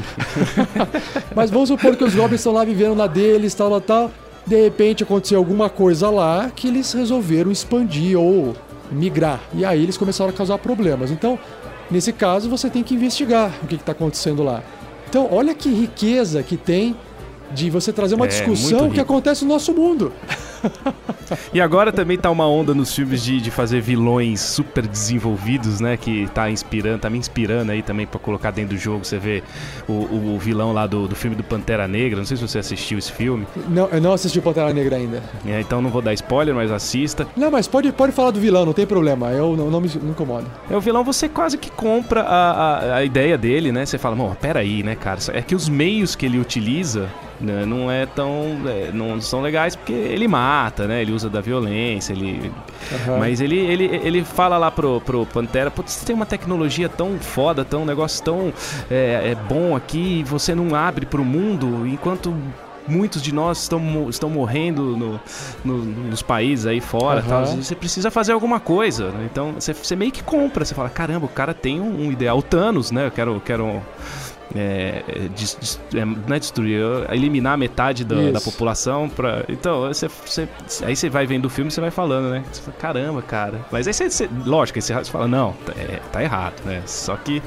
mas 1.36 1.51
vamos 1.51 1.70
supor 1.70 1.95
que 1.95 2.03
os 2.03 2.16
goblins 2.16 2.39
estão 2.39 2.53
lá 2.53 2.63
vivendo 2.63 2.95
na 2.95 3.07
deles, 3.07 3.53
tal, 3.53 3.70
tal, 3.70 3.82
tal. 3.82 4.11
De 4.46 4.62
repente 4.62 5.04
aconteceu 5.04 5.38
alguma 5.39 5.70
coisa 5.70 6.10
lá 6.10 6.52
que 6.56 6.68
eles 6.68 6.93
resolveram 6.93 7.52
expandir 7.52 8.20
ou 8.20 8.56
migrar. 8.91 9.39
E 9.54 9.66
aí 9.66 9.82
eles 9.82 9.98
começaram 9.98 10.30
a 10.30 10.34
causar 10.34 10.58
problemas. 10.60 11.10
Então, 11.10 11.39
nesse 11.89 12.14
caso, 12.14 12.50
você 12.50 12.70
tem 12.70 12.84
que 12.84 12.93
investigar 12.93 13.52
o 13.64 13.68
que 13.68 13.76
está 13.76 13.91
acontecendo 13.91 14.43
lá. 14.43 14.64
Então, 15.10 15.28
olha 15.32 15.54
que 15.56 15.70
riqueza 15.70 16.43
que 16.43 16.58
tem 16.58 16.96
de 17.52 17.70
você 17.70 17.91
trazer 17.93 18.16
uma 18.16 18.26
É, 18.26 18.30
discussão 18.30 18.89
que 18.89 19.00
acontece 19.00 19.43
no 19.46 19.54
nosso 19.54 19.74
mundo. 19.74 20.12
E 21.53 21.61
agora 21.61 21.91
também 21.91 22.18
tá 22.18 22.30
uma 22.30 22.47
onda 22.47 22.74
nos 22.74 22.93
filmes 22.93 23.24
de, 23.24 23.39
de 23.39 23.51
fazer 23.51 23.82
vilões 23.82 24.41
super 24.41 24.86
desenvolvidos, 24.86 25.80
né? 25.80 25.97
Que 25.97 26.28
tá 26.34 26.49
inspirando, 26.49 26.99
tá 26.99 27.09
me 27.09 27.18
inspirando 27.18 27.72
aí 27.72 27.82
também 27.82 28.05
pra 28.05 28.20
colocar 28.20 28.51
dentro 28.51 28.76
do 28.76 28.80
jogo. 28.80 29.05
Você 29.05 29.18
vê 29.18 29.43
o, 29.88 29.93
o, 29.93 30.36
o 30.36 30.39
vilão 30.39 30.74
lá 30.74 30.88
do, 30.88 31.07
do 31.07 31.16
filme 31.16 31.36
do 31.36 31.43
Pantera 31.43 31.88
Negra. 31.88 32.18
Não 32.18 32.26
sei 32.26 32.38
se 32.38 32.47
você 32.47 32.59
assistiu 32.59 32.97
esse 32.97 33.11
filme. 33.11 33.45
Não, 33.70 33.88
eu 33.88 34.01
não 34.01 34.13
assisti 34.13 34.41
Pantera 34.41 34.74
Negra 34.74 34.95
ainda. 34.95 35.24
É, 35.45 35.61
então 35.61 35.82
não 35.82 35.89
vou 35.89 36.01
dar 36.01 36.13
spoiler, 36.13 36.53
mas 36.53 36.72
assista. 36.72 37.28
Não, 37.36 37.51
mas 37.51 37.68
pode, 37.68 37.91
pode 37.91 38.11
falar 38.11 38.32
do 38.32 38.39
vilão, 38.39 38.66
não 38.66 38.74
tem 38.74 38.86
problema. 38.86 39.32
Eu 39.32 39.55
não, 39.55 39.70
não 39.70 39.82
me 39.82 39.89
não 40.01 40.11
incomoda. 40.11 40.45
É 40.70 40.76
o 40.76 40.82
vilão, 40.82 41.03
você 41.03 41.30
quase 41.30 41.57
que 41.57 41.70
compra 41.70 42.22
a, 42.22 42.51
a, 42.51 42.95
a 42.97 43.03
ideia 43.03 43.38
dele, 43.38 43.72
né? 43.72 43.86
Você 43.86 43.97
fala, 43.97 44.16
pera 44.36 44.55
peraí, 44.55 44.84
né, 44.84 44.95
cara? 44.95 45.20
É 45.34 45.41
que 45.41 45.53
os 45.53 45.68
meios 45.68 46.16
que 46.16 46.26
ele 46.26 46.39
utiliza 46.39 47.09
né, 47.39 47.66
não 47.66 47.91
é 47.91 48.05
tão. 48.05 48.57
é, 48.66 48.91
não 48.93 49.20
são 49.20 49.41
legais 49.41 49.76
porque 49.76 49.93
ele 49.93 50.28
mata, 50.28 50.55
né? 50.88 51.01
Ele 51.01 51.12
usa 51.12 51.30
da 51.30 51.41
violência, 51.41 52.14
ele. 52.14 52.51
Aham. 52.93 53.20
Mas 53.20 53.41
ele, 53.41 53.58
ele, 53.58 53.86
ele 54.03 54.24
fala 54.24 54.58
lá 54.58 54.72
pro, 54.72 55.01
pro 55.01 55.26
Pantera, 55.26 55.70
putz, 55.72 55.91
você 55.93 56.06
tem 56.06 56.16
uma 56.16 56.26
tecnologia 56.26 56.88
tão 56.89 57.18
foda, 57.20 57.64
tão 57.66 57.84
um 57.84 57.86
negócio 57.86 58.24
tão 58.24 58.53
é, 58.89 59.32
é 59.32 59.36
bom 59.36 59.76
aqui, 59.76 60.20
e 60.20 60.24
você 60.24 60.53
não 60.56 60.76
abre 60.76 61.06
pro 61.06 61.24
mundo, 61.24 61.86
enquanto 61.88 62.34
muitos 62.88 63.20
de 63.22 63.34
nós 63.34 63.64
estão, 63.64 64.08
estão 64.10 64.30
morrendo 64.30 64.95
no, 64.95 65.20
no- 65.64 65.84
nos 66.10 66.22
países 66.22 66.68
aí 66.68 66.80
fora, 66.80 67.20
Aham. 67.20 67.28
tal, 67.28 67.45
você 67.47 67.74
precisa 67.76 68.12
fazer 68.12 68.32
alguma 68.34 68.60
coisa, 68.60 69.10
né? 69.10 69.28
Então 69.32 69.53
você, 69.53 69.74
você 69.74 69.95
meio 69.95 70.12
que 70.12 70.22
compra, 70.24 70.64
você 70.64 70.76
fala, 70.76 70.88
caramba, 70.89 71.26
o 71.26 71.30
cara 71.30 71.53
tem 71.53 71.82
um, 71.82 72.06
um 72.08 72.12
ideal, 72.12 72.38
o 72.38 72.43
Thanos, 72.43 72.91
né? 72.91 73.08
Eu 73.08 73.12
quero, 73.12 73.41
quero 73.43 73.82
é, 74.54 75.02
des- 75.36 75.58
des- 75.60 75.80
é, 75.96 76.06
não 76.06 76.36
é 76.36 76.39
destruir, 76.39 76.82
é 77.10 77.16
eliminar 77.16 77.58
metade 77.58 78.04
da, 78.04 78.16
população 78.41 79.10
pra. 79.10 79.43
Então, 79.50 79.88
você, 79.88 80.08
você- 80.08 80.48
aí 80.84 80.96
você 80.96 81.10
vai 81.10 81.26
vendo 81.26 81.46
o 81.46 81.50
filme 81.50 81.70
e 81.70 81.74
você 81.74 81.82
vai 81.82 81.91
falando, 81.91 82.30
né? 82.30 82.43
Você 82.52 82.62
fala, 82.62 82.78
caramba, 82.78 83.22
cara. 83.22 83.62
Mas 83.72 83.88
aí 83.88 83.93
você, 83.93 84.10
você- 84.10 84.30
lógico, 84.46 84.78
aí 84.78 84.82
você 84.82 85.04
fala, 85.06 85.28
não, 85.28 85.54
tá, 85.66 85.74
é, 85.78 86.00
tá 86.12 86.22
errado, 86.22 86.62
né? 86.66 86.82
Só 86.86 87.16
que 87.16 87.41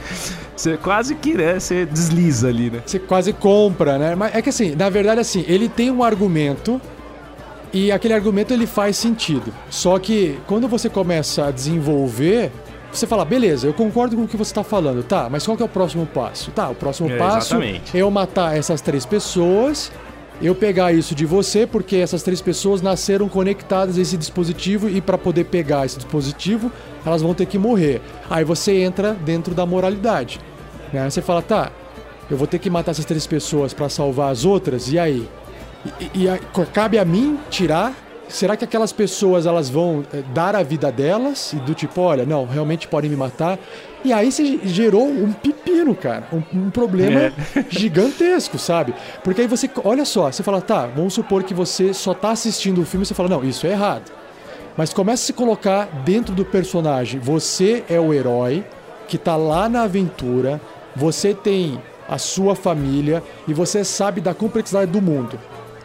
você 0.57 0.77
quase 0.77 1.15
que, 1.15 1.35
né, 1.35 1.61
você 1.61 1.87
desliza 1.87 2.49
ali, 2.49 2.71
né? 2.71 2.83
Você 2.85 2.99
quase 2.99 3.33
compra, 3.33 3.99
né? 3.99 4.15
Mas 4.15 4.35
é 4.35 4.43
que 4.43 4.49
assim, 4.49 4.75
na 4.75 4.89
verdade, 4.91 5.21
assim, 5.21 5.45
ele 5.47 5.69
tem 5.69 5.91
um 5.91 6.03
argumento 6.03 6.81
e 7.73 7.93
aquele 7.93 8.15
argumento 8.15 8.53
ele 8.53 8.67
faz 8.67 8.97
sentido. 8.97 9.53
Só 9.71 9.99
que 9.99 10.39
quando 10.47 10.67
você 10.67 10.89
começa 10.89 11.47
a 11.47 11.51
desenvolver, 11.51 12.51
você 12.93 13.07
fala, 13.07 13.25
beleza, 13.25 13.67
eu 13.67 13.75
concordo 13.75 14.17
com 14.17 14.23
o 14.25 14.29
que 14.29 14.37
você 14.37 14.51
está 14.51 14.65
falando, 14.65 15.03
tá, 15.03 15.29
mas 15.31 15.45
qual 15.45 15.57
que 15.57 15.63
é 15.63 15.67
o 15.67 15.69
próximo 15.69 16.07
passo? 16.07 16.51
Tá, 16.51 16.71
o 16.71 16.75
próximo 16.75 17.11
É, 17.11 17.17
passo 17.17 17.55
exatamente. 17.57 17.97
é 17.97 18.01
eu 18.01 18.11
matar 18.11 18.57
essas 18.57 18.81
três 18.81 19.05
pessoas, 19.05 19.93
eu 20.41 20.55
pegar 20.55 20.93
isso 20.93 21.15
de 21.15 21.27
você, 21.27 21.67
porque 21.67 21.97
essas 21.97 22.23
três 22.23 22.41
pessoas 22.41 22.81
nasceram 22.81 23.29
conectadas 23.29 23.99
a 23.99 24.01
esse 24.01 24.17
dispositivo 24.17 24.89
e 24.89 25.01
para 25.01 25.19
poder 25.19 25.45
pegar 25.45 25.85
esse 25.85 25.97
dispositivo, 25.97 26.71
elas 27.05 27.21
vão 27.23 27.35
ter 27.35 27.47
que 27.47 27.59
morrer. 27.59 28.01
Aí 28.31 28.45
você 28.45 28.81
entra 28.81 29.13
dentro 29.15 29.55
da 29.55 29.67
moralidade. 29.67 30.41
Né? 30.93 31.09
Você 31.11 31.21
fala, 31.21 31.43
tá, 31.43 31.71
eu 32.31 32.37
vou 32.37 32.47
ter 32.47 32.59
que 32.59 32.71
matar 32.71 32.93
essas 32.93 33.05
três 33.05 33.27
pessoas 33.27 33.75
para 33.75 33.89
salvar 33.89 34.31
as 34.33 34.45
outras, 34.45 34.91
e 34.93 34.99
aí? 34.99 35.29
E, 36.15 36.23
e 36.23 36.29
a- 36.29 36.39
cabe 36.73 36.99
a 36.99 37.05
mim 37.05 37.39
tirar? 37.51 37.93
Será 38.29 38.57
que 38.57 38.65
aquelas 38.65 38.93
pessoas 38.93 39.47
elas 39.47 39.71
vão 39.71 40.05
eh, 40.13 40.23
dar 40.35 40.55
a 40.55 40.63
vida 40.63 40.93
delas 40.93 41.53
e 41.55 41.57
do 41.57 41.75
tipo, 41.75 42.01
olha, 42.01 42.27
não, 42.27 42.45
realmente 42.45 42.87
podem 42.87 43.09
me 43.09 43.17
matar? 43.17 43.59
E 44.05 44.13
aí 44.13 44.31
você 44.31 44.61
gerou 44.65 45.07
um 45.07 45.33
pepino, 45.33 45.95
cara, 45.95 46.29
um, 46.33 46.67
um 46.67 46.71
problema 46.71 47.33
gigantesco, 47.69 48.59
sabe? 48.59 48.95
Porque 49.25 49.41
aí 49.41 49.47
você, 49.47 49.69
olha 49.83 50.05
só, 50.05 50.31
você 50.31 50.43
fala, 50.43 50.61
tá, 50.61 50.87
vamos 50.87 51.15
supor 51.15 51.43
que 51.43 51.55
você 51.55 51.95
só 51.95 52.13
tá 52.13 52.31
assistindo 52.31 52.83
o 52.83 52.85
filme 52.85 53.05
e 53.05 53.07
você 53.07 53.15
fala, 53.15 53.31
não, 53.31 53.43
isso 53.43 53.67
é 53.67 53.71
errado. 53.71 54.13
Mas 54.77 54.93
começa 54.93 55.25
a 55.25 55.27
se 55.27 55.33
colocar 55.33 55.87
dentro 56.05 56.35
do 56.35 56.45
personagem. 56.45 57.19
Você 57.19 57.83
é 57.89 57.99
o 57.99 58.15
herói 58.15 58.65
que 59.09 59.19
tá 59.19 59.35
lá 59.35 59.69
na 59.69 59.83
aventura, 59.83 60.61
você 60.95 61.35
tem 61.35 61.81
a 62.09 62.19
sua 62.19 62.55
família 62.55 63.23
e 63.49 63.55
você 63.55 63.85
sabe 63.85 64.21
da 64.21 64.33
complexidade 64.33 64.91
do 64.91 65.03
mundo. 65.03 65.39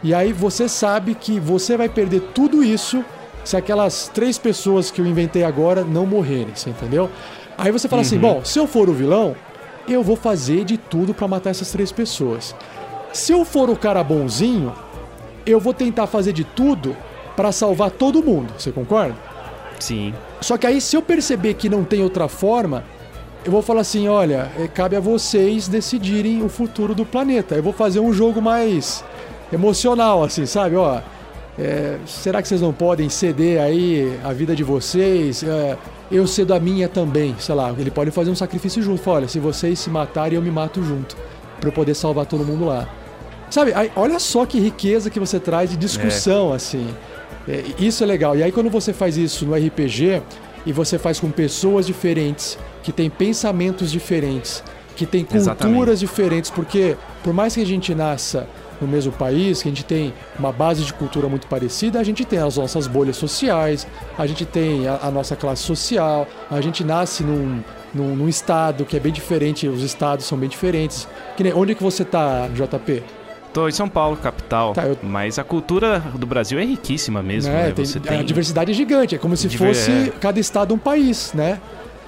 E 0.04 0.12
aí 0.12 0.34
você 0.34 0.68
sabe 0.68 1.14
que 1.14 1.40
você 1.40 1.78
vai 1.78 1.88
perder 1.88 2.20
tudo 2.34 2.62
isso 2.62 3.02
se 3.42 3.56
aquelas 3.56 4.10
três 4.12 4.36
pessoas 4.36 4.90
que 4.90 5.00
eu 5.00 5.06
inventei 5.06 5.42
agora 5.42 5.82
não 5.82 6.04
morrerem, 6.04 6.54
você 6.54 6.68
entendeu? 6.68 7.08
Aí 7.56 7.72
você 7.72 7.88
fala 7.88 8.02
assim, 8.02 8.18
bom, 8.18 8.44
se 8.44 8.58
eu 8.58 8.66
for 8.66 8.90
o 8.90 8.92
vilão, 8.92 9.34
eu 9.88 10.02
vou 10.02 10.14
fazer 10.14 10.64
de 10.64 10.76
tudo 10.76 11.14
pra 11.14 11.26
matar 11.26 11.50
essas 11.50 11.72
três 11.72 11.90
pessoas. 11.90 12.54
Se 13.14 13.32
eu 13.32 13.46
for 13.46 13.70
o 13.70 13.76
cara 13.76 14.04
bonzinho, 14.04 14.74
eu 15.46 15.58
vou 15.58 15.72
tentar 15.72 16.06
fazer 16.06 16.34
de 16.34 16.44
tudo 16.44 16.94
pra 17.34 17.50
salvar 17.50 17.90
todo 17.90 18.22
mundo. 18.22 18.52
Você 18.58 18.70
concorda? 18.70 19.16
Sim. 19.80 20.12
Só 20.40 20.58
que 20.58 20.66
aí, 20.66 20.80
se 20.80 20.96
eu 20.96 21.02
perceber 21.02 21.54
que 21.54 21.68
não 21.68 21.82
tem 21.82 22.02
outra 22.02 22.28
forma, 22.28 22.84
eu 23.44 23.52
vou 23.52 23.62
falar 23.62 23.82
assim: 23.82 24.08
olha, 24.08 24.50
eh, 24.58 24.68
cabe 24.68 24.96
a 24.96 25.00
vocês 25.00 25.68
decidirem 25.68 26.42
o 26.42 26.48
futuro 26.48 26.94
do 26.94 27.04
planeta. 27.04 27.54
Eu 27.54 27.62
vou 27.62 27.72
fazer 27.72 28.00
um 28.00 28.12
jogo 28.12 28.40
mais 28.42 29.04
emocional, 29.54 30.22
assim, 30.22 30.46
sabe? 30.46 30.76
Ó, 30.76 31.00
eh, 31.58 31.98
será 32.06 32.42
que 32.42 32.48
vocês 32.48 32.60
não 32.60 32.72
podem 32.72 33.08
ceder 33.08 33.60
aí 33.60 34.18
a 34.24 34.32
vida 34.32 34.54
de 34.54 34.64
vocês? 34.64 35.42
Eh, 35.42 35.76
eu 36.10 36.26
cedo 36.26 36.52
a 36.52 36.60
minha 36.60 36.88
também, 36.88 37.34
sei 37.38 37.54
lá. 37.54 37.74
Ele 37.78 37.90
pode 37.90 38.10
fazer 38.10 38.30
um 38.30 38.34
sacrifício 38.34 38.82
junto. 38.82 39.08
Olha, 39.08 39.28
se 39.28 39.38
vocês 39.38 39.78
se 39.78 39.90
matarem, 39.90 40.36
eu 40.36 40.42
me 40.42 40.50
mato 40.50 40.82
junto. 40.82 41.16
Pra 41.60 41.68
eu 41.68 41.72
poder 41.72 41.94
salvar 41.94 42.26
todo 42.26 42.44
mundo 42.44 42.66
lá. 42.66 42.88
Sabe, 43.50 43.72
aí, 43.74 43.90
olha 43.94 44.18
só 44.18 44.44
que 44.44 44.58
riqueza 44.58 45.08
que 45.08 45.20
você 45.20 45.38
traz 45.38 45.70
de 45.70 45.76
discussão, 45.76 46.52
assim. 46.52 46.86
É, 47.48 47.62
isso 47.78 48.02
é 48.02 48.06
legal. 48.06 48.36
E 48.36 48.42
aí, 48.42 48.50
quando 48.50 48.68
você 48.68 48.92
faz 48.92 49.16
isso 49.16 49.46
no 49.46 49.54
RPG 49.54 50.22
e 50.66 50.72
você 50.72 50.98
faz 50.98 51.20
com 51.20 51.30
pessoas 51.30 51.86
diferentes, 51.86 52.58
que 52.82 52.90
têm 52.92 53.08
pensamentos 53.08 53.90
diferentes, 53.90 54.62
que 54.96 55.06
têm 55.06 55.24
culturas 55.24 55.46
Exatamente. 55.46 55.98
diferentes, 55.98 56.50
porque 56.50 56.96
por 57.22 57.32
mais 57.32 57.54
que 57.54 57.62
a 57.62 57.66
gente 57.66 57.94
nasça 57.94 58.46
no 58.80 58.86
mesmo 58.88 59.12
país, 59.12 59.62
que 59.62 59.68
a 59.68 59.70
gente 59.70 59.84
tem 59.84 60.12
uma 60.38 60.52
base 60.52 60.84
de 60.84 60.92
cultura 60.94 61.28
muito 61.28 61.46
parecida, 61.46 61.98
a 62.00 62.04
gente 62.04 62.24
tem 62.24 62.38
as 62.38 62.56
nossas 62.56 62.86
bolhas 62.86 63.16
sociais, 63.16 63.86
a 64.18 64.26
gente 64.26 64.44
tem 64.44 64.86
a, 64.88 64.98
a 65.02 65.10
nossa 65.10 65.36
classe 65.36 65.62
social, 65.62 66.26
a 66.50 66.60
gente 66.60 66.82
nasce 66.84 67.22
num, 67.22 67.60
num, 67.94 68.14
num 68.16 68.28
estado 68.28 68.84
que 68.84 68.96
é 68.96 69.00
bem 69.00 69.12
diferente, 69.12 69.68
os 69.68 69.82
estados 69.82 70.26
são 70.26 70.36
bem 70.38 70.48
diferentes. 70.48 71.06
Que 71.36 71.42
nem, 71.42 71.52
onde 71.54 71.72
é 71.72 71.74
que 71.74 71.82
você 71.82 72.04
tá, 72.04 72.48
JP? 72.54 73.02
Tô 73.52 73.68
em 73.68 73.72
São 73.72 73.88
Paulo, 73.88 74.16
capital. 74.16 74.72
Tá, 74.72 74.82
eu- 74.84 74.98
Mas 75.00 75.38
a 75.38 75.44
cultura 75.44 76.00
do 76.16 76.26
Brasil 76.26 76.58
é 76.58 76.64
riquíssima 76.64 77.22
mesmo, 77.22 77.52
né? 77.52 77.66
né? 77.68 77.72
Tem- 77.72 77.84
Você 77.84 77.98
A 77.98 78.00
tem. 78.00 78.24
diversidade 78.24 78.72
é 78.72 78.74
gigante, 78.74 79.14
é 79.14 79.18
como 79.18 79.36
se 79.36 79.46
Diver- 79.46 79.68
fosse 79.68 79.90
é. 79.90 80.12
cada 80.20 80.40
estado 80.40 80.74
um 80.74 80.78
país, 80.78 81.32
né? 81.32 81.60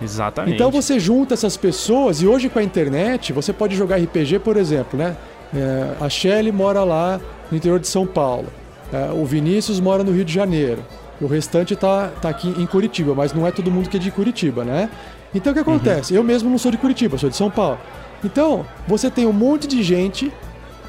Exatamente. 0.02 0.54
Então 0.54 0.70
você 0.70 0.98
junta 1.00 1.34
essas 1.34 1.56
pessoas 1.56 2.20
e 2.20 2.26
hoje 2.26 2.48
com 2.48 2.58
a 2.58 2.62
internet 2.62 3.32
você 3.32 3.52
pode 3.52 3.74
jogar 3.76 3.96
RPG, 3.96 4.40
por 4.40 4.56
exemplo, 4.56 4.98
né? 4.98 5.16
É, 5.54 6.04
a 6.04 6.08
Shelly 6.08 6.52
mora 6.52 6.82
lá 6.84 7.20
no 7.50 7.56
interior 7.56 7.78
de 7.78 7.88
São 7.88 8.06
Paulo. 8.06 8.46
É, 8.92 9.12
o 9.12 9.24
Vinícius 9.24 9.80
mora 9.80 10.02
no 10.02 10.12
Rio 10.12 10.24
de 10.24 10.32
Janeiro. 10.32 10.84
O 11.20 11.26
restante 11.26 11.74
tá, 11.74 12.08
tá 12.20 12.28
aqui 12.28 12.48
em 12.48 12.66
Curitiba, 12.66 13.14
mas 13.14 13.32
não 13.32 13.46
é 13.46 13.50
todo 13.50 13.70
mundo 13.70 13.88
que 13.88 13.96
é 13.96 14.00
de 14.00 14.10
Curitiba, 14.10 14.64
né? 14.64 14.90
Então 15.34 15.52
o 15.52 15.54
que 15.54 15.60
acontece? 15.60 16.14
Eu 16.14 16.22
mesmo 16.22 16.48
não 16.50 16.58
sou 16.58 16.70
de 16.70 16.78
Curitiba, 16.78 17.18
sou 17.18 17.30
de 17.30 17.36
São 17.36 17.50
Paulo. 17.50 17.78
Então, 18.24 18.66
você 18.86 19.10
tem 19.10 19.26
um 19.26 19.32
monte 19.32 19.66
de 19.66 19.82
gente 19.82 20.32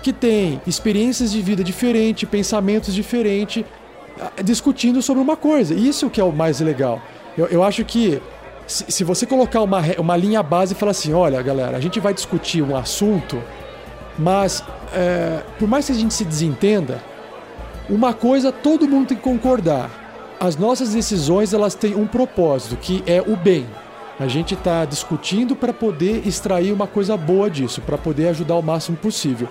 que 0.02 0.14
tem 0.14 0.62
experiências 0.66 1.32
de 1.32 1.42
vida 1.42 1.64
diferentes, 1.64 2.28
pensamentos 2.30 2.94
diferentes, 2.94 3.64
discutindo 4.44 5.02
sobre 5.02 5.22
uma 5.22 5.36
coisa. 5.36 5.74
Isso 5.74 6.10
que 6.10 6.20
é 6.20 6.24
o 6.24 6.32
mais 6.32 6.60
legal. 6.60 7.02
Eu, 7.38 7.48
eu 7.48 7.64
acho 7.64 7.84
que 7.86 8.22
se, 8.66 8.86
se 8.90 9.04
você 9.04 9.26
colocar 9.26 9.62
uma, 9.62 9.82
uma 9.98 10.18
linha 10.18 10.42
base 10.44 10.74
e 10.74 10.78
falar 10.78 10.92
assim, 10.92 11.14
olha, 11.14 11.42
galera, 11.42 11.78
a 11.78 11.80
gente 11.80 12.00
vai 12.00 12.14
discutir 12.14 12.62
um 12.62 12.76
assunto, 12.76 13.42
mas 14.18 14.64
é, 14.94 15.42
por 15.60 15.68
mais 15.68 15.86
que 15.86 15.92
a 15.92 15.96
gente 15.96 16.14
se 16.14 16.26
desentenda, 16.26 17.02
uma 17.90 18.14
coisa 18.14 18.52
todo 18.52 18.88
mundo 18.88 19.08
tem 19.08 19.18
que 19.18 19.24
concordar. 19.24 19.90
As 20.40 20.56
nossas 20.56 20.94
decisões 20.94 21.54
elas 21.54 21.74
têm 21.74 21.96
um 21.96 22.06
propósito, 22.06 22.76
que 22.78 23.04
é 23.08 23.22
o 23.22 23.36
bem. 23.36 23.66
A 24.20 24.28
gente 24.28 24.56
está 24.56 24.84
discutindo 24.84 25.56
para 25.56 25.72
poder 25.72 26.28
extrair 26.28 26.72
uma 26.72 26.88
coisa 26.88 27.16
boa 27.16 27.50
disso, 27.50 27.82
para 27.82 27.98
poder 27.98 28.30
ajudar 28.30 28.56
o 28.56 28.64
máximo 28.64 28.98
possível. 28.98 29.48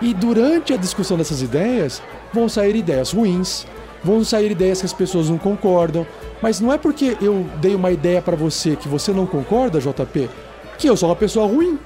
E 0.00 0.14
durante 0.14 0.72
a 0.72 0.76
discussão 0.76 1.16
dessas 1.16 1.42
ideias, 1.42 2.02
vão 2.32 2.48
sair 2.48 2.76
ideias 2.76 3.12
ruins, 3.12 3.66
vão 4.02 4.22
sair 4.24 4.50
ideias 4.50 4.80
que 4.80 4.86
as 4.86 4.92
pessoas 4.92 5.28
não 5.28 5.38
concordam. 5.38 6.06
Mas 6.40 6.60
não 6.60 6.72
é 6.72 6.78
porque 6.78 7.16
eu 7.20 7.46
dei 7.60 7.74
uma 7.74 7.90
ideia 7.90 8.20
para 8.20 8.36
você 8.36 8.76
que 8.76 8.88
você 8.88 9.12
não 9.12 9.26
concorda, 9.26 9.80
JP, 9.80 10.28
que 10.78 10.88
eu 10.88 10.96
sou 10.96 11.08
uma 11.08 11.16
pessoa 11.16 11.46
ruim. 11.46 11.78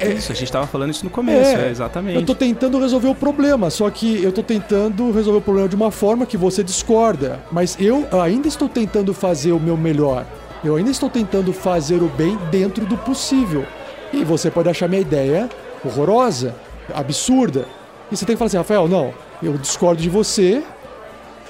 Isso, 0.00 0.32
a 0.32 0.34
gente 0.34 0.50
tava 0.50 0.66
falando 0.66 0.90
isso 0.90 1.04
no 1.04 1.10
começo, 1.10 1.50
é, 1.50 1.70
exatamente. 1.70 2.16
Eu 2.16 2.24
tô 2.24 2.34
tentando 2.34 2.78
resolver 2.78 3.08
o 3.08 3.14
problema, 3.14 3.70
só 3.70 3.88
que 3.90 4.22
eu 4.22 4.32
tô 4.32 4.42
tentando 4.42 5.10
resolver 5.10 5.38
o 5.38 5.42
problema 5.42 5.68
de 5.68 5.76
uma 5.76 5.90
forma 5.90 6.24
que 6.24 6.36
você 6.36 6.64
discorda. 6.64 7.40
Mas 7.52 7.76
eu 7.78 8.06
ainda 8.20 8.48
estou 8.48 8.68
tentando 8.68 9.12
fazer 9.12 9.52
o 9.52 9.60
meu 9.60 9.76
melhor. 9.76 10.24
Eu 10.64 10.76
ainda 10.76 10.90
estou 10.90 11.08
tentando 11.08 11.52
fazer 11.52 12.02
o 12.02 12.08
bem 12.08 12.38
dentro 12.50 12.84
do 12.86 12.96
possível. 12.96 13.64
E 14.12 14.24
você 14.24 14.50
pode 14.50 14.68
achar 14.68 14.88
minha 14.88 15.00
ideia 15.00 15.48
horrorosa, 15.84 16.54
absurda. 16.94 17.66
E 18.10 18.16
você 18.16 18.26
tem 18.26 18.34
que 18.34 18.38
falar 18.38 18.48
assim, 18.48 18.56
Rafael, 18.56 18.88
não, 18.88 19.14
eu 19.42 19.56
discordo 19.56 20.02
de 20.02 20.08
você, 20.08 20.62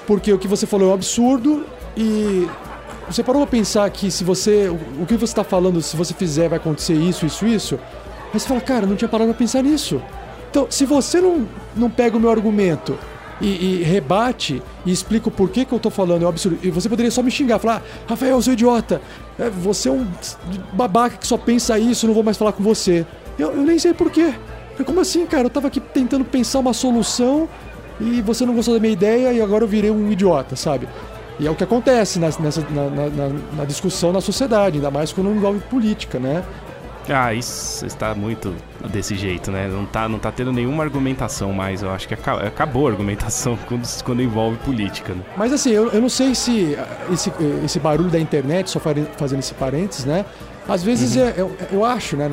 porque 0.05 0.31
o 0.31 0.37
que 0.37 0.47
você 0.47 0.65
falou 0.65 0.89
é 0.89 0.91
um 0.91 0.93
absurdo 0.93 1.65
e 1.97 2.47
você 3.07 3.23
parou 3.23 3.41
pra 3.41 3.51
pensar 3.51 3.89
que 3.89 4.09
se 4.09 4.23
você. 4.23 4.69
O 4.69 5.05
que 5.05 5.15
você 5.15 5.31
está 5.31 5.43
falando, 5.43 5.81
se 5.81 5.97
você 5.97 6.13
fizer, 6.13 6.47
vai 6.47 6.57
acontecer 6.57 6.93
isso, 6.93 7.25
isso, 7.25 7.45
isso. 7.45 7.79
Aí 8.33 8.39
você 8.39 8.47
fala, 8.47 8.61
cara, 8.61 8.85
não 8.85 8.95
tinha 8.95 9.09
parado 9.09 9.29
pra 9.31 9.37
pensar 9.39 9.61
nisso. 9.61 10.01
Então, 10.49 10.67
se 10.69 10.85
você 10.85 11.19
não, 11.21 11.47
não 11.75 11.89
pega 11.89 12.17
o 12.17 12.19
meu 12.19 12.29
argumento 12.29 12.97
e, 13.39 13.79
e 13.79 13.83
rebate 13.83 14.61
e 14.85 14.91
explica 14.91 15.27
o 15.29 15.31
porquê 15.31 15.65
que 15.65 15.73
eu 15.73 15.79
tô 15.79 15.89
falando 15.89 16.23
é 16.23 16.25
um 16.25 16.29
absurdo, 16.29 16.59
e 16.61 16.69
você 16.69 16.87
poderia 16.89 17.09
só 17.11 17.23
me 17.23 17.31
xingar, 17.31 17.57
falar, 17.59 17.81
"Ah, 17.85 18.09
Rafael, 18.09 18.31
eu 18.37 18.41
sou 18.41 18.53
idiota, 18.53 19.01
É, 19.39 19.49
você 19.49 19.89
é 19.89 19.91
um 19.91 20.05
babaca 20.73 21.17
que 21.17 21.25
só 21.25 21.37
pensa 21.37 21.79
isso, 21.79 22.05
não 22.05 22.13
vou 22.13 22.21
mais 22.23 22.37
falar 22.37 22.51
com 22.51 22.61
você. 22.63 23.05
Eu, 23.39 23.51
eu 23.51 23.63
nem 23.63 23.79
sei 23.79 23.93
porquê. 23.93 24.33
Como 24.85 24.99
assim, 24.99 25.25
cara? 25.25 25.43
Eu 25.45 25.49
tava 25.49 25.67
aqui 25.67 25.79
tentando 25.79 26.23
pensar 26.25 26.59
uma 26.59 26.73
solução 26.73 27.47
e 27.99 28.21
você 28.21 28.45
não 28.45 28.53
gostou 28.53 28.73
da 28.75 28.79
minha 28.79 28.93
ideia 28.93 29.31
e 29.33 29.41
agora 29.41 29.63
eu 29.63 29.67
virei 29.67 29.89
um 29.91 30.11
idiota, 30.11 30.55
sabe? 30.55 30.87
E 31.39 31.47
é 31.47 31.49
o 31.51 31.55
que 31.55 31.63
acontece 31.63 32.19
nessa, 32.19 32.39
na, 32.69 32.89
na- 32.89 33.09
na- 33.09 33.39
na 33.57 33.65
discussão 33.65 34.11
na 34.11 34.21
sociedade, 34.21 34.77
ainda 34.77 34.91
mais 34.91 35.11
quando 35.11 35.31
envolve 35.31 35.59
política, 35.61 36.19
né? 36.19 36.43
Ah, 37.09 37.33
isso 37.33 37.85
está 37.85 38.13
muito 38.13 38.53
desse 38.91 39.15
jeito, 39.15 39.51
né? 39.51 39.67
Não 39.67 39.85
tá, 39.85 40.07
não 40.07 40.19
tá 40.19 40.31
tendo 40.31 40.51
nenhuma 40.51 40.83
argumentação 40.83 41.51
mais. 41.51 41.81
Eu 41.81 41.89
acho 41.91 42.07
que 42.07 42.13
aca- 42.13 42.47
acabou 42.47 42.87
a 42.87 42.91
argumentação 42.91 43.57
quando, 43.67 44.03
quando 44.03 44.21
envolve 44.21 44.57
política, 44.59 45.13
né? 45.13 45.21
Mas 45.35 45.51
assim, 45.51 45.71
eu, 45.71 45.89
eu 45.89 46.01
não 46.01 46.09
sei 46.09 46.35
se 46.35 46.75
ah, 46.77 47.11
esse, 47.11 47.31
esse 47.65 47.79
barulho 47.79 48.09
da 48.09 48.19
internet, 48.19 48.69
só 48.69 48.79
fazendo 48.79 49.39
esse 49.39 49.53
parênteses, 49.55 50.05
né? 50.05 50.25
Às 50.69 50.83
vezes 50.83 51.17
é, 51.17 51.33
eu, 51.35 51.51
eu 51.71 51.83
acho, 51.83 52.15
né? 52.15 52.29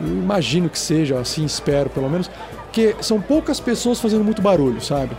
Eu 0.00 0.06
imagino 0.06 0.68
que 0.68 0.78
seja, 0.78 1.18
assim, 1.18 1.44
espero 1.44 1.88
pelo 1.88 2.08
menos, 2.10 2.30
que 2.70 2.94
são 3.00 3.20
poucas 3.20 3.58
pessoas 3.58 3.98
fazendo 3.98 4.22
muito 4.22 4.42
barulho, 4.42 4.80
sabe? 4.82 5.16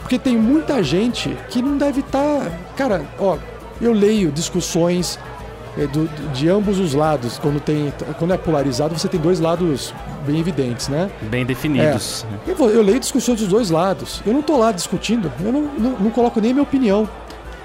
Porque 0.00 0.18
tem 0.18 0.36
muita 0.36 0.82
gente 0.82 1.36
que 1.50 1.60
não 1.62 1.76
deve 1.76 2.00
estar. 2.00 2.50
Cara, 2.74 3.04
ó, 3.18 3.36
eu 3.80 3.92
leio 3.92 4.32
discussões 4.32 5.18
do- 5.92 6.08
de 6.32 6.48
ambos 6.48 6.78
os 6.78 6.94
lados. 6.94 7.38
Quando, 7.38 7.60
tem, 7.60 7.92
quando 8.18 8.32
é 8.34 8.36
polarizado, 8.36 8.98
você 8.98 9.08
tem 9.08 9.20
dois 9.20 9.40
lados 9.40 9.94
bem 10.26 10.38
evidentes, 10.40 10.88
né? 10.88 11.10
Bem 11.22 11.44
definidos. 11.46 12.26
né? 12.30 12.38
Eu, 12.46 12.70
eu 12.70 12.82
leio 12.82 13.00
discussões 13.00 13.38
dos 13.40 13.48
dois 13.48 13.70
lados. 13.70 14.22
Eu 14.26 14.32
não 14.32 14.42
tô 14.42 14.56
lá 14.56 14.72
discutindo, 14.72 15.32
eu 15.44 15.52
não, 15.52 15.62
não, 15.62 15.90
não 15.98 16.10
coloco 16.10 16.40
nem 16.40 16.52
minha 16.52 16.62
opinião. 16.62 17.08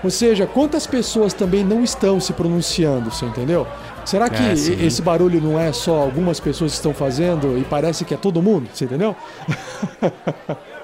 Ou 0.04 0.12
seja, 0.12 0.46
quantas 0.46 0.86
pessoas 0.86 1.34
também 1.34 1.64
não 1.64 1.84
estão 1.84 2.20
se 2.20 2.32
pronunciando, 2.32 3.10
você 3.10 3.26
entendeu? 3.26 3.66
Será 4.06 4.30
que 4.30 4.42
É, 4.44 4.54
esse 4.54 5.02
barulho 5.02 5.42
não 5.42 5.60
é 5.60 5.72
só 5.74 5.96
algumas 5.96 6.40
pessoas 6.40 6.72
que 6.74 6.76
estão 6.78 6.94
fazendo 6.94 7.58
e 7.58 7.64
parece 7.64 8.06
que 8.06 8.14
é 8.14 8.18
todo 8.18 8.40
mundo, 8.40 8.70
você 8.72 8.86
entendeu? 8.86 9.16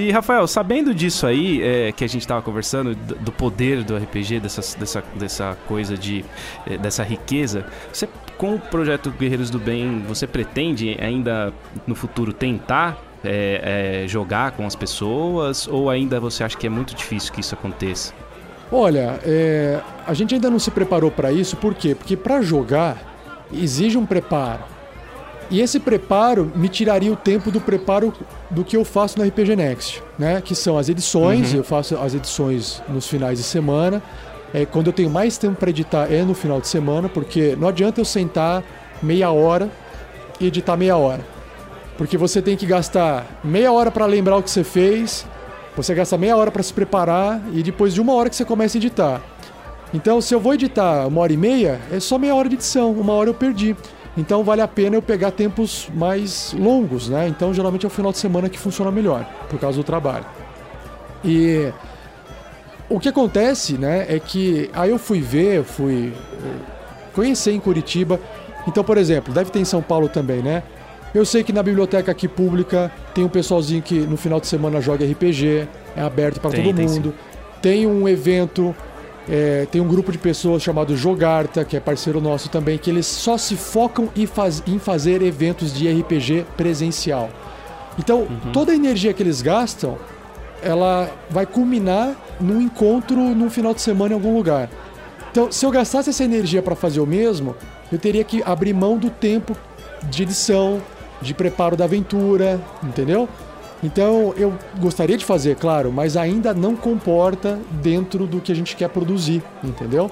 E, 0.00 0.10
Rafael, 0.10 0.46
sabendo 0.46 0.94
disso 0.94 1.26
aí, 1.26 1.62
é, 1.62 1.92
que 1.92 2.02
a 2.02 2.08
gente 2.08 2.26
tava 2.26 2.40
conversando, 2.40 2.94
do, 2.94 3.14
do 3.16 3.32
poder 3.32 3.84
do 3.84 3.96
RPG, 3.96 4.40
dessa, 4.40 4.78
dessa, 4.78 5.04
dessa 5.14 5.58
coisa 5.68 5.96
de. 5.96 6.24
é, 6.66 6.78
dessa 6.78 7.02
riqueza, 7.02 7.66
você, 7.92 8.08
com 8.38 8.54
o 8.54 8.58
projeto 8.58 9.10
Guerreiros 9.10 9.50
do 9.50 9.58
Bem, 9.58 10.02
você 10.08 10.26
pretende 10.26 10.96
ainda 10.98 11.52
no 11.86 11.94
futuro 11.94 12.32
tentar 12.32 12.98
é, 13.22 14.02
é, 14.04 14.08
jogar 14.08 14.52
com 14.52 14.66
as 14.66 14.74
pessoas? 14.74 15.68
Ou 15.68 15.90
ainda 15.90 16.18
você 16.18 16.42
acha 16.42 16.56
que 16.56 16.66
é 16.66 16.70
muito 16.70 16.94
difícil 16.94 17.32
que 17.32 17.40
isso 17.40 17.54
aconteça? 17.54 18.14
Olha, 18.72 19.20
é, 19.22 19.80
a 20.06 20.14
gente 20.14 20.34
ainda 20.34 20.48
não 20.48 20.58
se 20.58 20.70
preparou 20.70 21.10
para 21.10 21.30
isso, 21.30 21.56
por 21.56 21.74
quê? 21.74 21.94
Porque 21.94 22.16
para 22.16 22.40
jogar 22.40 22.96
exige 23.52 23.98
um 23.98 24.06
preparo. 24.06 24.62
E 25.50 25.60
esse 25.60 25.80
preparo 25.80 26.50
me 26.54 26.68
tiraria 26.68 27.12
o 27.12 27.16
tempo 27.16 27.50
do 27.50 27.60
preparo 27.60 28.12
do 28.48 28.64
que 28.64 28.76
eu 28.76 28.84
faço 28.84 29.18
no 29.18 29.24
RPG 29.24 29.56
Next, 29.56 30.02
né? 30.16 30.40
Que 30.40 30.54
são 30.54 30.78
as 30.78 30.88
edições, 30.88 31.52
eu 31.52 31.64
faço 31.64 31.96
as 31.96 32.14
edições 32.14 32.80
nos 32.88 33.08
finais 33.08 33.38
de 33.38 33.44
semana. 33.44 34.00
É, 34.54 34.64
quando 34.64 34.88
eu 34.88 34.92
tenho 34.92 35.10
mais 35.10 35.36
tempo 35.36 35.56
para 35.56 35.70
editar 35.70 36.12
é 36.12 36.22
no 36.22 36.34
final 36.34 36.60
de 36.60 36.68
semana, 36.68 37.08
porque 37.08 37.56
não 37.58 37.68
adianta 37.68 38.00
eu 38.00 38.04
sentar 38.04 38.62
meia 39.02 39.30
hora 39.30 39.68
e 40.38 40.46
editar 40.46 40.76
meia 40.76 40.96
hora. 40.96 41.24
Porque 41.98 42.16
você 42.16 42.40
tem 42.40 42.56
que 42.56 42.64
gastar 42.64 43.26
meia 43.42 43.72
hora 43.72 43.90
para 43.90 44.06
lembrar 44.06 44.36
o 44.36 44.42
que 44.42 44.50
você 44.50 44.64
fez, 44.64 45.26
você 45.76 45.94
gasta 45.94 46.16
meia 46.16 46.36
hora 46.36 46.50
para 46.50 46.62
se 46.62 46.72
preparar 46.72 47.42
e 47.52 47.62
depois 47.62 47.92
de 47.92 48.00
uma 48.00 48.14
hora 48.14 48.30
que 48.30 48.36
você 48.36 48.44
começa 48.44 48.76
a 48.76 48.78
editar. 48.78 49.20
Então, 49.92 50.20
se 50.20 50.32
eu 50.32 50.38
vou 50.38 50.54
editar 50.54 51.06
uma 51.08 51.20
hora 51.20 51.32
e 51.32 51.36
meia, 51.36 51.80
é 51.90 51.98
só 51.98 52.18
meia 52.18 52.34
hora 52.34 52.48
de 52.48 52.54
edição, 52.54 52.92
uma 52.92 53.12
hora 53.12 53.28
eu 53.28 53.34
perdi. 53.34 53.76
Então, 54.16 54.42
vale 54.42 54.60
a 54.60 54.68
pena 54.68 54.96
eu 54.96 55.02
pegar 55.02 55.30
tempos 55.30 55.88
mais 55.94 56.54
longos, 56.58 57.08
né? 57.08 57.28
Então, 57.28 57.54
geralmente 57.54 57.84
é 57.84 57.88
o 57.88 57.90
final 57.90 58.10
de 58.12 58.18
semana 58.18 58.48
que 58.48 58.58
funciona 58.58 58.90
melhor, 58.90 59.24
por 59.48 59.58
causa 59.58 59.78
do 59.78 59.84
trabalho. 59.84 60.26
E 61.24 61.72
o 62.88 62.98
que 62.98 63.08
acontece, 63.08 63.74
né, 63.74 64.06
é 64.08 64.18
que 64.18 64.68
aí 64.72 64.90
eu 64.90 64.98
fui 64.98 65.20
ver, 65.20 65.58
eu 65.58 65.64
fui 65.64 66.12
eh, 66.12 66.46
conhecer 67.14 67.52
em 67.52 67.60
Curitiba. 67.60 68.18
Então, 68.66 68.82
por 68.82 68.98
exemplo, 68.98 69.32
deve 69.32 69.50
ter 69.50 69.60
em 69.60 69.64
São 69.64 69.80
Paulo 69.80 70.08
também, 70.08 70.42
né? 70.42 70.62
Eu 71.14 71.24
sei 71.24 71.42
que 71.42 71.52
na 71.52 71.62
biblioteca 71.62 72.10
aqui 72.10 72.28
pública 72.28 72.90
tem 73.14 73.24
um 73.24 73.28
pessoalzinho 73.28 73.82
que 73.82 73.98
no 73.98 74.16
final 74.16 74.40
de 74.40 74.46
semana 74.46 74.80
joga 74.80 75.04
RPG, 75.04 75.68
é 75.96 76.00
aberto 76.02 76.40
para 76.40 76.50
todo 76.50 76.74
tem 76.74 76.86
mundo. 76.86 77.14
Tem 77.60 77.86
um 77.86 78.08
evento, 78.08 78.74
é, 79.30 79.66
tem 79.70 79.80
um 79.80 79.86
grupo 79.86 80.10
de 80.10 80.18
pessoas 80.18 80.62
chamado 80.62 80.96
Jogarta, 80.96 81.64
que 81.64 81.76
é 81.76 81.80
parceiro 81.80 82.20
nosso 82.20 82.48
também, 82.48 82.76
que 82.76 82.90
eles 82.90 83.06
só 83.06 83.38
se 83.38 83.54
focam 83.56 84.08
em, 84.16 84.26
faz- 84.26 84.62
em 84.66 84.78
fazer 84.78 85.22
eventos 85.22 85.72
de 85.72 85.88
RPG 85.88 86.44
presencial. 86.56 87.30
Então, 87.98 88.26
toda 88.52 88.72
a 88.72 88.74
energia 88.74 89.12
que 89.12 89.22
eles 89.22 89.40
gastam, 89.40 89.96
ela 90.62 91.08
vai 91.30 91.46
culminar 91.46 92.14
num 92.40 92.60
encontro 92.60 93.16
num 93.20 93.48
final 93.50 93.72
de 93.72 93.80
semana 93.80 94.12
em 94.12 94.14
algum 94.16 94.34
lugar. 94.36 94.68
Então, 95.30 95.50
se 95.52 95.64
eu 95.64 95.70
gastasse 95.70 96.10
essa 96.10 96.24
energia 96.24 96.60
para 96.60 96.74
fazer 96.74 96.98
o 97.00 97.06
mesmo, 97.06 97.54
eu 97.92 97.98
teria 97.98 98.24
que 98.24 98.42
abrir 98.44 98.72
mão 98.72 98.98
do 98.98 99.10
tempo 99.10 99.56
de 100.04 100.22
edição, 100.24 100.80
de 101.22 101.32
preparo 101.34 101.76
da 101.76 101.84
aventura, 101.84 102.60
entendeu? 102.82 103.28
Então 103.82 104.34
eu 104.36 104.52
gostaria 104.78 105.16
de 105.16 105.24
fazer, 105.24 105.56
claro, 105.56 105.90
mas 105.90 106.16
ainda 106.16 106.52
não 106.52 106.76
comporta 106.76 107.58
dentro 107.82 108.26
do 108.26 108.40
que 108.40 108.52
a 108.52 108.54
gente 108.54 108.76
quer 108.76 108.88
produzir, 108.88 109.42
entendeu? 109.64 110.10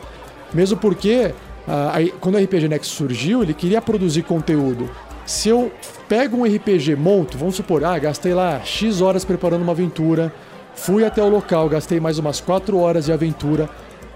Mesmo 0.55 0.79
porque 0.79 1.35
ah, 1.69 1.91
aí, 1.93 2.15
quando 2.19 2.37
o 2.37 2.43
RPG 2.43 2.67
Next 2.67 2.95
surgiu, 2.95 3.43
ele 3.43 3.53
queria 3.53 3.83
produzir 3.83 4.23
conteúdo. 4.23 4.89
Se 5.27 5.51
eu 5.51 5.71
pego 6.09 6.39
um 6.39 6.45
RPG, 6.45 6.97
monto, 6.97 7.37
vamos 7.37 7.57
supor, 7.57 7.85
ah, 7.85 7.99
gastei 7.99 8.33
lá 8.33 8.61
X 8.65 9.03
horas 9.03 9.23
preparando 9.23 9.61
uma 9.61 9.73
aventura, 9.73 10.33
fui 10.75 11.05
até 11.05 11.23
o 11.23 11.29
local, 11.29 11.69
gastei 11.69 12.01
mais 12.01 12.19
umas 12.19 12.41
4 12.41 12.79
horas 12.79 13.05
de 13.05 13.13
aventura, 13.13 13.69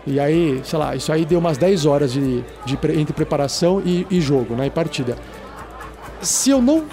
e 0.07 0.19
aí, 0.19 0.63
sei 0.65 0.79
lá, 0.79 0.97
isso 0.97 1.13
aí 1.13 1.27
deu 1.27 1.39
umas 1.39 1.59
10 1.59 1.85
horas 1.85 2.13
de, 2.15 2.43
de 2.65 2.79
entre 2.99 3.13
preparação 3.13 3.83
e, 3.85 4.07
e 4.11 4.19
jogo, 4.19 4.55
né, 4.55 4.69
e 4.69 4.71
partida. 4.71 5.19
Se 6.23 6.49
eu 6.49 6.63
não 6.63 6.85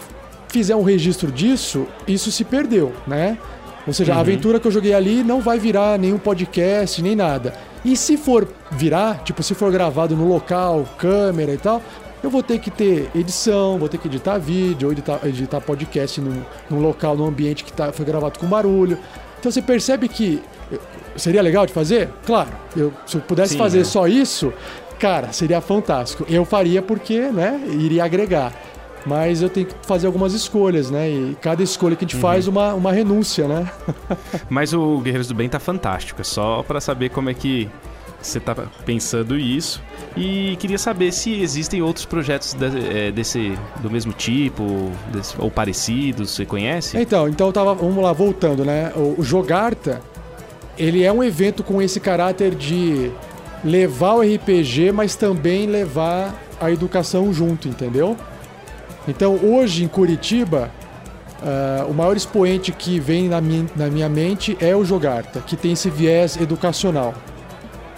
fizer 0.49 0.75
um 0.75 0.83
registro 0.83 1.31
disso, 1.31 1.87
isso 2.07 2.31
se 2.31 2.43
perdeu, 2.43 2.91
né? 3.07 3.37
Ou 3.87 3.93
seja, 3.93 4.11
uhum. 4.11 4.17
a 4.17 4.21
aventura 4.21 4.59
que 4.59 4.67
eu 4.67 4.71
joguei 4.71 4.93
ali 4.93 5.23
não 5.23 5.39
vai 5.39 5.57
virar 5.57 5.97
nenhum 5.97 6.17
podcast, 6.17 7.01
nem 7.01 7.15
nada. 7.15 7.53
E 7.83 7.95
se 7.95 8.17
for 8.17 8.47
virar, 8.71 9.23
tipo, 9.23 9.41
se 9.41 9.55
for 9.55 9.71
gravado 9.71 10.15
no 10.15 10.27
local, 10.27 10.85
câmera 10.97 11.53
e 11.53 11.57
tal, 11.57 11.81
eu 12.21 12.29
vou 12.29 12.43
ter 12.43 12.59
que 12.59 12.69
ter 12.69 13.09
edição, 13.15 13.77
vou 13.79 13.87
ter 13.87 13.97
que 13.97 14.07
editar 14.07 14.37
vídeo, 14.37 14.87
ou 14.87 14.91
editar, 14.91 15.19
editar 15.23 15.61
podcast 15.61 16.19
num, 16.19 16.41
num 16.69 16.79
local, 16.81 17.15
num 17.15 17.25
ambiente 17.25 17.63
que 17.63 17.71
tá, 17.71 17.91
foi 17.93 18.05
gravado 18.05 18.37
com 18.37 18.45
barulho. 18.45 18.97
Então 19.39 19.51
você 19.51 19.61
percebe 19.61 20.09
que 20.09 20.41
seria 21.15 21.41
legal 21.41 21.65
de 21.65 21.73
fazer? 21.73 22.09
Claro, 22.25 22.49
eu, 22.75 22.93
se 23.05 23.17
eu 23.17 23.21
pudesse 23.21 23.53
Sim, 23.53 23.59
fazer 23.59 23.79
né? 23.79 23.83
só 23.85 24.07
isso, 24.07 24.53
cara, 24.99 25.31
seria 25.31 25.61
fantástico. 25.61 26.25
Eu 26.29 26.43
faria 26.43 26.81
porque, 26.81 27.19
né, 27.19 27.61
iria 27.71 28.03
agregar 28.03 28.53
mas 29.05 29.41
eu 29.41 29.49
tenho 29.49 29.67
que 29.67 29.75
fazer 29.83 30.07
algumas 30.07 30.33
escolhas, 30.33 30.89
né? 30.91 31.09
E 31.09 31.37
cada 31.41 31.63
escolha 31.63 31.95
que 31.95 32.05
a 32.05 32.07
gente 32.07 32.15
uhum. 32.15 32.21
faz, 32.21 32.47
uma, 32.47 32.73
uma 32.73 32.91
renúncia, 32.91 33.47
né? 33.47 33.69
mas 34.49 34.73
o 34.73 34.99
Guerreiros 34.99 35.27
do 35.27 35.35
Bem 35.35 35.49
tá 35.49 35.59
fantástico, 35.59 36.21
é 36.21 36.23
só 36.23 36.63
para 36.63 36.81
saber 36.81 37.09
como 37.09 37.29
é 37.29 37.33
que 37.33 37.69
você 38.21 38.39
tá 38.39 38.55
pensando 38.85 39.37
isso. 39.37 39.81
E 40.17 40.55
queria 40.57 40.77
saber 40.77 41.11
se 41.11 41.41
existem 41.41 41.81
outros 41.81 42.05
projetos 42.05 42.53
de, 42.53 42.65
é, 42.65 43.11
desse 43.11 43.57
do 43.81 43.89
mesmo 43.89 44.11
tipo 44.11 44.91
desse, 45.11 45.35
ou 45.37 45.49
parecidos, 45.49 46.31
você 46.31 46.45
conhece? 46.45 46.97
Então, 46.97 47.27
então 47.29 47.51
tava, 47.51 47.73
vamos 47.73 48.03
lá, 48.03 48.11
voltando, 48.11 48.65
né? 48.65 48.91
O, 48.95 49.15
o 49.19 49.23
Jogarta, 49.23 50.01
ele 50.77 51.03
é 51.03 51.11
um 51.11 51.23
evento 51.23 51.63
com 51.63 51.81
esse 51.81 51.99
caráter 51.99 52.55
de 52.55 53.11
levar 53.63 54.15
o 54.15 54.21
RPG, 54.21 54.91
mas 54.91 55.15
também 55.15 55.65
levar 55.65 56.35
a 56.59 56.71
educação 56.71 57.31
junto, 57.33 57.67
entendeu? 57.67 58.17
Então, 59.09 59.39
hoje 59.41 59.83
em 59.83 59.87
Curitiba, 59.87 60.69
uh, 61.41 61.89
o 61.89 61.93
maior 61.95 62.15
expoente 62.15 62.71
que 62.71 62.99
vem 62.99 63.27
na 63.27 63.41
minha, 63.41 63.65
na 63.75 63.87
minha 63.87 64.07
mente 64.07 64.55
é 64.61 64.75
o 64.75 64.85
Jogarta, 64.85 65.41
que 65.41 65.57
tem 65.57 65.71
esse 65.71 65.89
viés 65.89 66.37
educacional. 66.37 67.15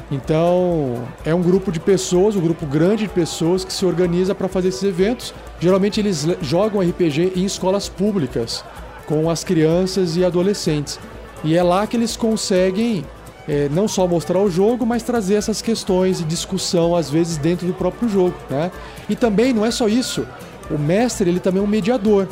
Então, 0.10 1.04
é 1.26 1.36
um 1.36 1.42
grupo 1.42 1.72
de 1.72 1.80
pessoas, 1.80 2.36
um 2.36 2.42
grupo 2.42 2.66
grande 2.66 3.04
de 3.04 3.10
pessoas 3.10 3.66
que 3.66 3.74
se 3.74 3.86
organiza 3.86 4.34
para 4.34 4.48
fazer 4.48 4.70
esses 4.70 4.84
eventos. 4.84 5.34
Geralmente, 5.60 6.00
eles 6.00 6.26
jogam 6.42 6.82
RPG 6.82 7.34
em 7.36 7.46
escolas 7.46 7.90
públicas, 7.90 8.64
com 9.06 9.30
as 9.30 9.44
crianças 9.44 10.16
e 10.16 10.24
adolescentes. 10.24 10.98
E 11.44 11.58
é 11.58 11.64
lá 11.64 11.88
que 11.88 11.98
eles 11.98 12.16
conseguem 12.16 13.06
é, 13.48 13.68
não 13.70 13.88
só 13.88 14.06
mostrar 14.08 14.40
o 14.40 14.50
jogo, 14.50 14.86
mas 14.86 15.02
trazer 15.04 15.36
essas 15.36 15.62
questões 15.62 16.20
de 16.20 16.26
discussão, 16.26 16.96
às 16.96 17.10
vezes, 17.10 17.38
dentro 17.38 17.66
do 17.66 17.74
próprio 17.74 18.08
jogo. 18.08 18.36
Né? 18.50 18.70
E 19.10 19.16
também, 19.16 19.54
não 19.54 19.66
é 19.66 19.72
só 19.72 19.88
isso 19.88 20.26
o 20.74 20.80
mestre 20.80 21.30
ele 21.30 21.40
também 21.40 21.62
é 21.62 21.64
um 21.64 21.70
mediador. 21.70 22.28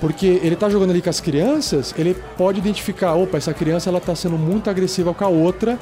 Porque 0.00 0.26
ele 0.26 0.54
está 0.54 0.70
jogando 0.70 0.90
ali 0.90 1.02
com 1.02 1.10
as 1.10 1.20
crianças, 1.20 1.94
ele 1.98 2.16
pode 2.36 2.58
identificar, 2.58 3.14
opa, 3.14 3.36
essa 3.36 3.52
criança 3.52 3.90
ela 3.90 3.98
está 3.98 4.14
sendo 4.14 4.38
muito 4.38 4.70
agressiva 4.70 5.12
com 5.12 5.24
a 5.24 5.28
outra, 5.28 5.78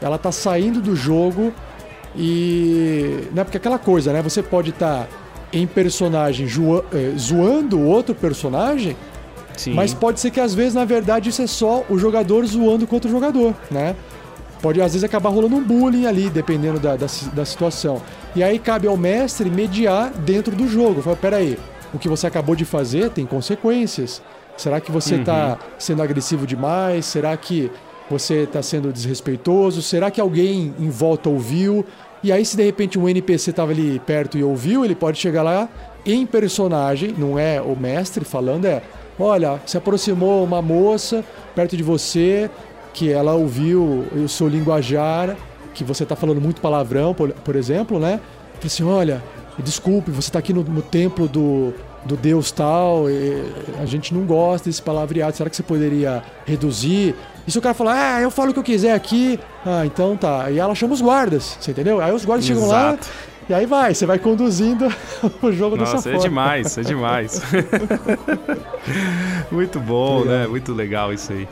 ela 0.00 0.16
está 0.16 0.32
saindo 0.32 0.80
do 0.80 0.96
jogo 0.96 1.52
e, 2.16 3.28
né, 3.32 3.44
porque 3.44 3.58
aquela 3.58 3.78
coisa, 3.78 4.12
né, 4.12 4.20
você 4.22 4.42
pode 4.42 4.70
estar 4.70 5.04
tá 5.04 5.08
em 5.52 5.66
personagem 5.66 6.46
eh, 6.46 7.12
zoando 7.16 7.78
o 7.78 7.86
outro 7.86 8.12
personagem, 8.14 8.96
Sim. 9.56 9.74
mas 9.74 9.94
pode 9.94 10.18
ser 10.20 10.30
que 10.30 10.40
às 10.40 10.54
vezes 10.54 10.74
na 10.74 10.84
verdade 10.84 11.28
isso 11.28 11.42
é 11.42 11.46
só 11.46 11.84
o 11.88 11.98
jogador 11.98 12.44
zoando 12.46 12.86
com 12.86 12.96
outro 12.96 13.10
jogador, 13.10 13.54
né? 13.70 13.94
Pode 14.60 14.80
às 14.80 14.92
vezes 14.92 15.04
acabar 15.04 15.30
rolando 15.30 15.56
um 15.56 15.62
bullying 15.62 16.06
ali, 16.06 16.28
dependendo 16.28 16.78
da, 16.78 16.96
da, 16.96 17.06
da 17.32 17.44
situação. 17.44 18.02
E 18.36 18.42
aí 18.42 18.58
cabe 18.58 18.86
ao 18.86 18.96
mestre 18.96 19.50
mediar 19.50 20.10
dentro 20.10 20.54
do 20.54 20.68
jogo. 20.68 21.00
Fala, 21.02 21.16
peraí, 21.16 21.58
o 21.92 21.98
que 21.98 22.08
você 22.08 22.26
acabou 22.26 22.54
de 22.54 22.64
fazer 22.64 23.10
tem 23.10 23.24
consequências. 23.24 24.22
Será 24.56 24.80
que 24.80 24.92
você 24.92 25.16
está 25.16 25.58
uhum. 25.60 25.70
sendo 25.78 26.02
agressivo 26.02 26.46
demais? 26.46 27.06
Será 27.06 27.34
que 27.36 27.70
você 28.10 28.42
está 28.42 28.62
sendo 28.62 28.92
desrespeitoso? 28.92 29.80
Será 29.80 30.10
que 30.10 30.20
alguém 30.20 30.74
em 30.78 30.90
volta 30.90 31.30
ouviu? 31.30 31.84
E 32.22 32.30
aí, 32.30 32.44
se 32.44 32.56
de 32.56 32.62
repente 32.62 32.98
um 32.98 33.08
NPC 33.08 33.50
estava 33.50 33.72
ali 33.72 33.98
perto 34.00 34.36
e 34.36 34.44
ouviu, 34.44 34.84
ele 34.84 34.94
pode 34.94 35.18
chegar 35.18 35.42
lá 35.42 35.68
em 36.04 36.26
personagem, 36.26 37.14
não 37.16 37.38
é 37.38 37.60
o 37.60 37.74
mestre 37.74 38.24
falando, 38.24 38.66
é: 38.66 38.82
olha, 39.18 39.60
se 39.64 39.78
aproximou 39.78 40.44
uma 40.44 40.60
moça 40.60 41.24
perto 41.54 41.76
de 41.76 41.82
você, 41.82 42.50
que 42.92 43.10
ela 43.10 43.34
ouviu 43.34 44.06
o 44.12 44.28
seu 44.28 44.48
linguajar, 44.48 45.36
que 45.74 45.84
você 45.84 46.02
está 46.02 46.16
falando 46.16 46.40
muito 46.40 46.60
palavrão, 46.60 47.14
por, 47.14 47.30
por 47.32 47.56
exemplo, 47.56 47.98
né? 47.98 48.20
Falei 48.54 48.66
assim, 48.66 48.84
olha, 48.84 49.22
desculpe, 49.58 50.10
você 50.10 50.28
está 50.28 50.38
aqui 50.38 50.52
no, 50.52 50.62
no, 50.62 50.82
templo 50.82 51.28
do, 51.28 51.72
do 52.04 52.16
Deus 52.16 52.50
tal, 52.50 53.04
a 53.80 53.86
gente 53.86 54.12
não 54.12 54.22
gosta 54.22 54.68
desse 54.68 54.82
palavreado, 54.82 55.36
será 55.36 55.48
que 55.48 55.56
você 55.56 55.62
poderia 55.62 56.22
reduzir? 56.44 57.14
E 57.46 57.50
se 57.50 57.58
o 57.58 57.62
cara 57.62 57.74
falar, 57.74 58.16
ah, 58.16 58.20
eu 58.20 58.30
falo 58.30 58.50
o 58.50 58.52
que 58.52 58.60
eu 58.60 58.64
quiser 58.64 58.94
aqui, 58.94 59.38
ah, 59.64 59.86
então 59.86 60.16
tá. 60.16 60.50
E 60.50 60.58
ela 60.58 60.74
chama 60.74 60.94
os 60.94 61.00
guardas, 61.00 61.56
você 61.60 61.70
entendeu? 61.70 62.00
Aí 62.00 62.12
os 62.12 62.24
guardas 62.24 62.48
Exato. 62.48 62.60
chegam 62.60 62.70
lá 62.70 62.98
e 63.50 63.54
aí 63.54 63.66
vai, 63.66 63.92
você 63.92 64.06
vai 64.06 64.16
conduzindo 64.16 64.86
o 65.42 65.50
jogo 65.50 65.76
Nossa, 65.76 65.96
dessa 65.96 66.02
forma. 66.04 66.18
é 66.18 66.28
demais, 66.28 66.78
é 66.78 66.82
demais. 66.82 67.42
Muito 69.50 69.80
bom, 69.80 70.20
legal. 70.20 70.34
né? 70.34 70.46
Muito 70.46 70.72
legal 70.72 71.12
isso 71.12 71.32
aí. 71.32 71.48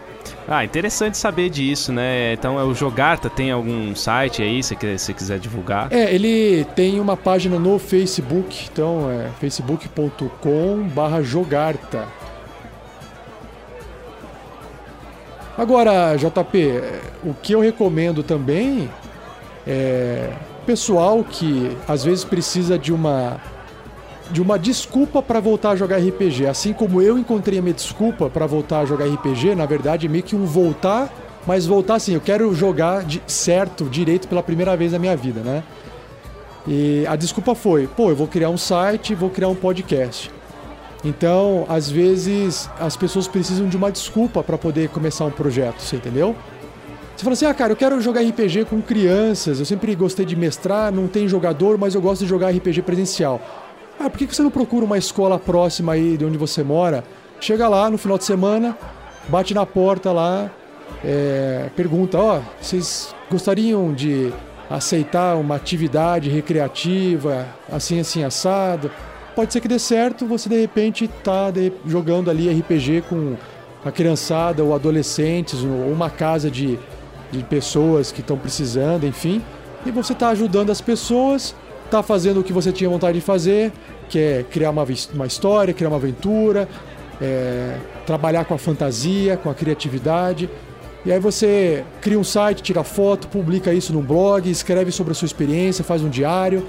Ah, 0.50 0.64
interessante 0.64 1.18
saber 1.18 1.50
disso, 1.50 1.92
né? 1.92 2.32
Então, 2.32 2.58
é 2.58 2.64
o 2.64 2.74
Jogarta 2.74 3.28
tem 3.28 3.50
algum 3.50 3.94
site 3.94 4.42
aí, 4.42 4.62
se 4.62 4.74
você 4.74 5.12
quiser 5.12 5.38
divulgar? 5.38 5.92
É, 5.92 6.14
ele 6.14 6.64
tem 6.74 6.98
uma 7.00 7.18
página 7.18 7.58
no 7.58 7.78
Facebook, 7.78 8.66
então 8.72 9.10
é 9.10 9.28
facebook.com 9.38 10.88
jogarta. 11.22 12.08
Agora, 15.58 16.16
JP, 16.16 16.82
o 17.24 17.34
que 17.34 17.52
eu 17.52 17.60
recomendo 17.60 18.22
também 18.22 18.88
é 19.66 20.32
pessoal 20.64 21.22
que 21.24 21.76
às 21.86 22.04
vezes 22.04 22.24
precisa 22.24 22.78
de 22.78 22.92
uma 22.92 23.40
de 24.30 24.42
uma 24.42 24.58
desculpa 24.58 25.22
para 25.22 25.40
voltar 25.40 25.70
a 25.70 25.76
jogar 25.76 25.98
RPG. 25.98 26.46
Assim 26.46 26.72
como 26.72 27.00
eu 27.00 27.18
encontrei 27.18 27.58
a 27.58 27.62
minha 27.62 27.74
desculpa 27.74 28.28
para 28.28 28.46
voltar 28.46 28.80
a 28.80 28.84
jogar 28.84 29.06
RPG, 29.06 29.54
na 29.54 29.66
verdade, 29.66 30.08
meio 30.08 30.22
que 30.22 30.36
um 30.36 30.44
voltar, 30.44 31.12
mas 31.46 31.66
voltar 31.66 31.96
assim, 31.96 32.14
eu 32.14 32.20
quero 32.20 32.54
jogar 32.54 33.04
de 33.04 33.22
certo, 33.26 33.84
direito 33.84 34.28
pela 34.28 34.42
primeira 34.42 34.76
vez 34.76 34.92
na 34.92 34.98
minha 34.98 35.16
vida, 35.16 35.40
né? 35.40 35.62
E 36.66 37.06
a 37.06 37.16
desculpa 37.16 37.54
foi, 37.54 37.86
pô, 37.86 38.10
eu 38.10 38.16
vou 38.16 38.26
criar 38.26 38.50
um 38.50 38.58
site, 38.58 39.14
vou 39.14 39.30
criar 39.30 39.48
um 39.48 39.54
podcast. 39.54 40.30
Então, 41.04 41.64
às 41.68 41.90
vezes, 41.90 42.68
as 42.78 42.96
pessoas 42.96 43.28
precisam 43.28 43.68
de 43.68 43.76
uma 43.76 43.90
desculpa 43.90 44.42
para 44.42 44.58
poder 44.58 44.88
começar 44.88 45.24
um 45.24 45.30
projeto, 45.30 45.80
você 45.80 45.96
entendeu? 45.96 46.36
Você 47.16 47.24
fala 47.24 47.32
assim, 47.32 47.46
ah, 47.46 47.54
cara, 47.54 47.72
eu 47.72 47.76
quero 47.76 48.00
jogar 48.00 48.20
RPG 48.20 48.66
com 48.66 48.80
crianças, 48.82 49.58
eu 49.58 49.64
sempre 49.64 49.94
gostei 49.94 50.24
de 50.24 50.36
mestrar, 50.36 50.92
não 50.92 51.08
tem 51.08 51.26
jogador, 51.26 51.78
mas 51.78 51.94
eu 51.94 52.00
gosto 52.00 52.22
de 52.22 52.28
jogar 52.28 52.50
RPG 52.50 52.82
presencial. 52.82 53.40
Ah, 54.00 54.08
por 54.08 54.16
que 54.16 54.26
você 54.26 54.42
não 54.42 54.50
procura 54.50 54.84
uma 54.84 54.96
escola 54.96 55.40
próxima 55.40 55.94
aí 55.94 56.16
de 56.16 56.24
onde 56.24 56.38
você 56.38 56.62
mora? 56.62 57.02
Chega 57.40 57.68
lá 57.68 57.90
no 57.90 57.98
final 57.98 58.16
de 58.16 58.24
semana, 58.24 58.78
bate 59.28 59.52
na 59.52 59.66
porta 59.66 60.12
lá, 60.12 60.50
é, 61.04 61.68
pergunta: 61.74 62.16
Ó, 62.16 62.38
oh, 62.38 62.42
vocês 62.62 63.12
gostariam 63.28 63.92
de 63.92 64.32
aceitar 64.70 65.36
uma 65.36 65.56
atividade 65.56 66.30
recreativa, 66.30 67.46
assim, 67.70 67.98
assim, 67.98 68.22
assado? 68.22 68.88
Pode 69.34 69.52
ser 69.52 69.60
que 69.60 69.68
dê 69.68 69.80
certo, 69.80 70.26
você 70.26 70.48
de 70.48 70.60
repente 70.60 71.08
tá 71.08 71.50
de, 71.50 71.72
jogando 71.84 72.30
ali 72.30 72.48
RPG 72.60 73.02
com 73.08 73.36
a 73.84 73.90
criançada 73.90 74.62
ou 74.62 74.74
adolescentes, 74.74 75.62
ou 75.62 75.90
uma 75.90 76.08
casa 76.08 76.48
de, 76.48 76.78
de 77.32 77.42
pessoas 77.44 78.12
que 78.12 78.20
estão 78.20 78.38
precisando, 78.38 79.04
enfim. 79.04 79.42
E 79.84 79.90
você 79.90 80.12
está 80.12 80.28
ajudando 80.28 80.70
as 80.70 80.80
pessoas 80.80 81.54
tá 81.90 82.02
fazendo 82.02 82.40
o 82.40 82.44
que 82.44 82.52
você 82.52 82.72
tinha 82.72 82.88
vontade 82.88 83.18
de 83.18 83.24
fazer, 83.24 83.72
que 84.08 84.18
é 84.18 84.44
criar 84.50 84.70
uma, 84.70 84.84
uma 85.14 85.26
história, 85.26 85.74
criar 85.74 85.88
uma 85.88 85.96
aventura, 85.96 86.68
é, 87.20 87.76
trabalhar 88.06 88.44
com 88.44 88.54
a 88.54 88.58
fantasia, 88.58 89.36
com 89.36 89.50
a 89.50 89.54
criatividade. 89.54 90.48
E 91.04 91.12
aí 91.12 91.20
você 91.20 91.84
cria 92.00 92.18
um 92.18 92.24
site, 92.24 92.62
tira 92.62 92.82
foto, 92.84 93.28
publica 93.28 93.72
isso 93.72 93.92
num 93.92 94.02
blog, 94.02 94.50
escreve 94.50 94.90
sobre 94.90 95.12
a 95.12 95.14
sua 95.14 95.26
experiência, 95.26 95.84
faz 95.84 96.02
um 96.02 96.08
diário. 96.08 96.66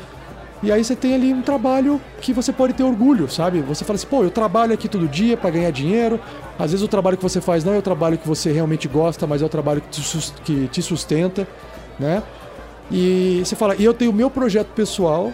E 0.61 0.72
aí 0.72 0.84
você 0.84 0.95
tem 0.95 1.15
ali 1.15 1.34
um 1.34 1.41
trabalho 1.41 2.01
que 2.20 2.34
você 2.34 2.51
pode 2.51 2.74
ter 2.74 2.84
orgulho, 2.84 3.30
sabe? 3.30 3.61
Você 3.61 3.86
fala 3.86 3.95
assim, 3.95 4.07
pô, 4.07 4.24
eu 4.24 4.30
trabalho 4.30 4.74
aqui 4.74 4.89
todo 4.89 5.07
dia 5.07 5.38
para 5.38 5.49
ganhar 5.49 5.72
dinheiro. 5.72 6.20
Às 6.57 6.72
vezes 6.72 6.86
o 6.86 6.88
trabalho 6.88 7.15
que 7.15 7.24
você 7.24 7.39
faz 7.39 7.63
não 7.63 7.74
é 7.74 7.78
o 7.78 7.82
trabalho 7.82 8.17
que 8.17 8.28
você 8.28 8.51
realmente 8.51 8.88
gosta, 8.88 9.26
mas 9.26 9.41
é 9.41 9.45
o 9.45 9.49
trabalho 9.49 9.82
que 10.43 10.67
te 10.67 10.82
sustenta, 10.82 11.47
né? 11.97 12.22
E 12.91 13.41
você 13.43 13.55
fala, 13.55 13.75
e 13.75 13.83
eu 13.83 13.93
tenho 13.93 14.11
o 14.11 14.13
meu 14.13 14.29
projeto 14.29 14.69
pessoal, 14.69 15.31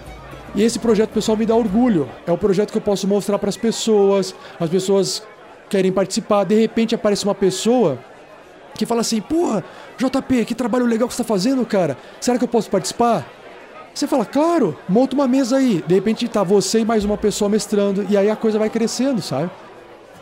e 0.54 0.62
esse 0.62 0.80
projeto 0.80 1.12
pessoal 1.12 1.38
me 1.38 1.46
dá 1.46 1.56
orgulho. 1.56 2.10
É 2.26 2.32
o 2.32 2.38
projeto 2.38 2.72
que 2.72 2.78
eu 2.78 2.82
posso 2.82 3.08
mostrar 3.08 3.38
para 3.40 3.50
as 3.50 3.58
pessoas, 3.58 4.36
as 4.60 4.70
pessoas 4.70 5.24
querem 5.70 5.92
participar. 5.92 6.44
De 6.44 6.56
repente 6.56 6.96
aparece 6.96 7.24
uma 7.24 7.36
pessoa 7.36 8.00
que 8.78 8.86
fala 8.86 9.02
assim: 9.02 9.22
Porra, 9.22 9.64
JP, 9.98 10.46
que 10.46 10.56
trabalho 10.56 10.86
legal 10.86 11.08
que 11.08 11.14
você 11.14 11.22
está 11.22 11.34
fazendo, 11.34 11.66
cara. 11.66 11.98
Será 12.22 12.38
que 12.38 12.44
eu 12.44 12.48
posso 12.48 12.70
participar? 12.70 13.26
Você 13.94 14.08
fala, 14.08 14.26
claro, 14.26 14.78
monta 14.90 15.16
uma 15.16 15.26
mesa 15.26 15.56
aí. 15.56 15.82
De 15.88 15.96
repente 15.96 16.28
tá 16.28 16.44
você 16.44 16.80
e 16.80 16.86
mais 16.86 17.06
uma 17.06 17.18
pessoa 17.18 17.48
mestrando, 17.48 18.06
e 18.10 18.18
aí 18.18 18.30
a 18.30 18.36
coisa 18.36 18.60
vai 18.60 18.70
crescendo, 18.70 19.22
sabe? 19.22 19.50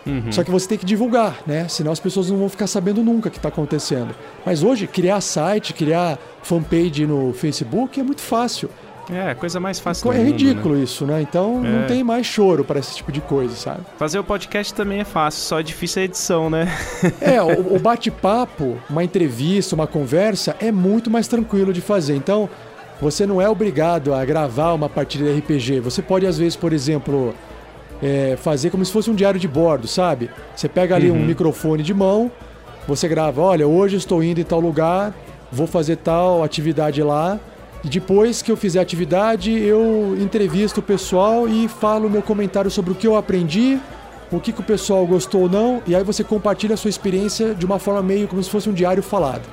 Uhum. 0.06 0.32
Só 0.32 0.44
que 0.44 0.52
você 0.52 0.68
tem 0.68 0.78
que 0.78 0.86
divulgar, 0.86 1.40
né? 1.48 1.68
Senão 1.68 1.92
as 1.92 2.00
pessoas 2.00 2.30
não 2.30 2.38
vão 2.38 2.50
ficar 2.50 2.68
sabendo 2.68 3.04
nunca 3.04 3.30
o 3.30 3.32
que 3.32 3.38
está 3.38 3.50
acontecendo. 3.50 4.14
Mas 4.46 4.64
hoje, 4.64 4.88
criar 4.88 5.22
site, 5.22 5.74
criar 5.74 6.18
fanpage 6.42 7.06
no 7.06 7.34
Facebook 7.34 8.00
é 8.00 8.04
muito 8.04 8.22
fácil. 8.22 8.70
É, 9.12 9.32
a 9.32 9.36
coisa 9.36 9.60
mais 9.60 9.80
fácil 9.80 10.14
É 10.14 10.18
mundo, 10.18 10.28
ridículo 10.28 10.76
né? 10.76 10.84
isso, 10.84 11.06
né? 11.06 11.22
Então 11.22 11.62
é. 11.66 11.70
não 11.70 11.88
tem 11.88 12.04
mais 12.04 12.26
choro 12.26 12.64
para 12.64 12.80
esse 12.80 12.96
tipo 12.96 13.12
de 13.12 13.20
coisa, 13.20 13.56
sabe? 13.56 13.82
Fazer 13.98 14.18
o 14.18 14.24
podcast 14.24 14.74
também 14.74 15.02
é 15.02 15.04
fácil, 15.04 15.42
só 15.42 15.60
é 15.60 15.64
difícil 15.64 16.02
a 16.02 16.06
edição, 16.06 16.50
né? 16.50 16.68
é, 17.20 17.42
o, 17.42 17.76
o 17.76 17.80
bate-papo, 17.80 18.78
uma 18.90 19.04
entrevista, 19.04 19.76
uma 19.76 19.88
conversa 19.88 20.56
é 20.60 20.72
muito 20.72 21.10
mais 21.10 21.28
tranquilo 21.28 21.74
de 21.74 21.82
fazer. 21.82 22.16
Então, 22.16 22.50
você 23.02 23.26
não 23.26 23.42
é 23.42 23.50
obrigado 23.50 24.14
a 24.14 24.24
gravar 24.24 24.74
uma 24.74 24.88
partida 24.88 25.26
de 25.26 25.40
RPG. 25.40 25.82
Você 25.82 26.02
pode, 26.02 26.26
às 26.26 26.38
vezes, 26.38 26.56
por 26.56 26.72
exemplo, 26.72 27.36
é, 28.04 28.36
fazer 28.36 28.70
como 28.70 28.84
se 28.84 28.92
fosse 28.92 29.10
um 29.10 29.16
diário 29.16 29.40
de 29.40 29.48
bordo, 29.48 29.88
sabe? 29.88 30.30
Você 30.56 30.68
pega 30.68 30.96
ali 30.96 31.10
uhum. 31.10 31.18
um 31.18 31.26
microfone 31.26 31.82
de 31.82 31.94
mão, 31.94 32.30
você 32.88 33.08
grava, 33.08 33.42
olha, 33.42 33.66
hoje 33.68 33.96
estou 33.96 34.22
indo 34.22 34.42
em 34.42 34.44
tal 34.44 34.60
lugar, 34.60 35.14
vou 35.52 35.66
fazer 35.66 35.96
tal 35.96 36.44
atividade 36.44 37.02
lá 37.02 37.40
e 37.84 37.90
depois 37.90 38.42
que 38.42 38.50
eu 38.50 38.56
fizer 38.56 38.80
a 38.80 38.82
atividade, 38.82 39.52
eu 39.52 40.16
entrevisto 40.20 40.80
o 40.80 40.84
pessoal 40.84 41.50
e 41.50 41.68
falo 41.68 42.10
meu 42.10 42.22
comentário 42.22 42.72
sobre 42.72 42.94
o 42.94 42.96
que 42.96 43.06
eu 43.06 43.18
aprendi, 43.18 43.78
o 44.32 44.40
que, 44.40 44.54
que 44.54 44.62
o 44.62 44.64
pessoal 44.64 45.06
gostou 45.06 45.42
ou 45.42 45.50
não, 45.50 45.82
e 45.86 45.94
aí 45.94 46.04
você 46.04 46.24
compartilha 46.24 46.76
a 46.76 46.78
sua 46.78 46.90
experiência 46.90 47.54
de 47.54 47.66
uma 47.66 47.80
forma 47.80 48.02
meio 48.02 48.28
como 48.28 48.42
se 48.42 48.50
fosse 48.50 48.70
um 48.70 48.74
diário 48.74 49.04
falado. 49.04 49.44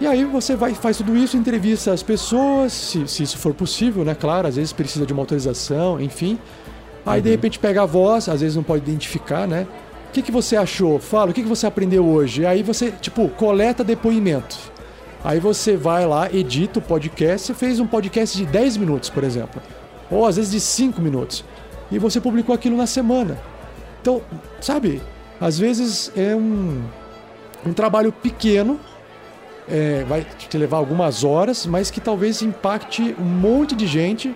E 0.00 0.06
aí 0.06 0.24
você 0.24 0.54
vai 0.54 0.74
faz 0.74 0.96
tudo 0.96 1.16
isso, 1.16 1.36
entrevista 1.36 1.92
as 1.92 2.02
pessoas, 2.02 2.72
se, 2.72 3.06
se 3.08 3.24
isso 3.24 3.36
for 3.36 3.52
possível, 3.52 4.04
né? 4.04 4.14
Claro, 4.14 4.46
às 4.46 4.54
vezes 4.54 4.72
precisa 4.72 5.04
de 5.04 5.12
uma 5.12 5.20
autorização, 5.20 6.00
enfim. 6.00 6.38
Aí 7.04 7.18
uhum. 7.18 7.24
de 7.24 7.30
repente 7.30 7.58
pega 7.58 7.82
a 7.82 7.86
voz, 7.86 8.28
às 8.28 8.40
vezes 8.40 8.56
não 8.56 8.62
pode 8.62 8.82
identificar, 8.88 9.46
né? 9.46 9.66
O 10.08 10.12
que, 10.12 10.22
que 10.22 10.32
você 10.32 10.56
achou? 10.56 10.98
Fala, 10.98 11.30
o 11.30 11.34
que, 11.34 11.42
que 11.42 11.48
você 11.48 11.66
aprendeu 11.66 12.04
hoje? 12.04 12.44
Aí 12.44 12.62
você, 12.62 12.90
tipo, 12.90 13.28
coleta 13.28 13.84
depoimentos. 13.84 14.70
Aí 15.22 15.38
você 15.38 15.76
vai 15.76 16.06
lá, 16.06 16.32
edita 16.32 16.78
o 16.78 16.82
podcast, 16.82 17.46
você 17.46 17.54
fez 17.54 17.78
um 17.78 17.86
podcast 17.86 18.36
de 18.36 18.46
10 18.46 18.78
minutos, 18.78 19.10
por 19.10 19.22
exemplo, 19.22 19.60
ou 20.10 20.26
às 20.26 20.36
vezes 20.36 20.50
de 20.50 20.60
5 20.60 21.00
minutos, 21.00 21.44
e 21.90 21.98
você 21.98 22.20
publicou 22.20 22.54
aquilo 22.54 22.76
na 22.76 22.86
semana. 22.86 23.38
Então, 24.00 24.22
sabe, 24.60 25.02
às 25.38 25.58
vezes 25.58 26.10
é 26.16 26.34
um, 26.34 26.82
um 27.66 27.72
trabalho 27.72 28.10
pequeno, 28.10 28.80
é, 29.68 30.04
vai 30.08 30.24
te 30.24 30.56
levar 30.56 30.78
algumas 30.78 31.22
horas, 31.22 31.66
mas 31.66 31.90
que 31.90 32.00
talvez 32.00 32.40
impacte 32.40 33.14
um 33.18 33.24
monte 33.24 33.76
de 33.76 33.86
gente 33.86 34.34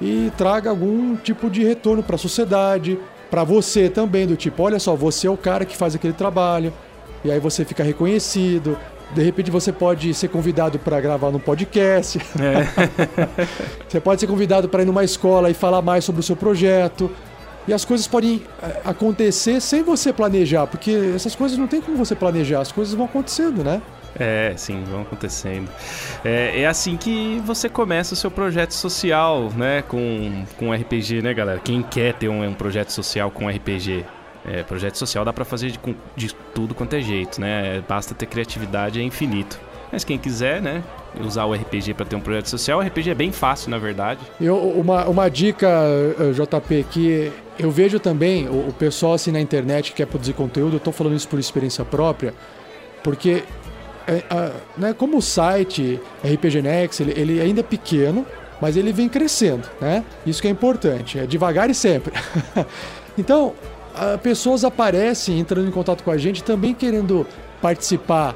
e 0.00 0.30
traga 0.36 0.70
algum 0.70 1.16
tipo 1.16 1.48
de 1.48 1.64
retorno 1.64 2.02
para 2.02 2.16
a 2.16 2.18
sociedade, 2.18 2.98
para 3.30 3.44
você 3.44 3.88
também, 3.88 4.26
do 4.26 4.36
tipo, 4.36 4.62
olha 4.62 4.78
só, 4.78 4.94
você 4.94 5.26
é 5.26 5.30
o 5.30 5.36
cara 5.36 5.64
que 5.64 5.76
faz 5.76 5.94
aquele 5.94 6.12
trabalho, 6.12 6.72
e 7.24 7.30
aí 7.30 7.40
você 7.40 7.64
fica 7.64 7.82
reconhecido, 7.82 8.78
de 9.14 9.22
repente 9.22 9.50
você 9.50 9.72
pode 9.72 10.12
ser 10.14 10.28
convidado 10.28 10.78
para 10.78 11.00
gravar 11.00 11.30
num 11.30 11.38
podcast. 11.38 12.18
É. 12.18 12.66
você 13.88 14.00
pode 14.00 14.20
ser 14.20 14.26
convidado 14.26 14.68
para 14.68 14.82
ir 14.82 14.86
numa 14.86 15.04
escola 15.04 15.50
e 15.50 15.54
falar 15.54 15.82
mais 15.82 16.04
sobre 16.04 16.20
o 16.20 16.24
seu 16.24 16.36
projeto. 16.36 17.10
E 17.68 17.72
as 17.72 17.84
coisas 17.84 18.06
podem 18.06 18.42
eh, 18.62 18.80
acontecer 18.84 19.60
sem 19.60 19.82
você 19.82 20.12
planejar, 20.12 20.66
porque 20.66 21.12
essas 21.14 21.34
coisas 21.34 21.58
não 21.58 21.66
tem 21.66 21.80
como 21.80 21.96
você 21.96 22.14
planejar, 22.14 22.60
as 22.60 22.70
coisas 22.70 22.94
vão 22.94 23.06
acontecendo, 23.06 23.64
né? 23.64 23.82
É, 24.18 24.54
sim, 24.56 24.82
vão 24.84 25.02
acontecendo. 25.02 25.70
É, 26.24 26.62
é 26.62 26.66
assim 26.66 26.96
que 26.96 27.40
você 27.44 27.68
começa 27.68 28.14
o 28.14 28.16
seu 28.16 28.30
projeto 28.30 28.72
social, 28.72 29.50
né? 29.56 29.82
Com, 29.82 30.44
com 30.58 30.72
RPG, 30.72 31.22
né, 31.22 31.34
galera? 31.34 31.60
Quem 31.60 31.82
quer 31.82 32.14
ter 32.14 32.28
um, 32.28 32.42
um 32.42 32.54
projeto 32.54 32.90
social 32.90 33.30
com 33.30 33.48
RPG? 33.48 34.04
É, 34.44 34.62
projeto 34.62 34.96
social 34.96 35.24
dá 35.24 35.32
para 35.32 35.44
fazer 35.44 35.72
de, 35.72 35.80
de, 36.14 36.34
tudo 36.54 36.74
quanto 36.74 36.94
é 36.94 37.00
jeito, 37.00 37.40
né? 37.40 37.82
Basta 37.86 38.14
ter 38.14 38.26
criatividade, 38.26 39.00
é 39.00 39.02
infinito. 39.02 39.58
Mas 39.90 40.04
quem 40.04 40.18
quiser, 40.18 40.60
né, 40.60 40.82
usar 41.20 41.44
o 41.44 41.54
RPG 41.54 41.94
para 41.94 42.06
ter 42.06 42.16
um 42.16 42.20
projeto 42.20 42.46
social, 42.46 42.80
o 42.80 42.82
RPG 42.82 43.10
é 43.10 43.14
bem 43.14 43.32
fácil, 43.32 43.70
na 43.70 43.78
verdade. 43.78 44.20
Eu, 44.40 44.56
uma, 44.56 45.06
uma 45.06 45.28
dica, 45.28 45.68
eh, 45.68 46.32
JP, 46.32 46.86
que 46.90 47.32
eu 47.58 47.70
vejo 47.70 47.98
também 48.00 48.48
o, 48.48 48.68
o 48.68 48.72
pessoal 48.72 49.14
assim 49.14 49.30
na 49.30 49.40
internet 49.40 49.90
que 49.90 49.98
quer 49.98 50.06
produzir 50.06 50.32
conteúdo, 50.32 50.76
eu 50.76 50.80
tô 50.80 50.90
falando 50.90 51.14
isso 51.14 51.28
por 51.28 51.38
experiência 51.38 51.84
própria, 51.84 52.34
porque 53.02 53.44
é, 54.06 54.52
né, 54.76 54.92
como 54.92 55.18
o 55.18 55.22
site 55.22 56.00
RPG 56.24 56.62
Next, 56.62 57.02
ele, 57.02 57.12
ele 57.20 57.40
ainda 57.40 57.60
é 57.60 57.62
pequeno, 57.62 58.26
mas 58.60 58.76
ele 58.76 58.92
vem 58.92 59.08
crescendo, 59.08 59.68
né? 59.80 60.04
Isso 60.24 60.40
que 60.40 60.48
é 60.48 60.50
importante, 60.50 61.18
é 61.18 61.26
devagar 61.26 61.68
e 61.68 61.74
sempre. 61.74 62.12
então, 63.18 63.52
pessoas 64.22 64.64
aparecem 64.64 65.38
entrando 65.38 65.68
em 65.68 65.70
contato 65.70 66.02
com 66.02 66.10
a 66.10 66.16
gente 66.16 66.42
também 66.42 66.72
querendo 66.72 67.26
participar 67.60 68.34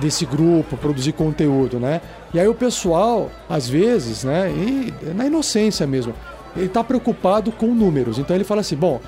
desse 0.00 0.26
grupo, 0.26 0.76
produzir 0.76 1.12
conteúdo, 1.12 1.80
né? 1.80 2.00
E 2.32 2.40
aí 2.40 2.48
o 2.48 2.54
pessoal, 2.54 3.30
às 3.48 3.68
vezes, 3.68 4.24
né, 4.24 4.50
e 4.50 4.92
na 5.14 5.26
inocência 5.26 5.86
mesmo, 5.86 6.14
ele 6.56 6.66
está 6.66 6.84
preocupado 6.84 7.50
com 7.52 7.66
números. 7.68 8.18
Então 8.18 8.36
ele 8.36 8.44
fala 8.44 8.60
assim, 8.60 8.76
bom, 8.76 9.00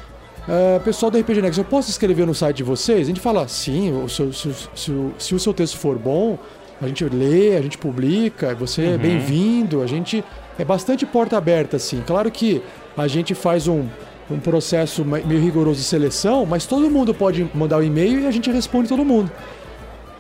uh, 0.49 0.81
pessoal 0.81 1.11
do 1.11 1.19
RPG 1.19 1.43
Next, 1.43 1.59
eu 1.59 1.65
posso 1.65 1.91
escrever 1.91 2.27
no 2.27 2.35
site 2.35 2.59
de 2.59 2.63
vocês? 2.63 3.03
A 3.03 3.05
gente 3.05 3.21
fala, 3.21 3.47
sim, 3.49 3.93
o 3.93 4.09
seu, 4.09 4.33
se, 4.33 4.53
se, 4.75 4.93
se, 5.19 5.35
o 5.35 5.39
seu 5.39 5.53
texto 5.53 5.77
for 5.77 5.99
bom, 5.99 6.39
a 6.81 6.89
gente 6.89 7.05
lê, 7.05 7.57
a 7.57 7.63
gente 7.63 7.79
publica, 7.79 8.55
você 8.55 8.83
é 8.83 8.89
uhum. 8.89 8.95
é 8.95 8.99
bem-vindo, 8.99 9.83
a 9.83 9.87
gente 9.87 10.25
é 10.59 10.65
bastante 10.65 11.07
porta 11.07 11.37
aberta, 11.37 11.77
assim. 11.77 12.03
Claro 12.07 12.31
que 12.31 12.63
a 12.97 13.07
gente 13.07 13.35
faz 13.35 13.67
um, 13.69 13.87
um 14.31 14.39
processo 14.39 15.05
meio 15.05 15.41
rigoroso 15.41 15.81
de 15.81 15.87
seleção, 15.87 16.47
mas 16.47 16.67
todo 16.67 16.91
mundo 16.91 17.15
pode 17.15 17.49
mandar 17.55 17.77
o 17.77 17.81
um 17.81 17.85
e-mail 17.85 18.21
e 18.21 18.27
a 18.27 18.31
gente 18.31 18.51
responde 18.51 18.89
todo 18.89 19.05
mundo. 19.05 19.31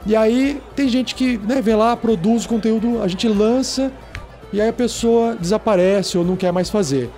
E 0.07 0.15
aí 0.15 0.61
tem 0.77 0.89
gente 0.89 1.15
que 1.15 1.39
né, 1.39 1.63
vem 1.63 1.75
lá, 1.75 1.97
produz 1.97 2.47
conteúdo, 2.47 3.03
a 3.03 3.09
gente 3.09 3.27
lança 3.27 3.91
e 4.53 4.61
aí 4.61 4.69
a 4.69 4.73
pessoa 4.73 5.35
desaparece 5.35 6.19
ou 6.19 6.25
não 6.25 6.37
quer 6.37 6.53
mais 6.53 6.69
fazer. 6.69 7.11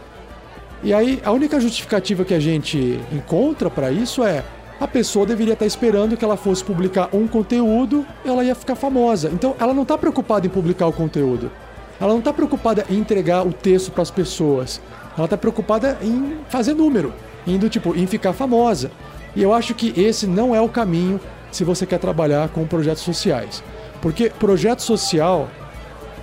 E 0.82 0.92
aí 0.92 1.20
a 1.24 1.32
única 1.32 1.58
justificativa 1.58 2.24
que 2.24 2.34
a 2.34 2.40
gente 2.40 3.00
encontra 3.12 3.70
para 3.70 3.90
isso 3.90 4.22
é 4.22 4.44
a 4.78 4.86
pessoa 4.86 5.24
deveria 5.24 5.54
estar 5.54 5.64
esperando 5.64 6.16
que 6.16 6.24
ela 6.24 6.36
fosse 6.36 6.62
publicar 6.62 7.08
um 7.12 7.26
conteúdo, 7.26 8.06
ela 8.24 8.44
ia 8.44 8.54
ficar 8.54 8.74
famosa. 8.74 9.30
Então 9.32 9.56
ela 9.58 9.72
não 9.72 9.82
está 9.82 9.96
preocupada 9.96 10.46
em 10.46 10.50
publicar 10.50 10.86
o 10.86 10.92
conteúdo. 10.92 11.50
Ela 11.98 12.12
não 12.12 12.18
está 12.18 12.32
preocupada 12.32 12.84
em 12.90 12.98
entregar 12.98 13.46
o 13.46 13.52
texto 13.52 13.90
para 13.90 14.02
as 14.02 14.10
pessoas. 14.10 14.80
Ela 15.16 15.26
tá 15.26 15.36
preocupada 15.36 15.96
em 16.02 16.36
fazer 16.48 16.74
número, 16.74 17.14
indo 17.46 17.70
tipo 17.70 17.96
em 17.96 18.06
ficar 18.06 18.34
famosa. 18.34 18.90
E 19.34 19.42
eu 19.42 19.52
acho 19.52 19.74
que 19.74 19.98
esse 19.98 20.26
não 20.26 20.54
é 20.54 20.60
o 20.60 20.68
caminho 20.68 21.18
se 21.50 21.64
você 21.64 21.86
quer 21.86 21.98
trabalhar 21.98 22.50
com 22.50 22.66
projetos 22.66 23.02
sociais. 23.02 23.62
Porque 24.02 24.28
projeto 24.28 24.80
social 24.80 25.48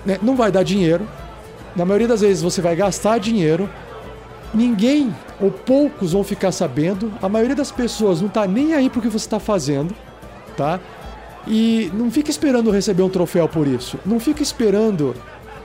né, 0.06 0.16
não 0.22 0.36
vai 0.36 0.52
dar 0.52 0.62
dinheiro. 0.62 1.06
Na 1.74 1.84
maioria 1.84 2.06
das 2.06 2.20
vezes 2.20 2.40
você 2.40 2.60
vai 2.60 2.76
gastar 2.76 3.18
dinheiro. 3.18 3.68
Ninguém 4.54 5.14
ou 5.40 5.50
poucos 5.50 6.12
vão 6.12 6.22
ficar 6.22 6.52
sabendo. 6.52 7.12
A 7.20 7.28
maioria 7.28 7.56
das 7.56 7.72
pessoas 7.72 8.20
não 8.20 8.28
tá 8.28 8.46
nem 8.46 8.72
aí 8.72 8.88
porque 8.88 9.08
você 9.08 9.26
está 9.26 9.40
fazendo, 9.40 9.94
tá? 10.56 10.80
E 11.46 11.90
não 11.92 12.10
fica 12.10 12.30
esperando 12.30 12.70
receber 12.70 13.02
um 13.02 13.08
troféu 13.08 13.48
por 13.48 13.66
isso. 13.66 13.98
Não 14.06 14.20
fica 14.20 14.42
esperando 14.42 15.14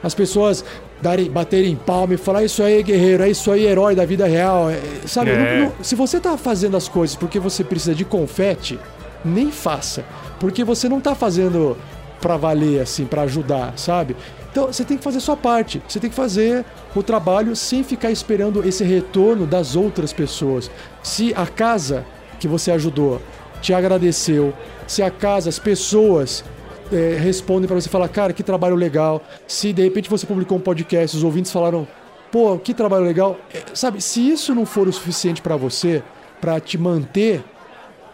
as 0.03 0.13
pessoas 0.13 0.63
darem, 1.01 1.29
baterem 1.29 1.75
palma 1.75 2.13
e 2.13 2.17
falar 2.17 2.43
isso 2.43 2.63
aí, 2.63 2.81
guerreiro, 2.83 3.23
é 3.23 3.29
isso 3.29 3.51
aí, 3.51 3.65
herói 3.65 3.95
da 3.95 4.05
vida 4.05 4.25
real. 4.25 4.69
É, 4.69 4.79
sabe, 5.05 5.31
é. 5.31 5.59
não, 5.59 5.65
não, 5.65 5.73
se 5.83 5.95
você 5.95 6.19
tá 6.19 6.37
fazendo 6.37 6.75
as 6.75 6.87
coisas 6.87 7.15
porque 7.15 7.39
você 7.39 7.63
precisa 7.63 7.95
de 7.95 8.05
confete, 8.05 8.79
nem 9.23 9.51
faça. 9.51 10.03
Porque 10.39 10.63
você 10.63 10.87
não 10.87 10.99
tá 10.99 11.13
fazendo 11.13 11.77
pra 12.21 12.37
valer, 12.37 12.81
assim, 12.81 13.05
para 13.05 13.23
ajudar, 13.23 13.73
sabe? 13.77 14.15
Então 14.51 14.67
você 14.67 14.83
tem 14.83 14.97
que 14.97 15.03
fazer 15.03 15.19
sua 15.19 15.37
parte. 15.37 15.81
Você 15.87 15.99
tem 15.99 16.09
que 16.09 16.15
fazer 16.15 16.65
o 16.95 17.03
trabalho 17.03 17.55
sem 17.55 17.83
ficar 17.83 18.11
esperando 18.11 18.67
esse 18.67 18.83
retorno 18.83 19.45
das 19.45 19.75
outras 19.75 20.11
pessoas. 20.11 20.69
Se 21.03 21.33
a 21.35 21.45
casa 21.45 22.05
que 22.39 22.47
você 22.47 22.71
ajudou 22.71 23.21
te 23.61 23.73
agradeceu, 23.73 24.53
se 24.87 25.03
a 25.03 25.11
casa, 25.11 25.49
as 25.49 25.59
pessoas 25.59 26.43
é, 26.91 27.17
respondem 27.19 27.67
para 27.67 27.79
você 27.79 27.89
falar, 27.89 28.09
cara, 28.09 28.33
que 28.33 28.43
trabalho 28.43 28.75
legal. 28.75 29.21
Se 29.47 29.71
de 29.73 29.83
repente 29.83 30.09
você 30.09 30.25
publicou 30.25 30.57
um 30.57 30.61
podcast, 30.61 31.15
os 31.15 31.23
ouvintes 31.23 31.51
falaram, 31.51 31.87
pô, 32.31 32.57
que 32.57 32.73
trabalho 32.73 33.05
legal. 33.05 33.37
É, 33.53 33.63
sabe, 33.73 34.01
se 34.01 34.31
isso 34.31 34.55
não 34.55 34.65
for 34.65 34.87
o 34.87 34.93
suficiente 34.93 35.41
para 35.41 35.55
você, 35.55 36.01
para 36.41 36.59
te 36.59 36.77
manter 36.77 37.43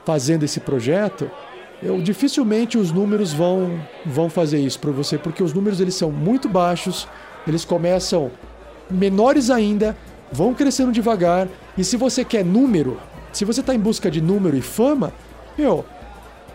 fazendo 0.05 0.43
esse 0.43 0.59
projeto, 0.59 1.29
eu, 1.83 2.01
dificilmente 2.01 2.77
os 2.77 2.91
números 2.91 3.33
vão, 3.33 3.79
vão 4.05 4.29
fazer 4.29 4.59
isso 4.59 4.79
para 4.79 4.91
você, 4.91 5.17
porque 5.17 5.43
os 5.43 5.53
números 5.53 5.79
eles 5.79 5.95
são 5.95 6.11
muito 6.11 6.47
baixos, 6.49 7.07
eles 7.47 7.63
começam 7.65 8.31
menores 8.89 9.49
ainda, 9.49 9.95
vão 10.31 10.53
crescendo 10.53 10.91
devagar, 10.91 11.47
e 11.77 11.83
se 11.83 11.97
você 11.97 12.23
quer 12.23 12.43
número, 12.43 12.99
se 13.31 13.45
você 13.45 13.59
está 13.61 13.75
em 13.75 13.79
busca 13.79 14.09
de 14.09 14.21
número 14.21 14.55
e 14.57 14.61
fama, 14.61 15.13
meu, 15.57 15.85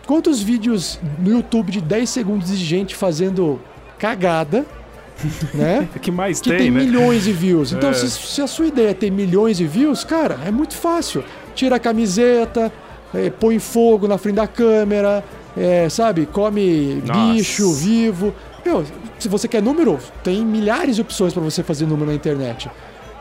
quantos 0.05 0.41
vídeos 0.41 0.99
no 1.19 1.31
YouTube 1.31 1.71
de 1.71 1.81
10 1.81 2.09
segundos 2.09 2.49
de 2.49 2.57
gente 2.57 2.95
fazendo 2.95 3.59
cagada, 3.99 4.65
né? 5.53 5.87
que 6.01 6.09
mais 6.09 6.41
que 6.41 6.49
tem, 6.49 6.57
tem 6.57 6.71
né? 6.71 6.83
milhões 6.83 7.23
de 7.25 7.31
views. 7.31 7.71
Então, 7.71 7.91
É. 7.91 7.93
se, 7.93 8.09
se 8.09 8.41
a 8.41 8.47
sua 8.47 8.65
ideia 8.67 8.89
é 8.89 8.93
ter 8.93 9.11
milhões 9.11 9.57
de 9.57 9.67
views, 9.67 10.03
cara, 10.03 10.39
é 10.45 10.49
muito 10.51 10.73
fácil. 10.75 11.23
Tira 11.53 11.75
a 11.75 11.79
camiseta, 11.79 12.71
eh, 13.13 13.29
põe 13.29 13.59
fogo 13.59 14.07
na 14.07 14.17
frente 14.17 14.35
da 14.35 14.47
câmera, 14.47 15.23
eh, 15.55 15.87
sabe? 15.89 16.25
Come 16.25 17.01
Nossa. 17.05 17.33
bicho 17.33 17.73
vivo. 17.73 18.33
Meu, 18.65 18.85
se 19.19 19.27
você 19.27 19.47
quer 19.47 19.61
número, 19.61 19.99
tem 20.23 20.45
milhares 20.45 20.95
de 20.95 21.01
opções 21.01 21.33
para 21.33 21.41
você 21.41 21.63
fazer 21.63 21.85
número 21.85 22.09
na 22.09 22.15
internet. 22.15 22.69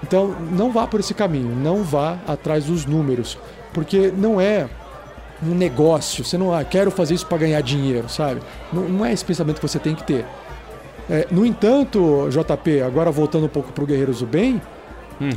Então, 0.02 0.34
não 0.50 0.70
vá 0.70 0.86
por 0.86 1.00
esse 1.00 1.14
caminho, 1.14 1.54
não 1.54 1.82
vá 1.82 2.18
atrás 2.26 2.64
dos 2.64 2.86
números, 2.86 3.38
porque 3.72 4.12
não 4.16 4.40
é 4.40 4.68
um 5.42 5.54
negócio. 5.54 6.24
Você 6.24 6.38
não, 6.38 6.54
ah, 6.54 6.64
quero 6.64 6.90
fazer 6.90 7.14
isso 7.14 7.26
para 7.26 7.38
ganhar 7.38 7.60
dinheiro, 7.60 8.08
sabe? 8.08 8.40
Não, 8.72 8.82
não 8.88 9.04
é 9.04 9.12
esse 9.12 9.24
pensamento 9.24 9.56
que 9.56 9.68
você 9.68 9.78
tem 9.78 9.94
que 9.94 10.04
ter. 10.04 10.24
É, 11.08 11.26
no 11.30 11.44
entanto, 11.44 12.28
JP, 12.30 12.82
agora 12.82 13.10
voltando 13.10 13.46
um 13.46 13.48
pouco 13.48 13.72
para 13.72 13.82
o 13.82 13.86
Guerreiros 13.86 14.20
do 14.20 14.26
Bem, 14.26 14.60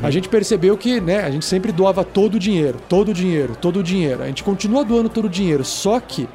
a 0.02 0.10
gente 0.10 0.28
percebeu 0.28 0.76
que 0.76 1.00
né, 1.00 1.20
a 1.24 1.30
gente 1.30 1.44
sempre 1.44 1.70
doava 1.70 2.02
todo 2.02 2.36
o 2.36 2.38
dinheiro, 2.38 2.78
todo 2.88 3.10
o 3.10 3.14
dinheiro, 3.14 3.54
todo 3.54 3.80
o 3.80 3.82
dinheiro. 3.82 4.22
A 4.22 4.26
gente 4.26 4.42
continua 4.42 4.84
doando 4.84 5.08
todo 5.08 5.26
o 5.26 5.28
dinheiro, 5.28 5.64
só 5.64 6.00
que 6.00 6.28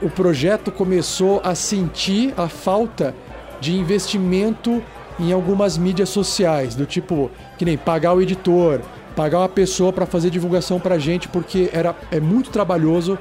o 0.00 0.08
projeto 0.08 0.70
começou 0.70 1.40
a 1.44 1.54
sentir 1.54 2.32
a 2.36 2.48
falta 2.48 3.14
de 3.60 3.76
investimento 3.76 4.82
em 5.18 5.32
algumas 5.32 5.76
mídias 5.76 6.08
sociais, 6.08 6.74
do 6.74 6.86
tipo, 6.86 7.30
que 7.58 7.64
nem 7.64 7.76
pagar 7.76 8.14
o 8.14 8.22
editor, 8.22 8.80
pagar 9.16 9.40
uma 9.40 9.48
pessoa 9.48 9.92
para 9.92 10.06
fazer 10.06 10.30
divulgação 10.30 10.78
pra 10.78 10.96
gente, 10.98 11.26
porque 11.28 11.68
era, 11.72 11.94
é 12.10 12.20
muito 12.20 12.50
trabalhoso 12.50 13.18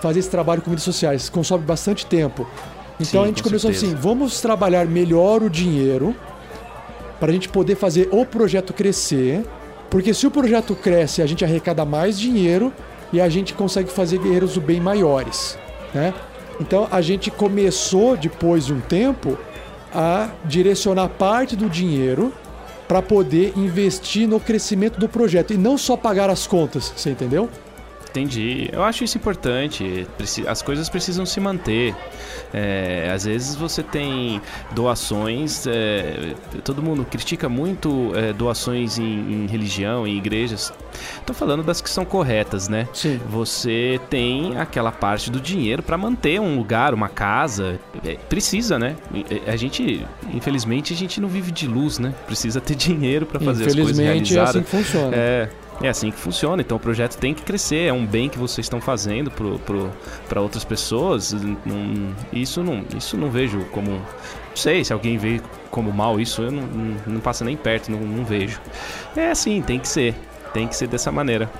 fazer 0.00 0.18
esse 0.18 0.30
trabalho 0.30 0.60
com 0.60 0.70
mídias 0.70 0.84
sociais, 0.84 1.28
consome 1.28 1.64
bastante 1.64 2.04
tempo. 2.04 2.46
Então 2.98 3.20
Sim, 3.20 3.24
a 3.24 3.26
gente 3.26 3.42
com 3.42 3.48
começou 3.48 3.70
certeza. 3.70 3.94
assim, 3.94 4.02
vamos 4.02 4.40
trabalhar 4.40 4.86
melhor 4.86 5.42
o 5.42 5.48
dinheiro 5.48 6.14
para 7.18 7.30
a 7.30 7.32
gente 7.32 7.48
poder 7.48 7.76
fazer 7.76 8.08
o 8.12 8.24
projeto 8.24 8.72
crescer, 8.72 9.44
porque 9.90 10.12
se 10.12 10.26
o 10.26 10.30
projeto 10.30 10.74
cresce, 10.74 11.22
a 11.22 11.26
gente 11.26 11.44
arrecada 11.44 11.84
mais 11.84 12.18
dinheiro 12.18 12.72
e 13.12 13.20
a 13.20 13.28
gente 13.28 13.54
consegue 13.54 13.90
fazer 13.90 14.18
guerreiros 14.18 14.54
do 14.54 14.60
bem 14.60 14.80
maiores, 14.80 15.58
né? 15.94 16.12
Então 16.60 16.88
a 16.90 17.00
gente 17.00 17.30
começou 17.30 18.16
depois 18.16 18.66
de 18.66 18.72
um 18.72 18.80
tempo 18.80 19.38
a 19.94 20.30
direcionar 20.44 21.08
parte 21.08 21.54
do 21.54 21.68
dinheiro 21.68 22.32
para 22.88 23.02
poder 23.02 23.52
investir 23.56 24.28
no 24.28 24.38
crescimento 24.38 24.98
do 24.98 25.08
projeto 25.08 25.52
e 25.52 25.56
não 25.56 25.76
só 25.76 25.96
pagar 25.96 26.30
as 26.30 26.46
contas, 26.46 26.92
você 26.96 27.10
entendeu? 27.10 27.48
Entendi. 28.10 28.68
Eu 28.72 28.82
acho 28.82 29.04
isso 29.04 29.18
importante. 29.18 30.06
As 30.46 30.62
coisas 30.62 30.88
precisam 30.88 31.26
se 31.26 31.38
manter. 31.38 31.94
É, 32.52 33.10
às 33.14 33.24
vezes 33.24 33.54
você 33.54 33.82
tem 33.82 34.40
doações. 34.72 35.66
é, 35.66 36.34
todo 36.64 36.82
mundo 36.82 37.04
critica 37.04 37.48
muito 37.48 38.12
é, 38.14 38.32
doações 38.32 38.98
em, 38.98 39.04
em 39.04 39.46
religião, 39.46 40.06
em 40.06 40.16
igrejas. 40.16 40.72
Tô 41.26 41.34
falando 41.34 41.62
das 41.62 41.80
que 41.82 41.90
são 41.90 42.04
corretas, 42.04 42.68
né? 42.68 42.88
Sim. 42.92 43.20
Você 43.28 44.00
tem 44.08 44.56
aquela 44.58 44.90
parte 44.92 45.30
do 45.30 45.40
dinheiro 45.40 45.82
para 45.82 45.98
manter 45.98 46.40
um 46.40 46.56
lugar, 46.56 46.94
uma 46.94 47.08
casa. 47.08 47.78
É, 48.04 48.14
Precisa, 48.28 48.78
né? 48.78 48.96
A 49.46 49.56
gente, 49.56 50.06
infelizmente, 50.32 50.92
a 50.94 50.96
gente 50.96 51.20
não 51.20 51.28
vive 51.28 51.50
de 51.52 51.66
luz, 51.66 51.98
né? 51.98 52.14
Precisa 52.26 52.60
ter 52.60 52.74
dinheiro 52.76 53.26
para 53.26 53.38
fazer 53.40 53.66
as 53.66 53.74
coisas 53.74 53.98
Infelizmente 53.98 54.32
é 54.32 54.42
realizadas. 54.42 54.48
assim 54.56 54.62
que 54.62 54.70
funciona. 54.70 55.16
É, 55.16 55.48
é 55.82 55.88
assim 55.88 56.10
que 56.10 56.18
funciona. 56.18 56.62
Então 56.62 56.76
o 56.76 56.80
projeto 56.80 57.16
tem 57.16 57.34
que 57.34 57.42
crescer. 57.42 57.88
É 57.88 57.92
um 57.92 58.06
bem 58.06 58.28
que 58.28 58.38
vocês 58.38 58.64
estão 58.64 58.80
fazendo 58.80 59.30
para 60.28 60.40
outras 60.40 60.64
pessoas. 60.64 61.32
Não- 61.32 62.14
isso, 62.32 62.62
não, 62.62 62.84
isso 62.96 63.16
não 63.16 63.30
vejo 63.30 63.64
como. 63.72 63.90
Não 63.90 64.02
sei 64.62 64.84
se 64.84 64.92
alguém 64.92 65.18
vê 65.18 65.40
como 65.70 65.92
mal 65.92 66.18
isso, 66.18 66.42
eu 66.42 66.50
não, 66.50 66.62
não, 66.62 66.96
não 67.06 67.20
passa 67.20 67.44
nem 67.44 67.56
perto, 67.56 67.90
não, 67.90 68.00
não 68.00 68.24
vejo. 68.24 68.60
É 69.14 69.30
assim, 69.30 69.60
tem 69.60 69.78
que 69.78 69.88
ser. 69.88 70.14
Tem 70.54 70.66
que 70.66 70.74
ser 70.74 70.86
dessa 70.86 71.12
maneira. 71.12 71.50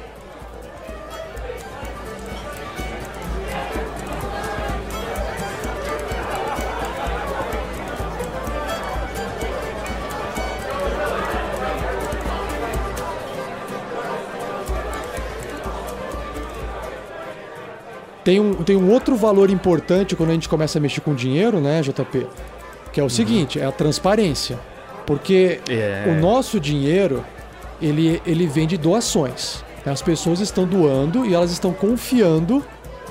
Tem 18.26 18.40
um, 18.40 18.54
tem 18.54 18.76
um 18.76 18.90
outro 18.90 19.14
valor 19.14 19.50
importante 19.50 20.16
quando 20.16 20.30
a 20.30 20.32
gente 20.32 20.48
começa 20.48 20.78
a 20.78 20.80
mexer 20.80 21.00
com 21.00 21.14
dinheiro, 21.14 21.60
né, 21.60 21.80
JP? 21.80 22.26
Que 22.92 22.98
é 22.98 23.04
o 23.04 23.08
seguinte, 23.08 23.60
é 23.60 23.64
a 23.64 23.70
transparência. 23.70 24.58
Porque 25.06 25.60
É. 25.68 26.06
o 26.08 26.20
nosso 26.20 26.58
dinheiro, 26.58 27.24
ele, 27.80 28.20
ele 28.26 28.48
vem 28.48 28.66
de 28.66 28.76
doações. 28.76 29.62
As 29.86 30.02
pessoas 30.02 30.40
estão 30.40 30.66
doando 30.66 31.24
e 31.24 31.34
elas 31.34 31.52
estão 31.52 31.72
confiando 31.72 32.64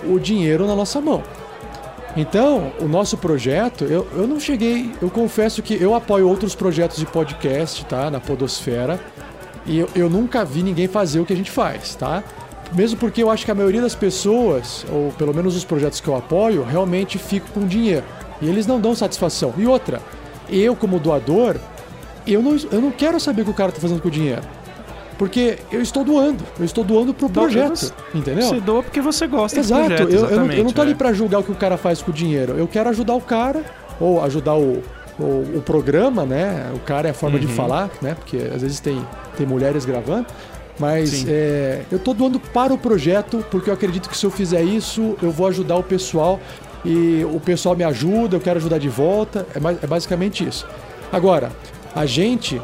o 0.04 0.20
dinheiro 0.20 0.68
na 0.68 0.76
nossa 0.76 1.00
mão. 1.00 1.24
Então, 2.18 2.74
o 2.82 2.86
nosso 2.86 3.18
projeto, 3.18 3.86
eu, 3.86 4.06
eu 4.18 4.28
não 4.28 4.38
cheguei, 4.38 4.92
eu 5.02 5.10
confesso 5.10 5.64
que 5.64 5.82
eu 5.82 5.96
apoio 5.96 6.28
outros 6.28 6.56
projetos 6.56 6.98
de 6.98 7.06
podcast, 7.06 7.86
tá? 7.86 8.12
Na 8.12 8.20
Podosfera. 8.20 9.00
E 9.66 9.80
eu, 9.80 9.90
eu 9.96 10.10
nunca 10.10 10.44
vi 10.44 10.62
ninguém 10.62 10.90
fazer 10.90 11.22
o 11.22 11.26
que 11.26 11.32
a 11.32 11.38
gente 11.38 11.52
faz, 11.52 11.96
tá? 11.96 12.22
Mesmo 12.74 12.98
porque 12.98 13.22
eu 13.22 13.30
acho 13.30 13.46
que 13.46 13.52
a 13.52 13.56
maioria 13.56 13.82
das 13.82 13.96
pessoas, 13.96 14.86
ou 14.92 15.12
pelo 15.18 15.34
menos 15.34 15.56
os 15.56 15.64
projetos 15.64 16.00
que 16.00 16.08
eu 16.08 16.16
apoio, 16.16 16.64
realmente 16.64 17.18
ficam 17.18 17.50
com 17.54 17.68
dinheiro. 17.68 18.04
E 18.42 18.50
eles 18.50 18.66
não 18.68 18.80
dão 18.82 18.94
satisfação. 18.96 19.54
E 19.58 19.66
outra, 19.66 20.02
eu 20.50 20.76
como 20.76 21.00
doador, 21.00 21.56
eu 22.28 22.42
não, 22.42 22.58
eu 22.72 22.82
não 22.82 22.92
quero 22.92 23.20
saber 23.20 23.44
o 23.44 23.46
que 23.46 23.52
o 23.52 23.54
cara 23.54 23.72
tá 23.72 23.80
fazendo 23.80 24.02
com 24.02 24.08
o 24.08 24.12
dinheiro. 24.12 24.42
Porque 25.18 25.60
eu 25.72 25.82
estou 25.82 26.04
doando. 26.04 26.44
Eu 26.60 26.66
estou 26.66 26.84
doando 26.84 27.14
pro 27.14 27.30
projeto. 27.30 27.76
você- 27.78 27.94
entendeu? 28.14 28.48
Você 28.50 28.60
doa 28.60 28.84
porque 28.84 29.00
você 29.00 29.26
gosta 29.28 29.60
Exato, 29.60 29.84
do 29.84 29.96
projeto. 29.96 30.12
eu, 30.12 30.26
eu, 30.30 30.38
não, 30.38 30.52
eu 30.52 30.64
não 30.66 30.72
tô 30.74 30.82
ali 30.82 30.92
é. 30.92 30.96
pra 30.96 31.14
julgar 31.14 31.40
o 31.40 31.44
que 31.44 31.52
o 31.52 31.56
cara 31.56 31.78
faz 31.78 32.02
com 32.02 32.12
o 32.12 32.14
dinheiro. 32.14 32.56
Eu 32.58 32.68
quero 32.68 32.90
ajudar 32.90 33.14
o 33.16 33.22
cara, 33.22 33.64
ou 33.98 34.22
ajudar 34.22 34.56
o, 34.56 34.84
o, 35.18 35.24
o 35.56 35.62
programa, 35.66 36.26
né? 36.26 36.70
O 36.76 36.80
cara 36.80 37.08
é 37.08 37.12
a 37.12 37.14
forma 37.14 37.40
de 37.40 37.46
Uhum. 37.48 37.54
falar, 37.54 37.90
né? 38.02 38.14
Porque 38.16 38.36
às 38.54 38.62
vezes 38.62 38.82
tem, 38.82 39.02
tem 39.38 39.48
mulheres 39.48 39.86
gravando. 39.86 40.26
Mas 40.78 41.26
é, 41.28 41.84
eu 41.92 41.98
tô 41.98 42.14
doando 42.14 42.40
para 42.40 42.74
o 42.74 42.78
projeto, 42.78 43.46
porque 43.50 43.70
eu 43.70 43.74
acredito 43.74 44.10
que 44.10 44.18
se 44.18 44.26
eu 44.26 44.32
fizer 44.32 44.62
isso, 44.62 45.18
eu 45.22 45.32
vou 45.32 45.48
ajudar 45.48 45.78
o 45.78 45.84
pessoal. 45.84 46.40
E 46.84 47.26
o 47.26 47.40
pessoal 47.40 47.76
me 47.76 47.84
ajuda, 47.84 48.36
eu 48.36 48.42
quero 48.42 48.58
ajudar 48.58 48.78
de 48.78 48.90
volta. 48.90 49.48
É, 49.56 49.86
é 49.86 49.88
basicamente 49.88 50.48
isso. 50.48 50.68
Agora, 51.12 51.52
a 51.96 52.06
gente 52.06 52.62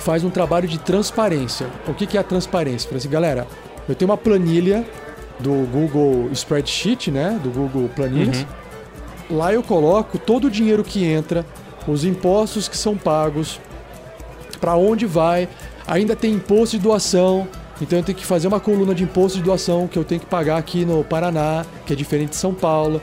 faz 0.00 0.24
um 0.24 0.30
trabalho 0.30 0.66
de 0.66 0.78
transparência. 0.78 1.66
O 1.86 1.94
que, 1.94 2.06
que 2.06 2.16
é 2.16 2.20
a 2.20 2.24
transparência? 2.24 2.88
Assim, 2.96 3.08
galera, 3.08 3.46
eu 3.88 3.94
tenho 3.94 4.10
uma 4.10 4.16
planilha 4.16 4.84
do 5.38 5.66
Google 5.70 6.30
Spreadsheet, 6.32 7.10
né? 7.10 7.38
Do 7.42 7.50
Google 7.50 7.88
Planilhas. 7.94 8.46
Lá 9.30 9.52
eu 9.52 9.62
coloco 9.62 10.18
todo 10.18 10.46
o 10.46 10.50
dinheiro 10.50 10.82
que 10.82 11.04
entra, 11.04 11.44
os 11.86 12.04
impostos 12.04 12.66
que 12.68 12.76
são 12.76 12.96
pagos, 12.96 13.60
para 14.60 14.74
onde 14.76 15.06
vai. 15.06 15.48
Ainda 15.88 16.14
tem 16.14 16.34
imposto 16.34 16.76
de 16.76 16.82
doação, 16.82 17.48
então 17.80 17.98
eu 17.98 18.04
tenho 18.04 18.18
que 18.18 18.26
fazer 18.26 18.46
uma 18.46 18.60
coluna 18.60 18.94
de 18.94 19.04
imposto 19.04 19.38
de 19.38 19.44
doação 19.44 19.88
que 19.88 19.98
eu 19.98 20.04
tenho 20.04 20.20
que 20.20 20.26
pagar 20.26 20.58
aqui 20.58 20.84
no 20.84 21.02
Paraná, 21.02 21.64
que 21.86 21.92
é 21.94 21.96
diferente 21.96 22.30
de 22.30 22.36
São 22.36 22.52
Paulo. 22.52 23.00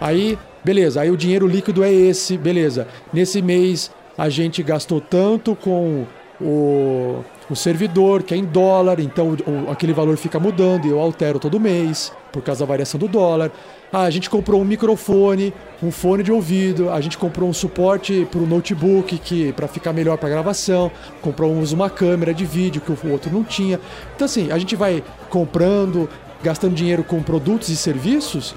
Aí, 0.00 0.38
beleza, 0.64 1.00
aí 1.00 1.10
o 1.10 1.16
dinheiro 1.16 1.46
líquido 1.48 1.82
é 1.82 1.92
esse, 1.92 2.38
beleza. 2.38 2.86
Nesse 3.12 3.42
mês 3.42 3.90
a 4.16 4.28
gente 4.28 4.62
gastou 4.62 5.00
tanto 5.00 5.56
com 5.56 6.04
o, 6.40 7.24
o 7.50 7.56
servidor, 7.56 8.22
que 8.22 8.32
é 8.34 8.36
em 8.36 8.44
dólar, 8.44 9.00
então 9.00 9.30
o- 9.46 9.70
aquele 9.72 9.92
valor 9.92 10.16
fica 10.16 10.38
mudando 10.38 10.86
e 10.86 10.90
eu 10.90 11.00
altero 11.00 11.40
todo 11.40 11.58
mês 11.58 12.12
por 12.32 12.42
causa 12.42 12.60
da 12.60 12.66
variação 12.66 13.00
do 13.00 13.08
dólar. 13.08 13.50
Ah, 13.92 14.02
a 14.02 14.10
gente 14.10 14.28
comprou 14.28 14.60
um 14.60 14.64
microfone, 14.64 15.52
um 15.82 15.90
fone 15.90 16.22
de 16.22 16.30
ouvido, 16.30 16.90
a 16.90 17.00
gente 17.00 17.16
comprou 17.16 17.48
um 17.48 17.54
suporte 17.54 18.28
para 18.30 18.40
o 18.40 18.46
notebook 18.46 19.16
que 19.18 19.50
para 19.52 19.66
ficar 19.66 19.94
melhor 19.94 20.18
para 20.18 20.28
gravação, 20.28 20.90
compramos 21.22 21.72
uma 21.72 21.88
câmera 21.88 22.34
de 22.34 22.44
vídeo 22.44 22.82
que 22.82 22.90
o 22.90 23.10
outro 23.10 23.32
não 23.32 23.42
tinha. 23.42 23.80
Então 24.14 24.26
assim, 24.26 24.50
a 24.50 24.58
gente 24.58 24.76
vai 24.76 25.02
comprando, 25.30 26.08
gastando 26.42 26.74
dinheiro 26.74 27.02
com 27.02 27.22
produtos 27.22 27.70
e 27.70 27.76
serviços 27.76 28.54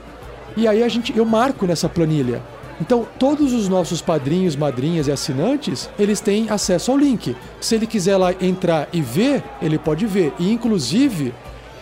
e 0.58 0.68
aí 0.68 0.84
a 0.84 0.90
gente 0.90 1.16
eu 1.16 1.26
marco 1.26 1.66
nessa 1.66 1.88
planilha. 1.88 2.42
Então, 2.82 3.08
todos 3.20 3.54
os 3.54 3.70
nossos 3.70 4.02
padrinhos, 4.02 4.56
madrinhas 4.56 5.08
e 5.08 5.12
assinantes, 5.12 5.88
eles 6.00 6.20
têm 6.20 6.50
acesso 6.50 6.92
ao 6.92 6.98
link. 6.98 7.36
Se 7.60 7.76
ele 7.76 7.86
quiser 7.86 8.18
lá 8.18 8.34
entrar 8.42 8.90
e 8.92 9.02
ver, 9.02 9.44
ele 9.62 9.78
pode 9.78 10.08
ver. 10.08 10.34
E, 10.40 10.52
inclusive, 10.52 11.32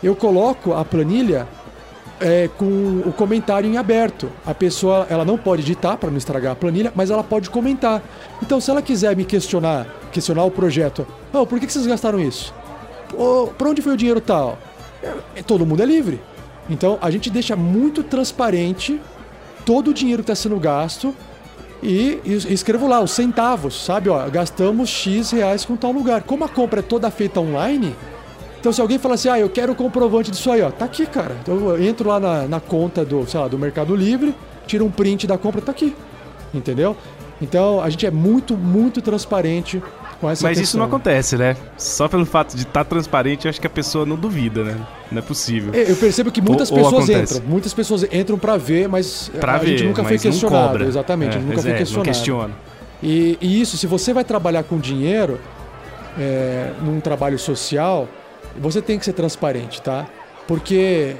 eu 0.03 0.13
coloco 0.13 0.73
a 0.73 0.83
planilha 0.83 1.47
é, 2.19 2.49
com 2.57 3.01
o 3.05 3.13
comentário 3.13 3.69
em 3.69 3.77
aberto. 3.77 4.29
A 4.45 4.53
pessoa 4.53 5.07
ela 5.09 5.25
não 5.25 5.37
pode 5.37 5.61
editar 5.61 5.97
para 5.97 6.09
não 6.09 6.17
estragar 6.17 6.53
a 6.53 6.55
planilha, 6.55 6.91
mas 6.95 7.09
ela 7.09 7.23
pode 7.23 7.49
comentar. 7.49 8.01
Então, 8.41 8.59
se 8.59 8.69
ela 8.69 8.81
quiser 8.81 9.15
me 9.15 9.25
questionar, 9.25 9.87
questionar 10.11 10.43
o 10.43 10.51
projeto, 10.51 11.07
oh, 11.33 11.45
por 11.45 11.59
que 11.59 11.71
vocês 11.71 11.85
gastaram 11.85 12.19
isso? 12.19 12.53
Para 13.57 13.69
onde 13.69 13.81
foi 13.81 13.93
o 13.93 13.97
dinheiro 13.97 14.21
tal? 14.21 14.57
É, 15.35 15.41
todo 15.41 15.65
mundo 15.65 15.81
é 15.81 15.85
livre. 15.85 16.21
Então, 16.69 16.97
a 17.01 17.09
gente 17.09 17.29
deixa 17.29 17.55
muito 17.55 18.03
transparente 18.03 18.99
todo 19.65 19.89
o 19.89 19.93
dinheiro 19.93 20.23
que 20.23 20.31
está 20.31 20.41
sendo 20.41 20.59
gasto 20.59 21.15
e, 21.81 22.19
e, 22.25 22.53
escrevo 22.53 22.87
lá 22.87 22.99
os 22.99 23.11
centavos, 23.11 23.85
sabe? 23.85 24.09
Ó, 24.09 24.29
gastamos 24.29 24.89
X 24.89 25.31
reais 25.31 25.65
com 25.65 25.75
tal 25.75 25.91
lugar. 25.91 26.23
Como 26.23 26.43
a 26.43 26.49
compra 26.49 26.79
é 26.79 26.83
toda 26.83 27.09
feita 27.09 27.39
online, 27.39 27.95
então 28.59 28.73
se 28.73 28.81
alguém 28.81 28.99
falar 28.99 29.15
assim, 29.15 29.29
ah, 29.29 29.39
eu 29.39 29.49
quero 29.49 29.71
o 29.71 29.75
comprovante 29.75 30.29
disso 30.31 30.51
aí, 30.51 30.61
ó, 30.61 30.69
tá 30.69 30.85
aqui, 30.85 31.05
cara. 31.05 31.35
Então 31.41 31.69
eu 31.69 31.81
entro 31.81 32.09
lá 32.09 32.19
na, 32.19 32.47
na 32.47 32.59
conta 32.59 33.05
do, 33.05 33.25
sei 33.27 33.39
lá, 33.39 33.47
do 33.47 33.57
Mercado 33.57 33.95
Livre, 33.95 34.35
tiro 34.67 34.85
um 34.85 34.91
print 34.91 35.25
da 35.25 35.37
compra, 35.37 35.61
tá 35.61 35.71
aqui. 35.71 35.95
Entendeu? 36.53 36.95
Então 37.41 37.81
a 37.81 37.89
gente 37.89 38.05
é 38.05 38.11
muito, 38.11 38.57
muito 38.57 39.01
transparente 39.01 39.81
com 40.19 40.29
essa 40.29 40.45
Mas 40.45 40.57
questão. 40.57 40.63
isso 40.63 40.77
não 40.77 40.85
acontece, 40.85 41.37
né? 41.37 41.55
Só 41.77 42.09
pelo 42.09 42.25
fato 42.25 42.55
de 42.55 42.63
estar 42.63 42.83
tá 42.83 42.85
transparente, 42.85 43.45
eu 43.45 43.49
acho 43.49 43.61
que 43.61 43.67
a 43.67 43.69
pessoa 43.69 44.05
não 44.05 44.17
duvida, 44.17 44.63
né? 44.63 44.75
Não 45.09 45.19
é 45.19 45.21
possível. 45.21 45.73
É, 45.73 45.89
eu 45.89 45.95
percebo 45.95 46.29
que 46.31 46.41
muitas 46.41 46.69
ou, 46.69 46.77
pessoas 46.77 47.09
ou 47.09 47.15
entram. 47.15 47.41
Muitas 47.47 47.73
pessoas 47.73 48.03
entram 48.11 48.37
para 48.37 48.57
ver, 48.57 48.89
mas 48.89 49.31
pra 49.39 49.55
a 49.55 49.57
ver, 49.57 49.67
gente 49.67 49.85
nunca 49.85 50.03
foi 50.03 50.19
questionado. 50.19 50.83
Exatamente, 50.83 51.37
é, 51.37 51.39
nunca 51.39 51.61
foi 51.61 51.71
é, 51.71 51.77
questionado. 51.77 52.07
Não 52.07 52.13
questiona. 52.13 52.53
E, 53.01 53.37
e, 53.39 53.61
isso, 53.61 53.77
se 53.77 53.87
você 53.87 54.11
vai 54.11 54.25
trabalhar 54.25 54.63
com 54.63 54.77
dinheiro 54.77 55.39
é, 56.19 56.71
num 56.81 56.99
trabalho 56.99 57.39
social, 57.39 58.09
você 58.59 58.81
tem 58.81 58.99
que 58.99 59.05
ser 59.05 59.13
transparente, 59.13 59.81
tá? 59.81 60.07
Porque 60.47 61.15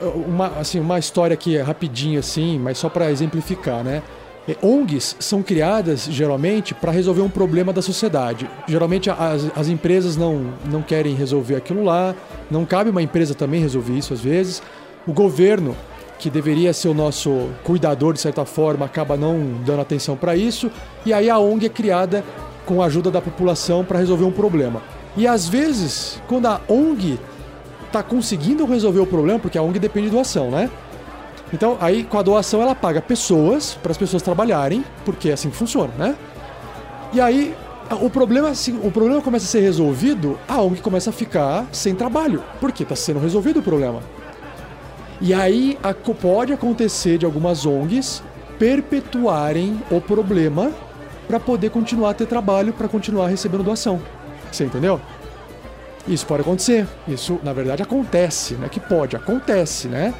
uma, 0.00 0.48
assim, 0.58 0.80
uma 0.80 0.98
história 0.98 1.34
aqui 1.34 1.56
rapidinho 1.58 2.18
assim, 2.18 2.58
mas 2.58 2.78
só 2.78 2.88
para 2.88 3.10
exemplificar, 3.10 3.84
né? 3.84 4.02
É, 4.48 4.56
ONGs 4.60 5.16
são 5.20 5.40
criadas 5.40 6.08
geralmente 6.10 6.74
para 6.74 6.90
resolver 6.90 7.20
um 7.20 7.28
problema 7.28 7.72
da 7.72 7.80
sociedade. 7.80 8.50
Geralmente 8.66 9.08
as, 9.08 9.46
as 9.56 9.68
empresas 9.68 10.16
não, 10.16 10.52
não 10.64 10.82
querem 10.82 11.14
resolver 11.14 11.54
aquilo 11.54 11.84
lá, 11.84 12.14
não 12.50 12.64
cabe 12.64 12.90
uma 12.90 13.00
empresa 13.02 13.34
também 13.34 13.60
resolver 13.60 13.92
isso 13.92 14.12
às 14.12 14.20
vezes. 14.20 14.60
O 15.06 15.12
governo, 15.12 15.76
que 16.18 16.28
deveria 16.28 16.72
ser 16.72 16.88
o 16.88 16.94
nosso 16.94 17.50
cuidador 17.62 18.14
de 18.14 18.20
certa 18.20 18.44
forma, 18.44 18.84
acaba 18.84 19.16
não 19.16 19.60
dando 19.64 19.80
atenção 19.82 20.16
para 20.16 20.34
isso, 20.34 20.70
e 21.06 21.12
aí 21.12 21.30
a 21.30 21.38
ONG 21.38 21.66
é 21.66 21.68
criada 21.68 22.24
com 22.66 22.82
a 22.82 22.86
ajuda 22.86 23.10
da 23.10 23.20
população 23.20 23.84
para 23.84 23.98
resolver 23.98 24.24
um 24.24 24.32
problema. 24.32 24.82
E 25.16 25.26
às 25.26 25.48
vezes, 25.48 26.20
quando 26.26 26.46
a 26.46 26.60
ONG 26.68 27.18
está 27.86 28.02
conseguindo 28.02 28.64
resolver 28.64 29.00
o 29.00 29.06
problema, 29.06 29.38
porque 29.38 29.58
a 29.58 29.62
ONG 29.62 29.78
depende 29.78 30.06
de 30.08 30.12
doação, 30.14 30.50
né? 30.50 30.70
Então, 31.52 31.76
aí 31.80 32.02
com 32.02 32.18
a 32.18 32.22
doação 32.22 32.62
ela 32.62 32.74
paga 32.74 33.02
pessoas 33.02 33.74
para 33.82 33.92
as 33.92 33.98
pessoas 33.98 34.22
trabalharem, 34.22 34.82
porque 35.04 35.28
é 35.28 35.34
assim 35.34 35.50
funciona, 35.50 35.92
né? 35.98 36.16
E 37.12 37.20
aí 37.20 37.54
o 38.00 38.08
problema, 38.08 38.48
assim, 38.48 38.80
o 38.82 38.90
problema 38.90 39.20
começa 39.20 39.44
a 39.44 39.48
ser 39.48 39.60
resolvido, 39.60 40.38
a 40.48 40.62
ONG 40.62 40.80
começa 40.80 41.10
a 41.10 41.12
ficar 41.12 41.66
sem 41.70 41.94
trabalho, 41.94 42.42
porque 42.58 42.84
está 42.84 42.96
sendo 42.96 43.20
resolvido 43.20 43.60
o 43.60 43.62
problema. 43.62 44.00
E 45.20 45.34
aí 45.34 45.78
a, 45.82 45.92
pode 45.92 46.52
acontecer 46.52 47.18
de 47.18 47.26
algumas 47.26 47.66
ONGs 47.66 48.22
perpetuarem 48.58 49.80
o 49.90 50.00
problema 50.00 50.72
para 51.28 51.38
poder 51.38 51.70
continuar 51.70 52.10
a 52.10 52.14
ter 52.14 52.26
trabalho, 52.26 52.72
para 52.72 52.88
continuar 52.88 53.28
recebendo 53.28 53.62
doação. 53.62 54.00
Você 54.52 54.64
entendeu? 54.64 55.00
Isso 56.06 56.26
pode 56.26 56.42
acontecer. 56.42 56.86
Isso, 57.08 57.40
na 57.42 57.52
verdade, 57.52 57.82
acontece, 57.82 58.54
né? 58.54 58.68
Que 58.68 58.78
pode, 58.78 59.16
acontece, 59.16 59.88
né? 59.88 60.14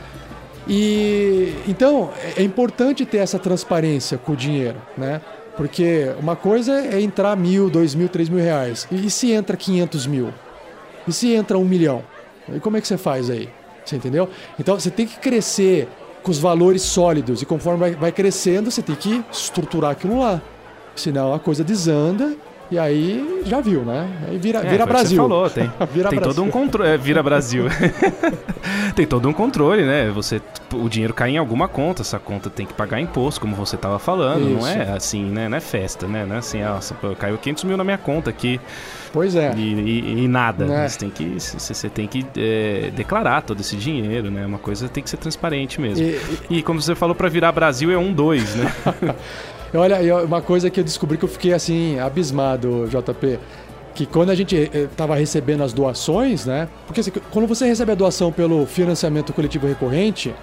E 0.69 1.55
então 1.67 2.11
é 2.37 2.43
importante 2.43 3.05
ter 3.05 3.19
essa 3.19 3.39
transparência 3.39 4.17
com 4.17 4.33
o 4.33 4.37
dinheiro, 4.37 4.81
né? 4.97 5.21
Porque 5.57 6.11
uma 6.19 6.35
coisa 6.35 6.73
é 6.81 7.01
entrar 7.01 7.37
mil, 7.37 7.69
dois 7.69 7.95
mil, 7.95 8.09
três 8.09 8.29
mil 8.29 8.43
reais. 8.43 8.87
E, 8.91 9.11
se 9.11 9.33
entra 9.33 9.57
quinhentos 9.57 10.07
mil? 10.07 10.33
E 11.07 11.13
se 11.13 11.33
entra 11.33 11.59
um 11.59 11.65
milhão? 11.65 12.03
E 12.53 12.59
como 12.61 12.77
é 12.77 12.81
que 12.81 12.87
você 12.87 12.97
faz 12.97 13.29
aí? 13.29 13.49
Você 13.85 13.97
entendeu? 13.97 14.31
Então 14.59 14.79
você 14.79 14.91
tem 14.91 15.07
que 15.07 15.19
crescer 15.19 15.89
com 16.23 16.31
os 16.31 16.39
valores 16.39 16.83
sólidos. 16.83 17.43
E 17.43 17.47
conforme 17.47 17.81
vai, 17.81 17.91
vai 17.95 18.13
crescendo, 18.13 18.71
você 18.71 18.81
tem 18.81 18.95
que 18.95 19.23
estruturar 19.31 19.91
aquilo 19.91 20.21
lá. 20.21 20.41
Senão 20.95 21.35
a 21.35 21.41
coisa 21.41 21.65
desanda 21.65 22.35
e 22.73 22.79
aí 22.79 23.43
já 23.45 23.61
viu, 23.61 23.85
né? 23.85 24.09
Aí 24.27 24.39
vira, 24.39 24.61
é, 24.61 24.71
vira 24.71 24.87
Brasil. 24.87 25.23
Você 25.23 25.29
falou, 25.29 25.51
tem, 25.51 25.71
vira 25.93 26.09
tem 26.09 26.19
Brasil. 26.19 26.35
todo 26.35 26.43
um 26.43 26.51
controle. 26.51 26.89
É, 26.89 26.97
vira 26.97 27.23
Brasil. 27.23 27.67
tem 28.97 29.07
todo 29.07 29.29
um 29.29 29.33
controle, 29.35 29.85
né? 29.85 30.11
Você, 30.11 30.41
o 30.73 30.89
dinheiro 30.89 31.13
cai 31.13 31.33
em 31.33 31.37
alguma 31.37 31.69
conta, 31.69 32.01
essa 32.01 32.19
conta 32.19 32.49
tem 32.49 32.65
que 32.65 32.73
pagar 32.73 32.99
imposto, 32.99 33.43
como 33.43 33.55
você 33.55 33.77
estava 33.77 33.99
falando. 33.99 34.49
Isso. 34.49 34.61
Não 34.61 34.67
é 34.67 34.93
assim, 34.97 35.23
né? 35.23 35.51
Não 35.51 35.59
é 35.59 35.61
festa, 35.61 36.07
né? 36.07 36.25
Não 36.25 36.37
é 36.37 36.39
assim, 36.39 36.63
ah, 36.63 36.81
caiu 37.19 37.37
500 37.37 37.65
mil 37.65 37.77
na 37.77 37.85
minha 37.85 37.99
conta 37.99 38.31
aqui. 38.31 38.59
Pois 39.13 39.37
é. 39.37 39.53
E, 39.55 39.61
e, 39.61 40.25
e 40.25 40.29
nada. 40.29 40.65
É. 40.65 40.89
Você 40.89 40.99
tem 41.01 41.11
que, 41.11 41.37
você 41.39 41.89
tem 41.91 42.07
que 42.07 42.25
é, 42.39 42.91
declarar 42.97 43.43
todo 43.43 43.61
esse 43.61 43.77
dinheiro, 43.77 44.31
né? 44.31 44.47
Uma 44.47 44.59
coisa 44.59 44.89
tem 44.89 45.03
que 45.03 45.11
ser 45.11 45.19
transparente 45.19 45.79
mesmo. 45.79 46.07
E, 46.07 46.59
e 46.59 46.63
como 46.63 46.81
você 46.81 46.95
falou, 46.95 47.15
para 47.15 47.29
virar 47.29 47.53
Brasil 47.53 47.91
é 47.91 47.99
um 47.99 48.15
dois, 48.15 48.55
né? 48.55 48.73
Olha, 49.75 50.25
uma 50.25 50.43
coisa 50.43 50.69
que 50.69 50.81
eu 50.81 50.85
descobri 50.85 51.17
que 51.17 51.25
eu 51.25 51.29
fiquei 51.29 51.53
assim, 51.55 51.99
abismado, 51.99 52.89
JP. 52.89 53.39
Que 53.95 54.07
quando 54.07 54.31
a 54.31 54.35
gente 54.35 54.57
estava 54.75 55.17
eh, 55.17 55.21
recebendo 55.21 55.63
as 55.63 55.73
doações, 55.73 56.47
né? 56.47 56.69
Porque 56.87 57.01
assim, 57.01 57.13
quando 57.31 57.47
você 57.47 57.67
recebe 57.67 57.93
a 57.93 57.95
doação 57.95 58.33
pelo 58.33 58.67
financiamento 58.67 59.33
coletivo 59.33 59.67
recorrente, 59.67 60.35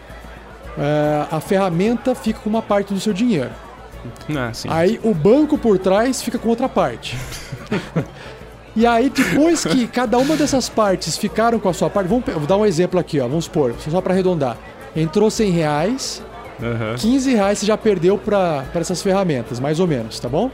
é, 0.77 1.25
a 1.29 1.39
ferramenta 1.39 2.15
fica 2.15 2.39
com 2.39 2.49
uma 2.49 2.61
parte 2.61 2.93
do 2.93 2.99
seu 2.99 3.11
dinheiro. 3.11 3.49
Ah, 4.33 4.51
sim, 4.53 4.69
aí 4.71 4.99
o 5.03 5.13
banco 5.13 5.57
por 5.57 5.77
trás 5.77 6.21
fica 6.21 6.39
com 6.39 6.47
outra 6.47 6.69
parte. 6.69 7.17
e 8.75 8.85
aí 8.85 9.09
depois 9.09 9.65
que 9.65 9.87
cada 9.87 10.17
uma 10.17 10.37
dessas 10.37 10.69
partes 10.69 11.17
ficaram 11.17 11.59
com 11.59 11.67
a 11.67 11.73
sua 11.73 11.89
parte, 11.89 12.07
vamos 12.07 12.23
vou 12.25 12.47
dar 12.47 12.55
um 12.55 12.65
exemplo 12.65 12.99
aqui, 12.99 13.19
ó, 13.19 13.27
vamos 13.27 13.45
supor, 13.45 13.75
só 13.77 13.99
para 13.99 14.13
arredondar. 14.13 14.57
Entrou 14.95 15.29
100 15.29 15.51
reais, 15.51 16.23
Uhum. 16.61 16.95
15 16.95 17.33
reais 17.33 17.59
você 17.59 17.65
já 17.65 17.77
perdeu 17.77 18.17
para 18.17 18.65
essas 18.75 19.01
ferramentas, 19.01 19.59
mais 19.59 19.79
ou 19.79 19.87
menos, 19.87 20.19
tá 20.19 20.27
bom? 20.27 20.51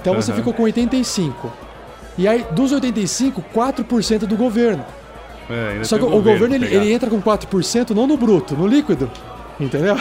Então 0.00 0.14
uhum. 0.14 0.22
você 0.22 0.32
ficou 0.32 0.52
com 0.52 0.62
85. 0.62 1.52
E 2.16 2.28
aí, 2.28 2.44
dos 2.52 2.72
85, 2.72 3.42
4% 3.54 4.20
do 4.20 4.36
governo. 4.36 4.84
É, 5.48 5.82
Só 5.84 5.98
que 5.98 6.04
o 6.04 6.10
governo, 6.10 6.40
governo 6.40 6.54
ele, 6.54 6.74
ele, 6.74 6.92
entra 6.92 7.10
com 7.10 7.20
4% 7.20 7.90
não 7.90 8.06
no 8.06 8.16
bruto, 8.16 8.54
no 8.54 8.66
líquido. 8.66 9.10
Entendeu? 9.58 9.96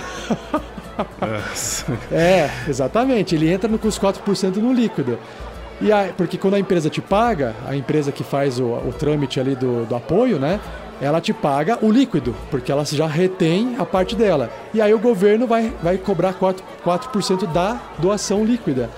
é, 2.11 2.49
exatamente. 2.67 3.35
Ele 3.35 3.49
entra 3.51 3.69
com 3.69 3.87
os 3.87 3.97
4% 3.97 4.57
no 4.57 4.73
líquido. 4.73 5.17
E 5.81 5.91
aí, 5.91 6.13
porque 6.15 6.37
quando 6.37 6.55
a 6.55 6.59
empresa 6.59 6.89
te 6.89 7.01
paga, 7.01 7.55
a 7.65 7.75
empresa 7.75 8.11
que 8.11 8.23
faz 8.23 8.59
o, 8.59 8.65
o 8.65 8.93
trâmite 8.97 9.39
ali 9.39 9.55
do, 9.55 9.85
do 9.85 9.95
apoio, 9.95 10.37
né? 10.37 10.59
Ela 11.01 11.21
te 11.21 11.33
paga 11.33 11.77
o 11.81 11.91
líquido, 11.91 12.35
porque 12.51 12.71
ela 12.71 12.83
já 12.85 13.07
retém 13.07 13.75
a 13.77 13.85
parte 13.85 14.15
dela. 14.15 14.49
E 14.73 14.81
aí 14.81 14.93
o 14.93 14.99
governo 14.99 15.47
vai, 15.47 15.73
vai 15.81 15.97
cobrar 15.97 16.33
4%, 16.33 16.61
4 16.83 17.47
da 17.47 17.79
doação 17.97 18.43
líquida. 18.43 18.89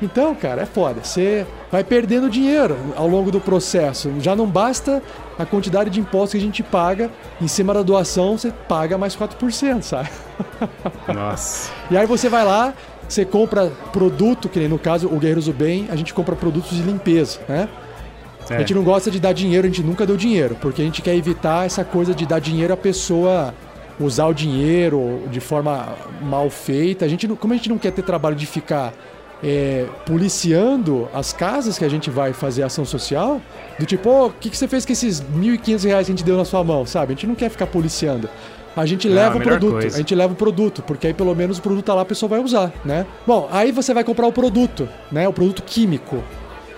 Então, 0.00 0.34
cara, 0.34 0.62
é 0.62 0.66
foda. 0.66 1.00
Você 1.02 1.44
vai 1.72 1.82
perdendo 1.82 2.30
dinheiro 2.30 2.76
ao 2.96 3.08
longo 3.08 3.30
do 3.30 3.40
processo. 3.40 4.12
Já 4.20 4.36
não 4.36 4.46
basta 4.46 5.02
a 5.38 5.44
quantidade 5.44 5.90
de 5.90 6.00
impostos 6.00 6.32
que 6.32 6.38
a 6.38 6.40
gente 6.40 6.62
paga. 6.62 7.10
Em 7.40 7.48
cima 7.48 7.74
da 7.74 7.82
doação, 7.82 8.38
você 8.38 8.52
paga 8.68 8.96
mais 8.96 9.16
4%, 9.16 9.82
sabe? 9.82 10.08
Nossa. 11.12 11.72
e 11.90 11.96
aí 11.96 12.06
você 12.06 12.28
vai 12.28 12.44
lá, 12.44 12.72
você 13.08 13.24
compra 13.24 13.72
produto, 13.92 14.48
que 14.48 14.60
nem 14.60 14.68
no 14.68 14.78
caso 14.78 15.08
o 15.08 15.18
Guerreiros 15.18 15.46
do 15.46 15.52
Bem, 15.52 15.88
a 15.90 15.96
gente 15.96 16.14
compra 16.14 16.36
produtos 16.36 16.76
de 16.76 16.82
limpeza, 16.82 17.40
né? 17.48 17.68
É. 18.50 18.56
A 18.56 18.58
gente 18.60 18.74
não 18.74 18.82
gosta 18.82 19.10
de 19.10 19.20
dar 19.20 19.32
dinheiro, 19.32 19.66
a 19.66 19.70
gente 19.70 19.82
nunca 19.82 20.06
deu 20.06 20.16
dinheiro, 20.16 20.56
porque 20.60 20.82
a 20.82 20.84
gente 20.84 21.02
quer 21.02 21.14
evitar 21.14 21.66
essa 21.66 21.84
coisa 21.84 22.14
de 22.14 22.26
dar 22.26 22.40
dinheiro 22.40 22.72
à 22.72 22.76
pessoa 22.76 23.54
usar 24.00 24.26
o 24.26 24.34
dinheiro 24.34 25.22
de 25.30 25.40
forma 25.40 25.88
mal 26.22 26.48
feita. 26.50 27.04
A 27.04 27.08
gente, 27.08 27.26
como 27.28 27.52
a 27.52 27.56
gente 27.56 27.68
não 27.68 27.78
quer 27.78 27.90
ter 27.90 28.02
trabalho 28.02 28.36
de 28.36 28.46
ficar 28.46 28.92
é, 29.42 29.86
policiando 30.06 31.08
as 31.12 31.32
casas 31.32 31.78
que 31.78 31.84
a 31.84 31.88
gente 31.88 32.10
vai 32.10 32.32
fazer 32.32 32.62
ação 32.62 32.84
social, 32.84 33.40
do 33.78 33.86
tipo, 33.86 34.08
o 34.08 34.26
oh, 34.26 34.30
que, 34.30 34.50
que 34.50 34.56
você 34.56 34.68
fez 34.68 34.84
com 34.84 34.92
esses 34.92 35.20
1.500 35.20 35.84
reais 35.84 36.06
que 36.06 36.12
a 36.12 36.16
gente 36.16 36.24
deu 36.24 36.36
na 36.36 36.44
sua 36.44 36.62
mão, 36.64 36.86
sabe? 36.86 37.12
A 37.12 37.14
gente 37.14 37.26
não 37.26 37.34
quer 37.34 37.48
ficar 37.48 37.66
policiando. 37.66 38.28
A 38.76 38.86
gente 38.86 39.08
não, 39.08 39.16
leva 39.16 39.38
o 39.38 39.40
produto, 39.40 39.72
coisa. 39.72 39.96
a 39.96 39.98
gente 39.98 40.14
leva 40.14 40.32
o 40.32 40.36
produto, 40.36 40.82
porque 40.82 41.08
aí 41.08 41.14
pelo 41.14 41.34
menos 41.34 41.58
o 41.58 41.62
produto 41.62 41.84
tá 41.84 41.94
lá, 41.94 42.02
a 42.02 42.04
pessoa 42.04 42.30
vai 42.30 42.38
usar, 42.38 42.72
né? 42.84 43.06
Bom, 43.26 43.48
aí 43.50 43.72
você 43.72 43.92
vai 43.92 44.04
comprar 44.04 44.26
o 44.26 44.32
produto, 44.32 44.88
né? 45.10 45.26
O 45.26 45.32
produto 45.32 45.62
químico. 45.62 46.22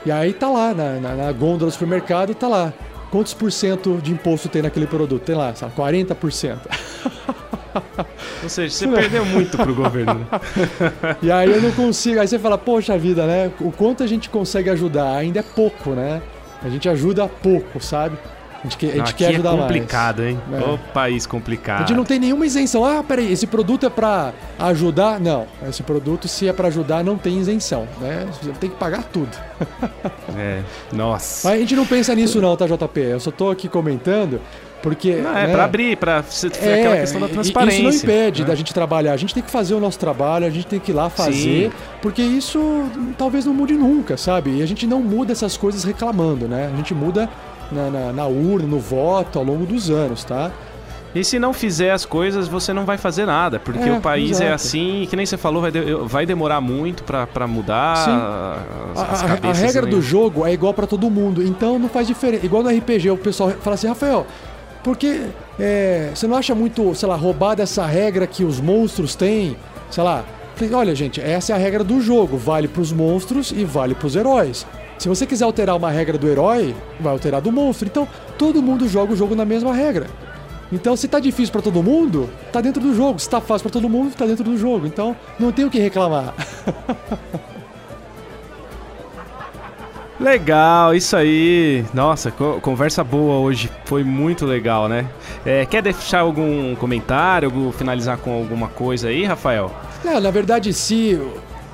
E 0.05 0.11
aí 0.11 0.33
tá 0.33 0.49
lá, 0.49 0.73
na, 0.75 0.95
na, 0.95 1.15
na 1.15 1.33
gôndola 1.33 1.71
do 1.71 1.73
supermercado, 1.73 2.35
tá 2.35 2.49
lá. 2.49 2.73
Quantos 3.11 3.35
por 3.35 3.51
cento 3.51 3.99
de 4.03 4.13
imposto 4.13 4.49
tem 4.49 4.63
naquele 4.63 4.87
produto? 4.87 5.23
Tem 5.23 5.35
lá, 5.35 5.55
sabe, 5.55 5.75
40%. 5.75 6.59
Ou 8.43 8.49
seja, 8.49 8.75
você 8.75 8.89
perdeu 8.89 9.25
muito 9.25 9.57
pro 9.57 9.75
governo. 9.75 10.27
e 11.23 11.31
aí 11.31 11.51
eu 11.51 11.61
não 11.61 11.73
consigo. 11.73 12.21
Aí 12.21 12.27
você 12.27 12.39
fala, 12.39 12.57
poxa 12.57 12.97
vida, 12.97 13.27
né? 13.27 13.51
O 13.61 13.71
quanto 13.71 14.03
a 14.03 14.07
gente 14.07 14.29
consegue 14.29 14.71
ajudar 14.71 15.15
ainda 15.15 15.41
é 15.41 15.43
pouco, 15.43 15.91
né? 15.91 16.23
A 16.63 16.69
gente 16.69 16.89
ajuda 16.89 17.29
pouco, 17.29 17.81
sabe? 17.81 18.17
A 18.61 18.65
gente, 18.65 18.77
quer, 18.77 18.93
a 18.93 18.97
gente 18.97 19.15
quer 19.15 19.29
ajudar 19.29 19.55
é 19.55 19.57
complicado, 19.57 20.23
mais. 20.23 20.35
hein? 20.35 20.41
É. 20.53 20.59
O 20.59 20.79
país 20.93 21.27
complicado. 21.27 21.79
A 21.79 21.87
gente 21.87 21.97
não 21.97 22.05
tem 22.05 22.19
nenhuma 22.19 22.45
isenção. 22.45 22.85
Ah, 22.85 23.03
peraí, 23.03 23.33
esse 23.33 23.47
produto 23.47 23.87
é 23.87 23.91
para 23.91 24.35
ajudar? 24.59 25.19
Não, 25.19 25.47
esse 25.67 25.83
produto, 25.83 26.29
se 26.29 26.47
é 26.47 26.53
para 26.53 26.69
ajudar, 26.69 27.03
não 27.03 27.17
tem 27.17 27.39
isenção, 27.39 27.89
né? 27.99 28.27
Você 28.31 28.51
tem 28.53 28.69
que 28.69 28.77
pagar 28.77 29.03
tudo. 29.05 29.31
é, 30.37 30.61
nossa. 30.93 31.49
Mas 31.49 31.57
a 31.57 31.61
gente 31.61 31.75
não 31.75 31.87
pensa 31.87 32.15
nisso 32.15 32.41
não, 32.41 32.55
tá, 32.55 32.67
JP? 32.67 33.01
Eu 33.01 33.21
só 33.21 33.31
tô 33.31 33.51
aqui 33.51 33.67
comentando 33.67 34.41
porque. 34.83 35.17
Não, 35.17 35.37
é 35.37 35.47
né? 35.47 35.53
para 35.53 35.65
abrir, 35.65 35.97
para 35.97 36.23
é, 36.61 36.81
aquela 36.81 36.97
questão 36.97 37.21
da 37.21 37.29
transparência. 37.29 37.89
Isso 37.89 38.07
não 38.07 38.15
impede 38.15 38.43
né? 38.43 38.49
da 38.49 38.55
gente 38.55 38.75
trabalhar. 38.75 39.13
A 39.13 39.17
gente 39.17 39.35
tem 39.35 39.43
que 39.43 39.51
fazer 39.51 39.75
o 39.75 39.81
nosso 39.81 39.99
trabalho, 39.99 40.47
a 40.47 40.51
gente 40.51 40.67
tem 40.67 40.79
que 40.79 40.91
ir 40.91 40.95
lá 40.95 41.09
fazer, 41.09 41.71
Sim. 41.71 41.73
porque 42.03 42.23
isso 42.23 42.85
talvez 43.17 43.45
não 43.47 43.55
mude 43.55 43.75
nunca, 43.75 44.17
sabe? 44.17 44.59
E 44.59 44.63
a 44.63 44.67
gente 44.67 44.87
não 44.87 45.01
muda 45.01 45.33
essas 45.33 45.57
coisas 45.57 45.85
reclamando, 45.85 46.47
né? 46.49 46.71
A 46.73 46.77
gente 46.77 46.95
muda 46.95 47.29
na, 47.71 47.91
na, 47.91 48.13
na 48.13 48.27
urna, 48.27 48.67
no 48.67 48.79
voto, 48.79 49.39
ao 49.39 49.45
longo 49.45 49.67
dos 49.67 49.91
anos, 49.91 50.25
tá? 50.25 50.51
E 51.13 51.25
se 51.25 51.41
não 51.41 51.53
fizer 51.53 51.91
as 51.91 52.05
coisas, 52.05 52.47
você 52.47 52.73
não 52.73 52.85
vai 52.85 52.97
fazer 52.97 53.27
nada, 53.27 53.59
porque 53.59 53.89
é, 53.89 53.93
o 53.93 54.01
país 54.01 54.41
é 54.41 54.45
exato. 54.45 54.51
é 54.51 54.53
assim, 54.53 55.07
que 55.11 55.17
nem 55.17 55.27
você 55.27 55.37
falou, 55.37 55.61
vai, 55.61 55.73
de, 55.73 55.95
vai 56.05 56.25
demorar 56.25 56.61
muito 56.61 57.03
para 57.03 57.47
mudar 57.49 57.93
as, 58.95 59.23
as 59.23 59.23
a, 59.25 59.49
a, 59.49 59.53
regra 59.53 59.87
do 59.87 60.01
jogo 60.01 60.47
é 60.47 60.53
igual 60.53 60.73
para 60.73 60.87
todo 60.87 61.11
mundo, 61.11 61.43
então 61.43 61.81
não 61.81 61.89
faz 61.89 62.07
diferença. 62.07 62.47
Igual 62.47 62.63
no 62.63 62.71
RPG, 62.71 63.11
o 63.11 63.17
pessoal 63.17 63.51
fala 63.51 63.75
assim, 63.75 63.89
Rafael, 63.89 64.25
porque 64.85 65.23
é, 65.59 66.13
você 66.15 66.29
não 66.29 66.37
acha 66.37 66.55
muito, 66.55 66.95
sei 66.95 67.09
lá, 67.09 67.17
roubada 67.17 67.61
essa 67.61 67.85
regra 67.85 68.25
que 68.25 68.45
os 68.45 68.61
monstros 68.61 69.17
têm? 69.17 69.57
Sei 69.91 70.05
lá, 70.05 70.25
olha 70.73 70.95
gente, 70.95 71.21
essa 71.21 71.53
é 71.53 71.57
a 71.57 71.59
regra 71.59 71.83
do 71.83 72.01
jogo, 72.01 72.37
vale 72.37 72.69
para 72.69 72.83
os 72.83 72.93
monstros 72.93 73.51
e 73.51 73.65
vale 73.65 73.97
para 73.97 74.07
os 74.07 74.15
heróis. 74.15 74.65
Se 75.01 75.09
você 75.09 75.25
quiser 75.25 75.47
alterar 75.47 75.79
uma 75.79 75.91
regra 75.91 76.19
do 76.19 76.29
herói, 76.29 76.77
vai 77.01 77.11
alterar 77.11 77.41
do 77.41 77.51
monstro. 77.51 77.89
Então, 77.89 78.07
todo 78.37 78.61
mundo 78.61 78.87
joga 78.87 79.15
o 79.15 79.17
jogo 79.17 79.35
na 79.35 79.47
mesma 79.47 79.73
regra. 79.73 80.07
Então, 80.71 80.95
se 80.95 81.09
tá 81.09 81.19
difícil 81.19 81.51
para 81.51 81.63
todo 81.63 81.83
mundo, 81.83 82.29
tá 82.53 82.61
dentro 82.61 82.83
do 82.83 82.95
jogo. 82.95 83.19
Se 83.19 83.27
tá 83.27 83.41
fácil 83.41 83.63
para 83.63 83.73
todo 83.73 83.89
mundo, 83.89 84.15
tá 84.15 84.27
dentro 84.27 84.45
do 84.45 84.59
jogo. 84.59 84.87
Então, 84.87 85.17
não 85.39 85.53
tem 85.53 85.65
o 85.65 85.71
que 85.71 85.79
reclamar. 85.79 86.35
Legal, 90.21 90.95
isso 90.95 91.17
aí. 91.17 91.83
Nossa, 91.95 92.31
conversa 92.31 93.03
boa 93.03 93.37
hoje. 93.37 93.71
Foi 93.87 94.05
muito 94.05 94.45
legal, 94.45 94.87
né? 94.87 95.07
É, 95.47 95.65
quer 95.65 95.81
deixar 95.81 96.19
algum 96.19 96.77
comentário, 96.77 97.73
finalizar 97.73 98.19
com 98.19 98.35
alguma 98.35 98.69
coisa 98.69 99.09
aí, 99.09 99.25
Rafael? 99.25 99.75
É, 100.05 100.21
na 100.21 100.31
verdade, 100.31 100.75
se 100.75 101.19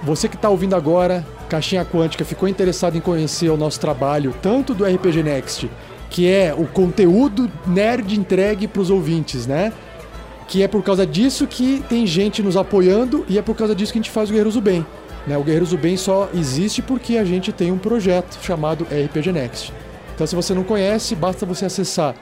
você 0.05 0.29
que 0.29 0.37
está 0.37 0.49
ouvindo 0.49 0.77
agora 0.77 1.27
Caixinha 1.49 1.85
Quântica 1.85 2.25
ficou 2.25 2.49
interessado 2.49 2.97
em 2.97 3.01
conhecer 3.01 3.49
o 3.49 3.57
nosso 3.57 3.81
trabalho, 3.81 4.35
tanto 4.43 4.75
do 4.75 4.85
RPG 4.85 5.23
Next, 5.23 5.71
que 6.11 6.29
é 6.29 6.55
o 6.57 6.67
conteúdo 6.67 7.51
nerd 7.67 8.19
entregue 8.19 8.67
para 8.67 8.83
os 8.83 8.91
ouvintes, 8.91 9.47
né? 9.47 9.73
Que 10.49 10.63
é 10.63 10.69
por 10.69 10.83
causa 10.83 11.07
disso 11.07 11.47
que 11.47 11.83
tem 11.89 12.07
gente 12.07 12.43
nos 12.43 12.57
apoiando 12.57 13.25
e 13.29 13.39
é 13.39 13.43
por 13.43 13.57
causa 13.57 13.75
disso 13.75 13.93
que 13.93 13.99
a 13.99 14.03
gente 14.03 14.11
faz 14.11 14.29
o 14.29 14.33
Guerreiros 14.33 14.55
do 14.55 14.61
Bem. 14.61 14.87
Né? 15.27 15.37
O 15.37 15.43
Guerreiros 15.43 15.71
do 15.71 15.79
Bem 15.79 15.97
só 15.97 16.29
existe 16.33 16.81
porque 16.81 17.17
a 17.17 17.25
gente 17.25 17.53
tem 17.53 17.73
um 17.73 17.79
projeto 17.79 18.39
chamado 18.43 18.85
RPG 18.85 19.33
Next. 19.33 19.73
Então, 20.15 20.27
se 20.27 20.35
você 20.35 20.55
não 20.55 20.63
conhece, 20.63 21.15
basta 21.15 21.45
você 21.45 21.67
acessar 21.67 22.15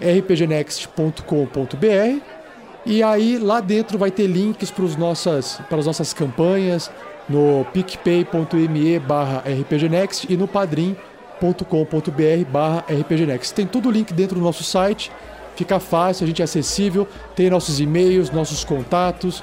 rpgnext.com.br 0.00 2.22
e 2.84 3.02
aí 3.02 3.38
lá 3.38 3.60
dentro 3.60 3.98
vai 3.98 4.10
ter 4.10 4.26
links 4.26 4.70
para, 4.70 4.84
as 4.84 5.86
nossas 5.86 6.12
campanhas, 6.12 6.90
no 7.28 7.64
picpay.me 7.72 8.98
barra 8.98 9.44
rpgnext 9.46 10.26
e 10.28 10.36
no 10.36 10.48
padrim.com.br 10.48 12.50
barra 12.50 12.84
rpgnext. 12.88 13.54
Tem 13.54 13.66
todo 13.66 13.88
o 13.88 13.92
link 13.92 14.12
dentro 14.12 14.36
do 14.36 14.42
nosso 14.42 14.64
site, 14.64 15.10
fica 15.56 15.80
fácil, 15.80 16.24
a 16.24 16.26
gente 16.26 16.42
é 16.42 16.44
acessível, 16.44 17.06
tem 17.34 17.50
nossos 17.50 17.80
e-mails, 17.80 18.30
nossos 18.30 18.64
contatos, 18.64 19.42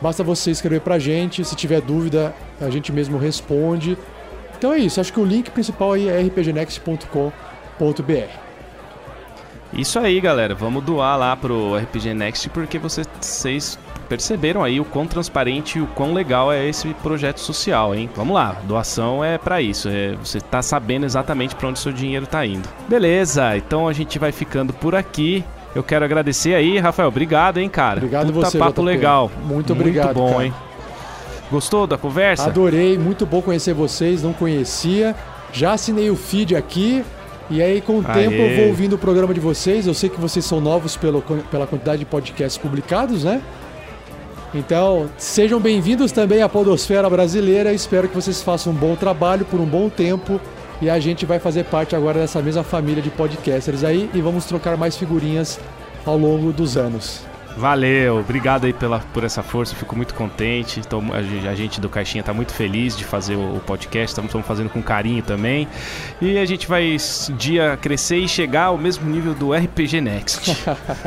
basta 0.00 0.22
você 0.22 0.50
escrever 0.50 0.80
pra 0.80 0.98
gente, 0.98 1.44
se 1.44 1.56
tiver 1.56 1.80
dúvida 1.80 2.34
a 2.60 2.70
gente 2.70 2.92
mesmo 2.92 3.18
responde. 3.18 3.98
Então 4.56 4.72
é 4.72 4.78
isso, 4.78 5.00
acho 5.00 5.12
que 5.12 5.20
o 5.20 5.24
link 5.24 5.50
principal 5.50 5.92
aí 5.92 6.08
é 6.08 6.20
rpgnext.com.br. 6.20 8.46
Isso 9.72 9.98
aí, 9.98 10.20
galera. 10.20 10.54
Vamos 10.54 10.84
doar 10.84 11.18
lá 11.18 11.36
pro 11.36 11.76
RPG 11.76 12.14
Next 12.14 12.48
porque 12.50 12.78
vocês 12.78 13.78
perceberam 14.08 14.62
aí 14.62 14.80
o 14.80 14.84
quão 14.84 15.06
transparente 15.06 15.78
e 15.78 15.82
o 15.82 15.86
quão 15.88 16.12
legal 16.14 16.52
é 16.52 16.66
esse 16.68 16.88
projeto 17.02 17.38
social, 17.38 17.94
hein? 17.94 18.08
Vamos 18.14 18.34
lá, 18.34 18.56
doação 18.64 19.24
é 19.24 19.38
para 19.38 19.60
isso, 19.60 19.88
é, 19.88 20.14
você 20.14 20.40
tá 20.40 20.62
sabendo 20.62 21.04
exatamente 21.04 21.54
para 21.54 21.68
onde 21.68 21.78
seu 21.78 21.92
dinheiro 21.92 22.26
tá 22.26 22.44
indo. 22.46 22.68
Beleza, 22.88 23.56
então 23.56 23.86
a 23.88 23.92
gente 23.92 24.18
vai 24.18 24.32
ficando 24.32 24.72
por 24.72 24.94
aqui. 24.94 25.44
Eu 25.74 25.82
quero 25.82 26.04
agradecer 26.04 26.54
aí, 26.54 26.78
Rafael, 26.78 27.08
obrigado, 27.08 27.58
hein, 27.58 27.68
cara. 27.68 27.98
Obrigado 27.98 28.32
Puta 28.32 28.48
você, 28.50 28.58
papo 28.58 28.80
JP. 28.80 28.86
legal. 28.86 29.30
Muito 29.44 29.72
obrigado, 29.72 30.06
Muito 30.06 30.18
bom, 30.18 30.32
cara. 30.32 30.46
hein? 30.46 30.54
Gostou 31.50 31.86
da 31.86 31.98
conversa? 31.98 32.46
Adorei, 32.46 32.96
muito 32.98 33.26
bom 33.26 33.42
conhecer 33.42 33.74
vocês, 33.74 34.22
não 34.22 34.32
conhecia. 34.32 35.14
Já 35.52 35.74
assinei 35.74 36.10
o 36.10 36.16
feed 36.16 36.56
aqui, 36.56 37.04
e 37.48 37.62
aí, 37.62 37.80
com 37.80 38.00
o 38.00 38.04
Aê. 38.06 38.24
tempo, 38.24 38.34
eu 38.34 38.56
vou 38.56 38.66
ouvindo 38.68 38.94
o 38.94 38.98
programa 38.98 39.32
de 39.32 39.38
vocês. 39.38 39.86
Eu 39.86 39.94
sei 39.94 40.08
que 40.10 40.20
vocês 40.20 40.44
são 40.44 40.60
novos 40.60 40.96
pelo, 40.96 41.22
pela 41.22 41.66
quantidade 41.66 42.00
de 42.00 42.04
podcasts 42.04 42.58
publicados, 42.58 43.22
né? 43.22 43.40
Então, 44.54 45.10
sejam 45.18 45.60
bem-vindos 45.60 46.12
também 46.12 46.40
à 46.40 46.48
Podosfera 46.48 47.10
Brasileira. 47.10 47.72
Espero 47.72 48.08
que 48.08 48.14
vocês 48.14 48.40
façam 48.42 48.72
um 48.72 48.76
bom 48.76 48.94
trabalho 48.94 49.44
por 49.44 49.60
um 49.60 49.66
bom 49.66 49.88
tempo. 49.88 50.40
E 50.80 50.88
a 50.88 51.00
gente 51.00 51.26
vai 51.26 51.38
fazer 51.38 51.64
parte 51.64 51.96
agora 51.96 52.20
dessa 52.20 52.40
mesma 52.40 52.62
família 52.62 53.02
de 53.02 53.10
podcasters 53.10 53.82
aí 53.82 54.08
e 54.14 54.20
vamos 54.20 54.44
trocar 54.44 54.76
mais 54.76 54.96
figurinhas 54.96 55.58
ao 56.04 56.16
longo 56.16 56.52
dos 56.52 56.76
anos. 56.76 57.22
Valeu, 57.56 58.18
obrigado 58.18 58.66
aí 58.66 58.72
pela, 58.72 58.98
por 58.98 59.24
essa 59.24 59.42
força, 59.42 59.74
fico 59.74 59.96
muito 59.96 60.14
contente. 60.14 60.80
Tô, 60.86 61.00
a, 61.12 61.54
gente 61.54 61.80
do 61.80 61.88
Caixinha 61.88 62.20
está 62.20 62.34
muito 62.34 62.52
feliz 62.52 62.96
de 62.96 63.04
fazer 63.04 63.34
o, 63.34 63.56
o 63.56 63.60
podcast, 63.60 64.08
estamos 64.08 64.46
fazendo 64.46 64.68
com 64.68 64.82
carinho 64.82 65.22
também. 65.22 65.66
E 66.20 66.36
a 66.38 66.44
gente 66.44 66.66
vai 66.66 66.96
um 67.30 67.36
dia 67.36 67.78
crescer 67.80 68.18
e 68.18 68.28
chegar 68.28 68.64
ao 68.64 68.78
mesmo 68.78 69.08
nível 69.08 69.34
do 69.34 69.54
RPG 69.54 70.00
Next. 70.00 70.56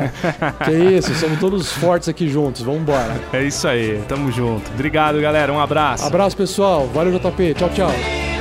que 0.64 0.72
isso, 0.72 1.14
somos 1.14 1.38
todos 1.38 1.72
fortes 1.72 2.08
aqui 2.08 2.28
juntos, 2.28 2.62
vamos 2.62 2.82
embora. 2.82 3.20
É 3.32 3.42
isso 3.42 3.68
aí, 3.68 4.02
tamo 4.08 4.32
junto. 4.32 4.70
Obrigado, 4.72 5.20
galera, 5.20 5.52
um 5.52 5.60
abraço. 5.60 6.04
Abraço, 6.04 6.36
pessoal. 6.36 6.88
Valeu, 6.88 7.16
JP. 7.18 7.54
Tchau, 7.54 7.70
tchau. 7.70 8.39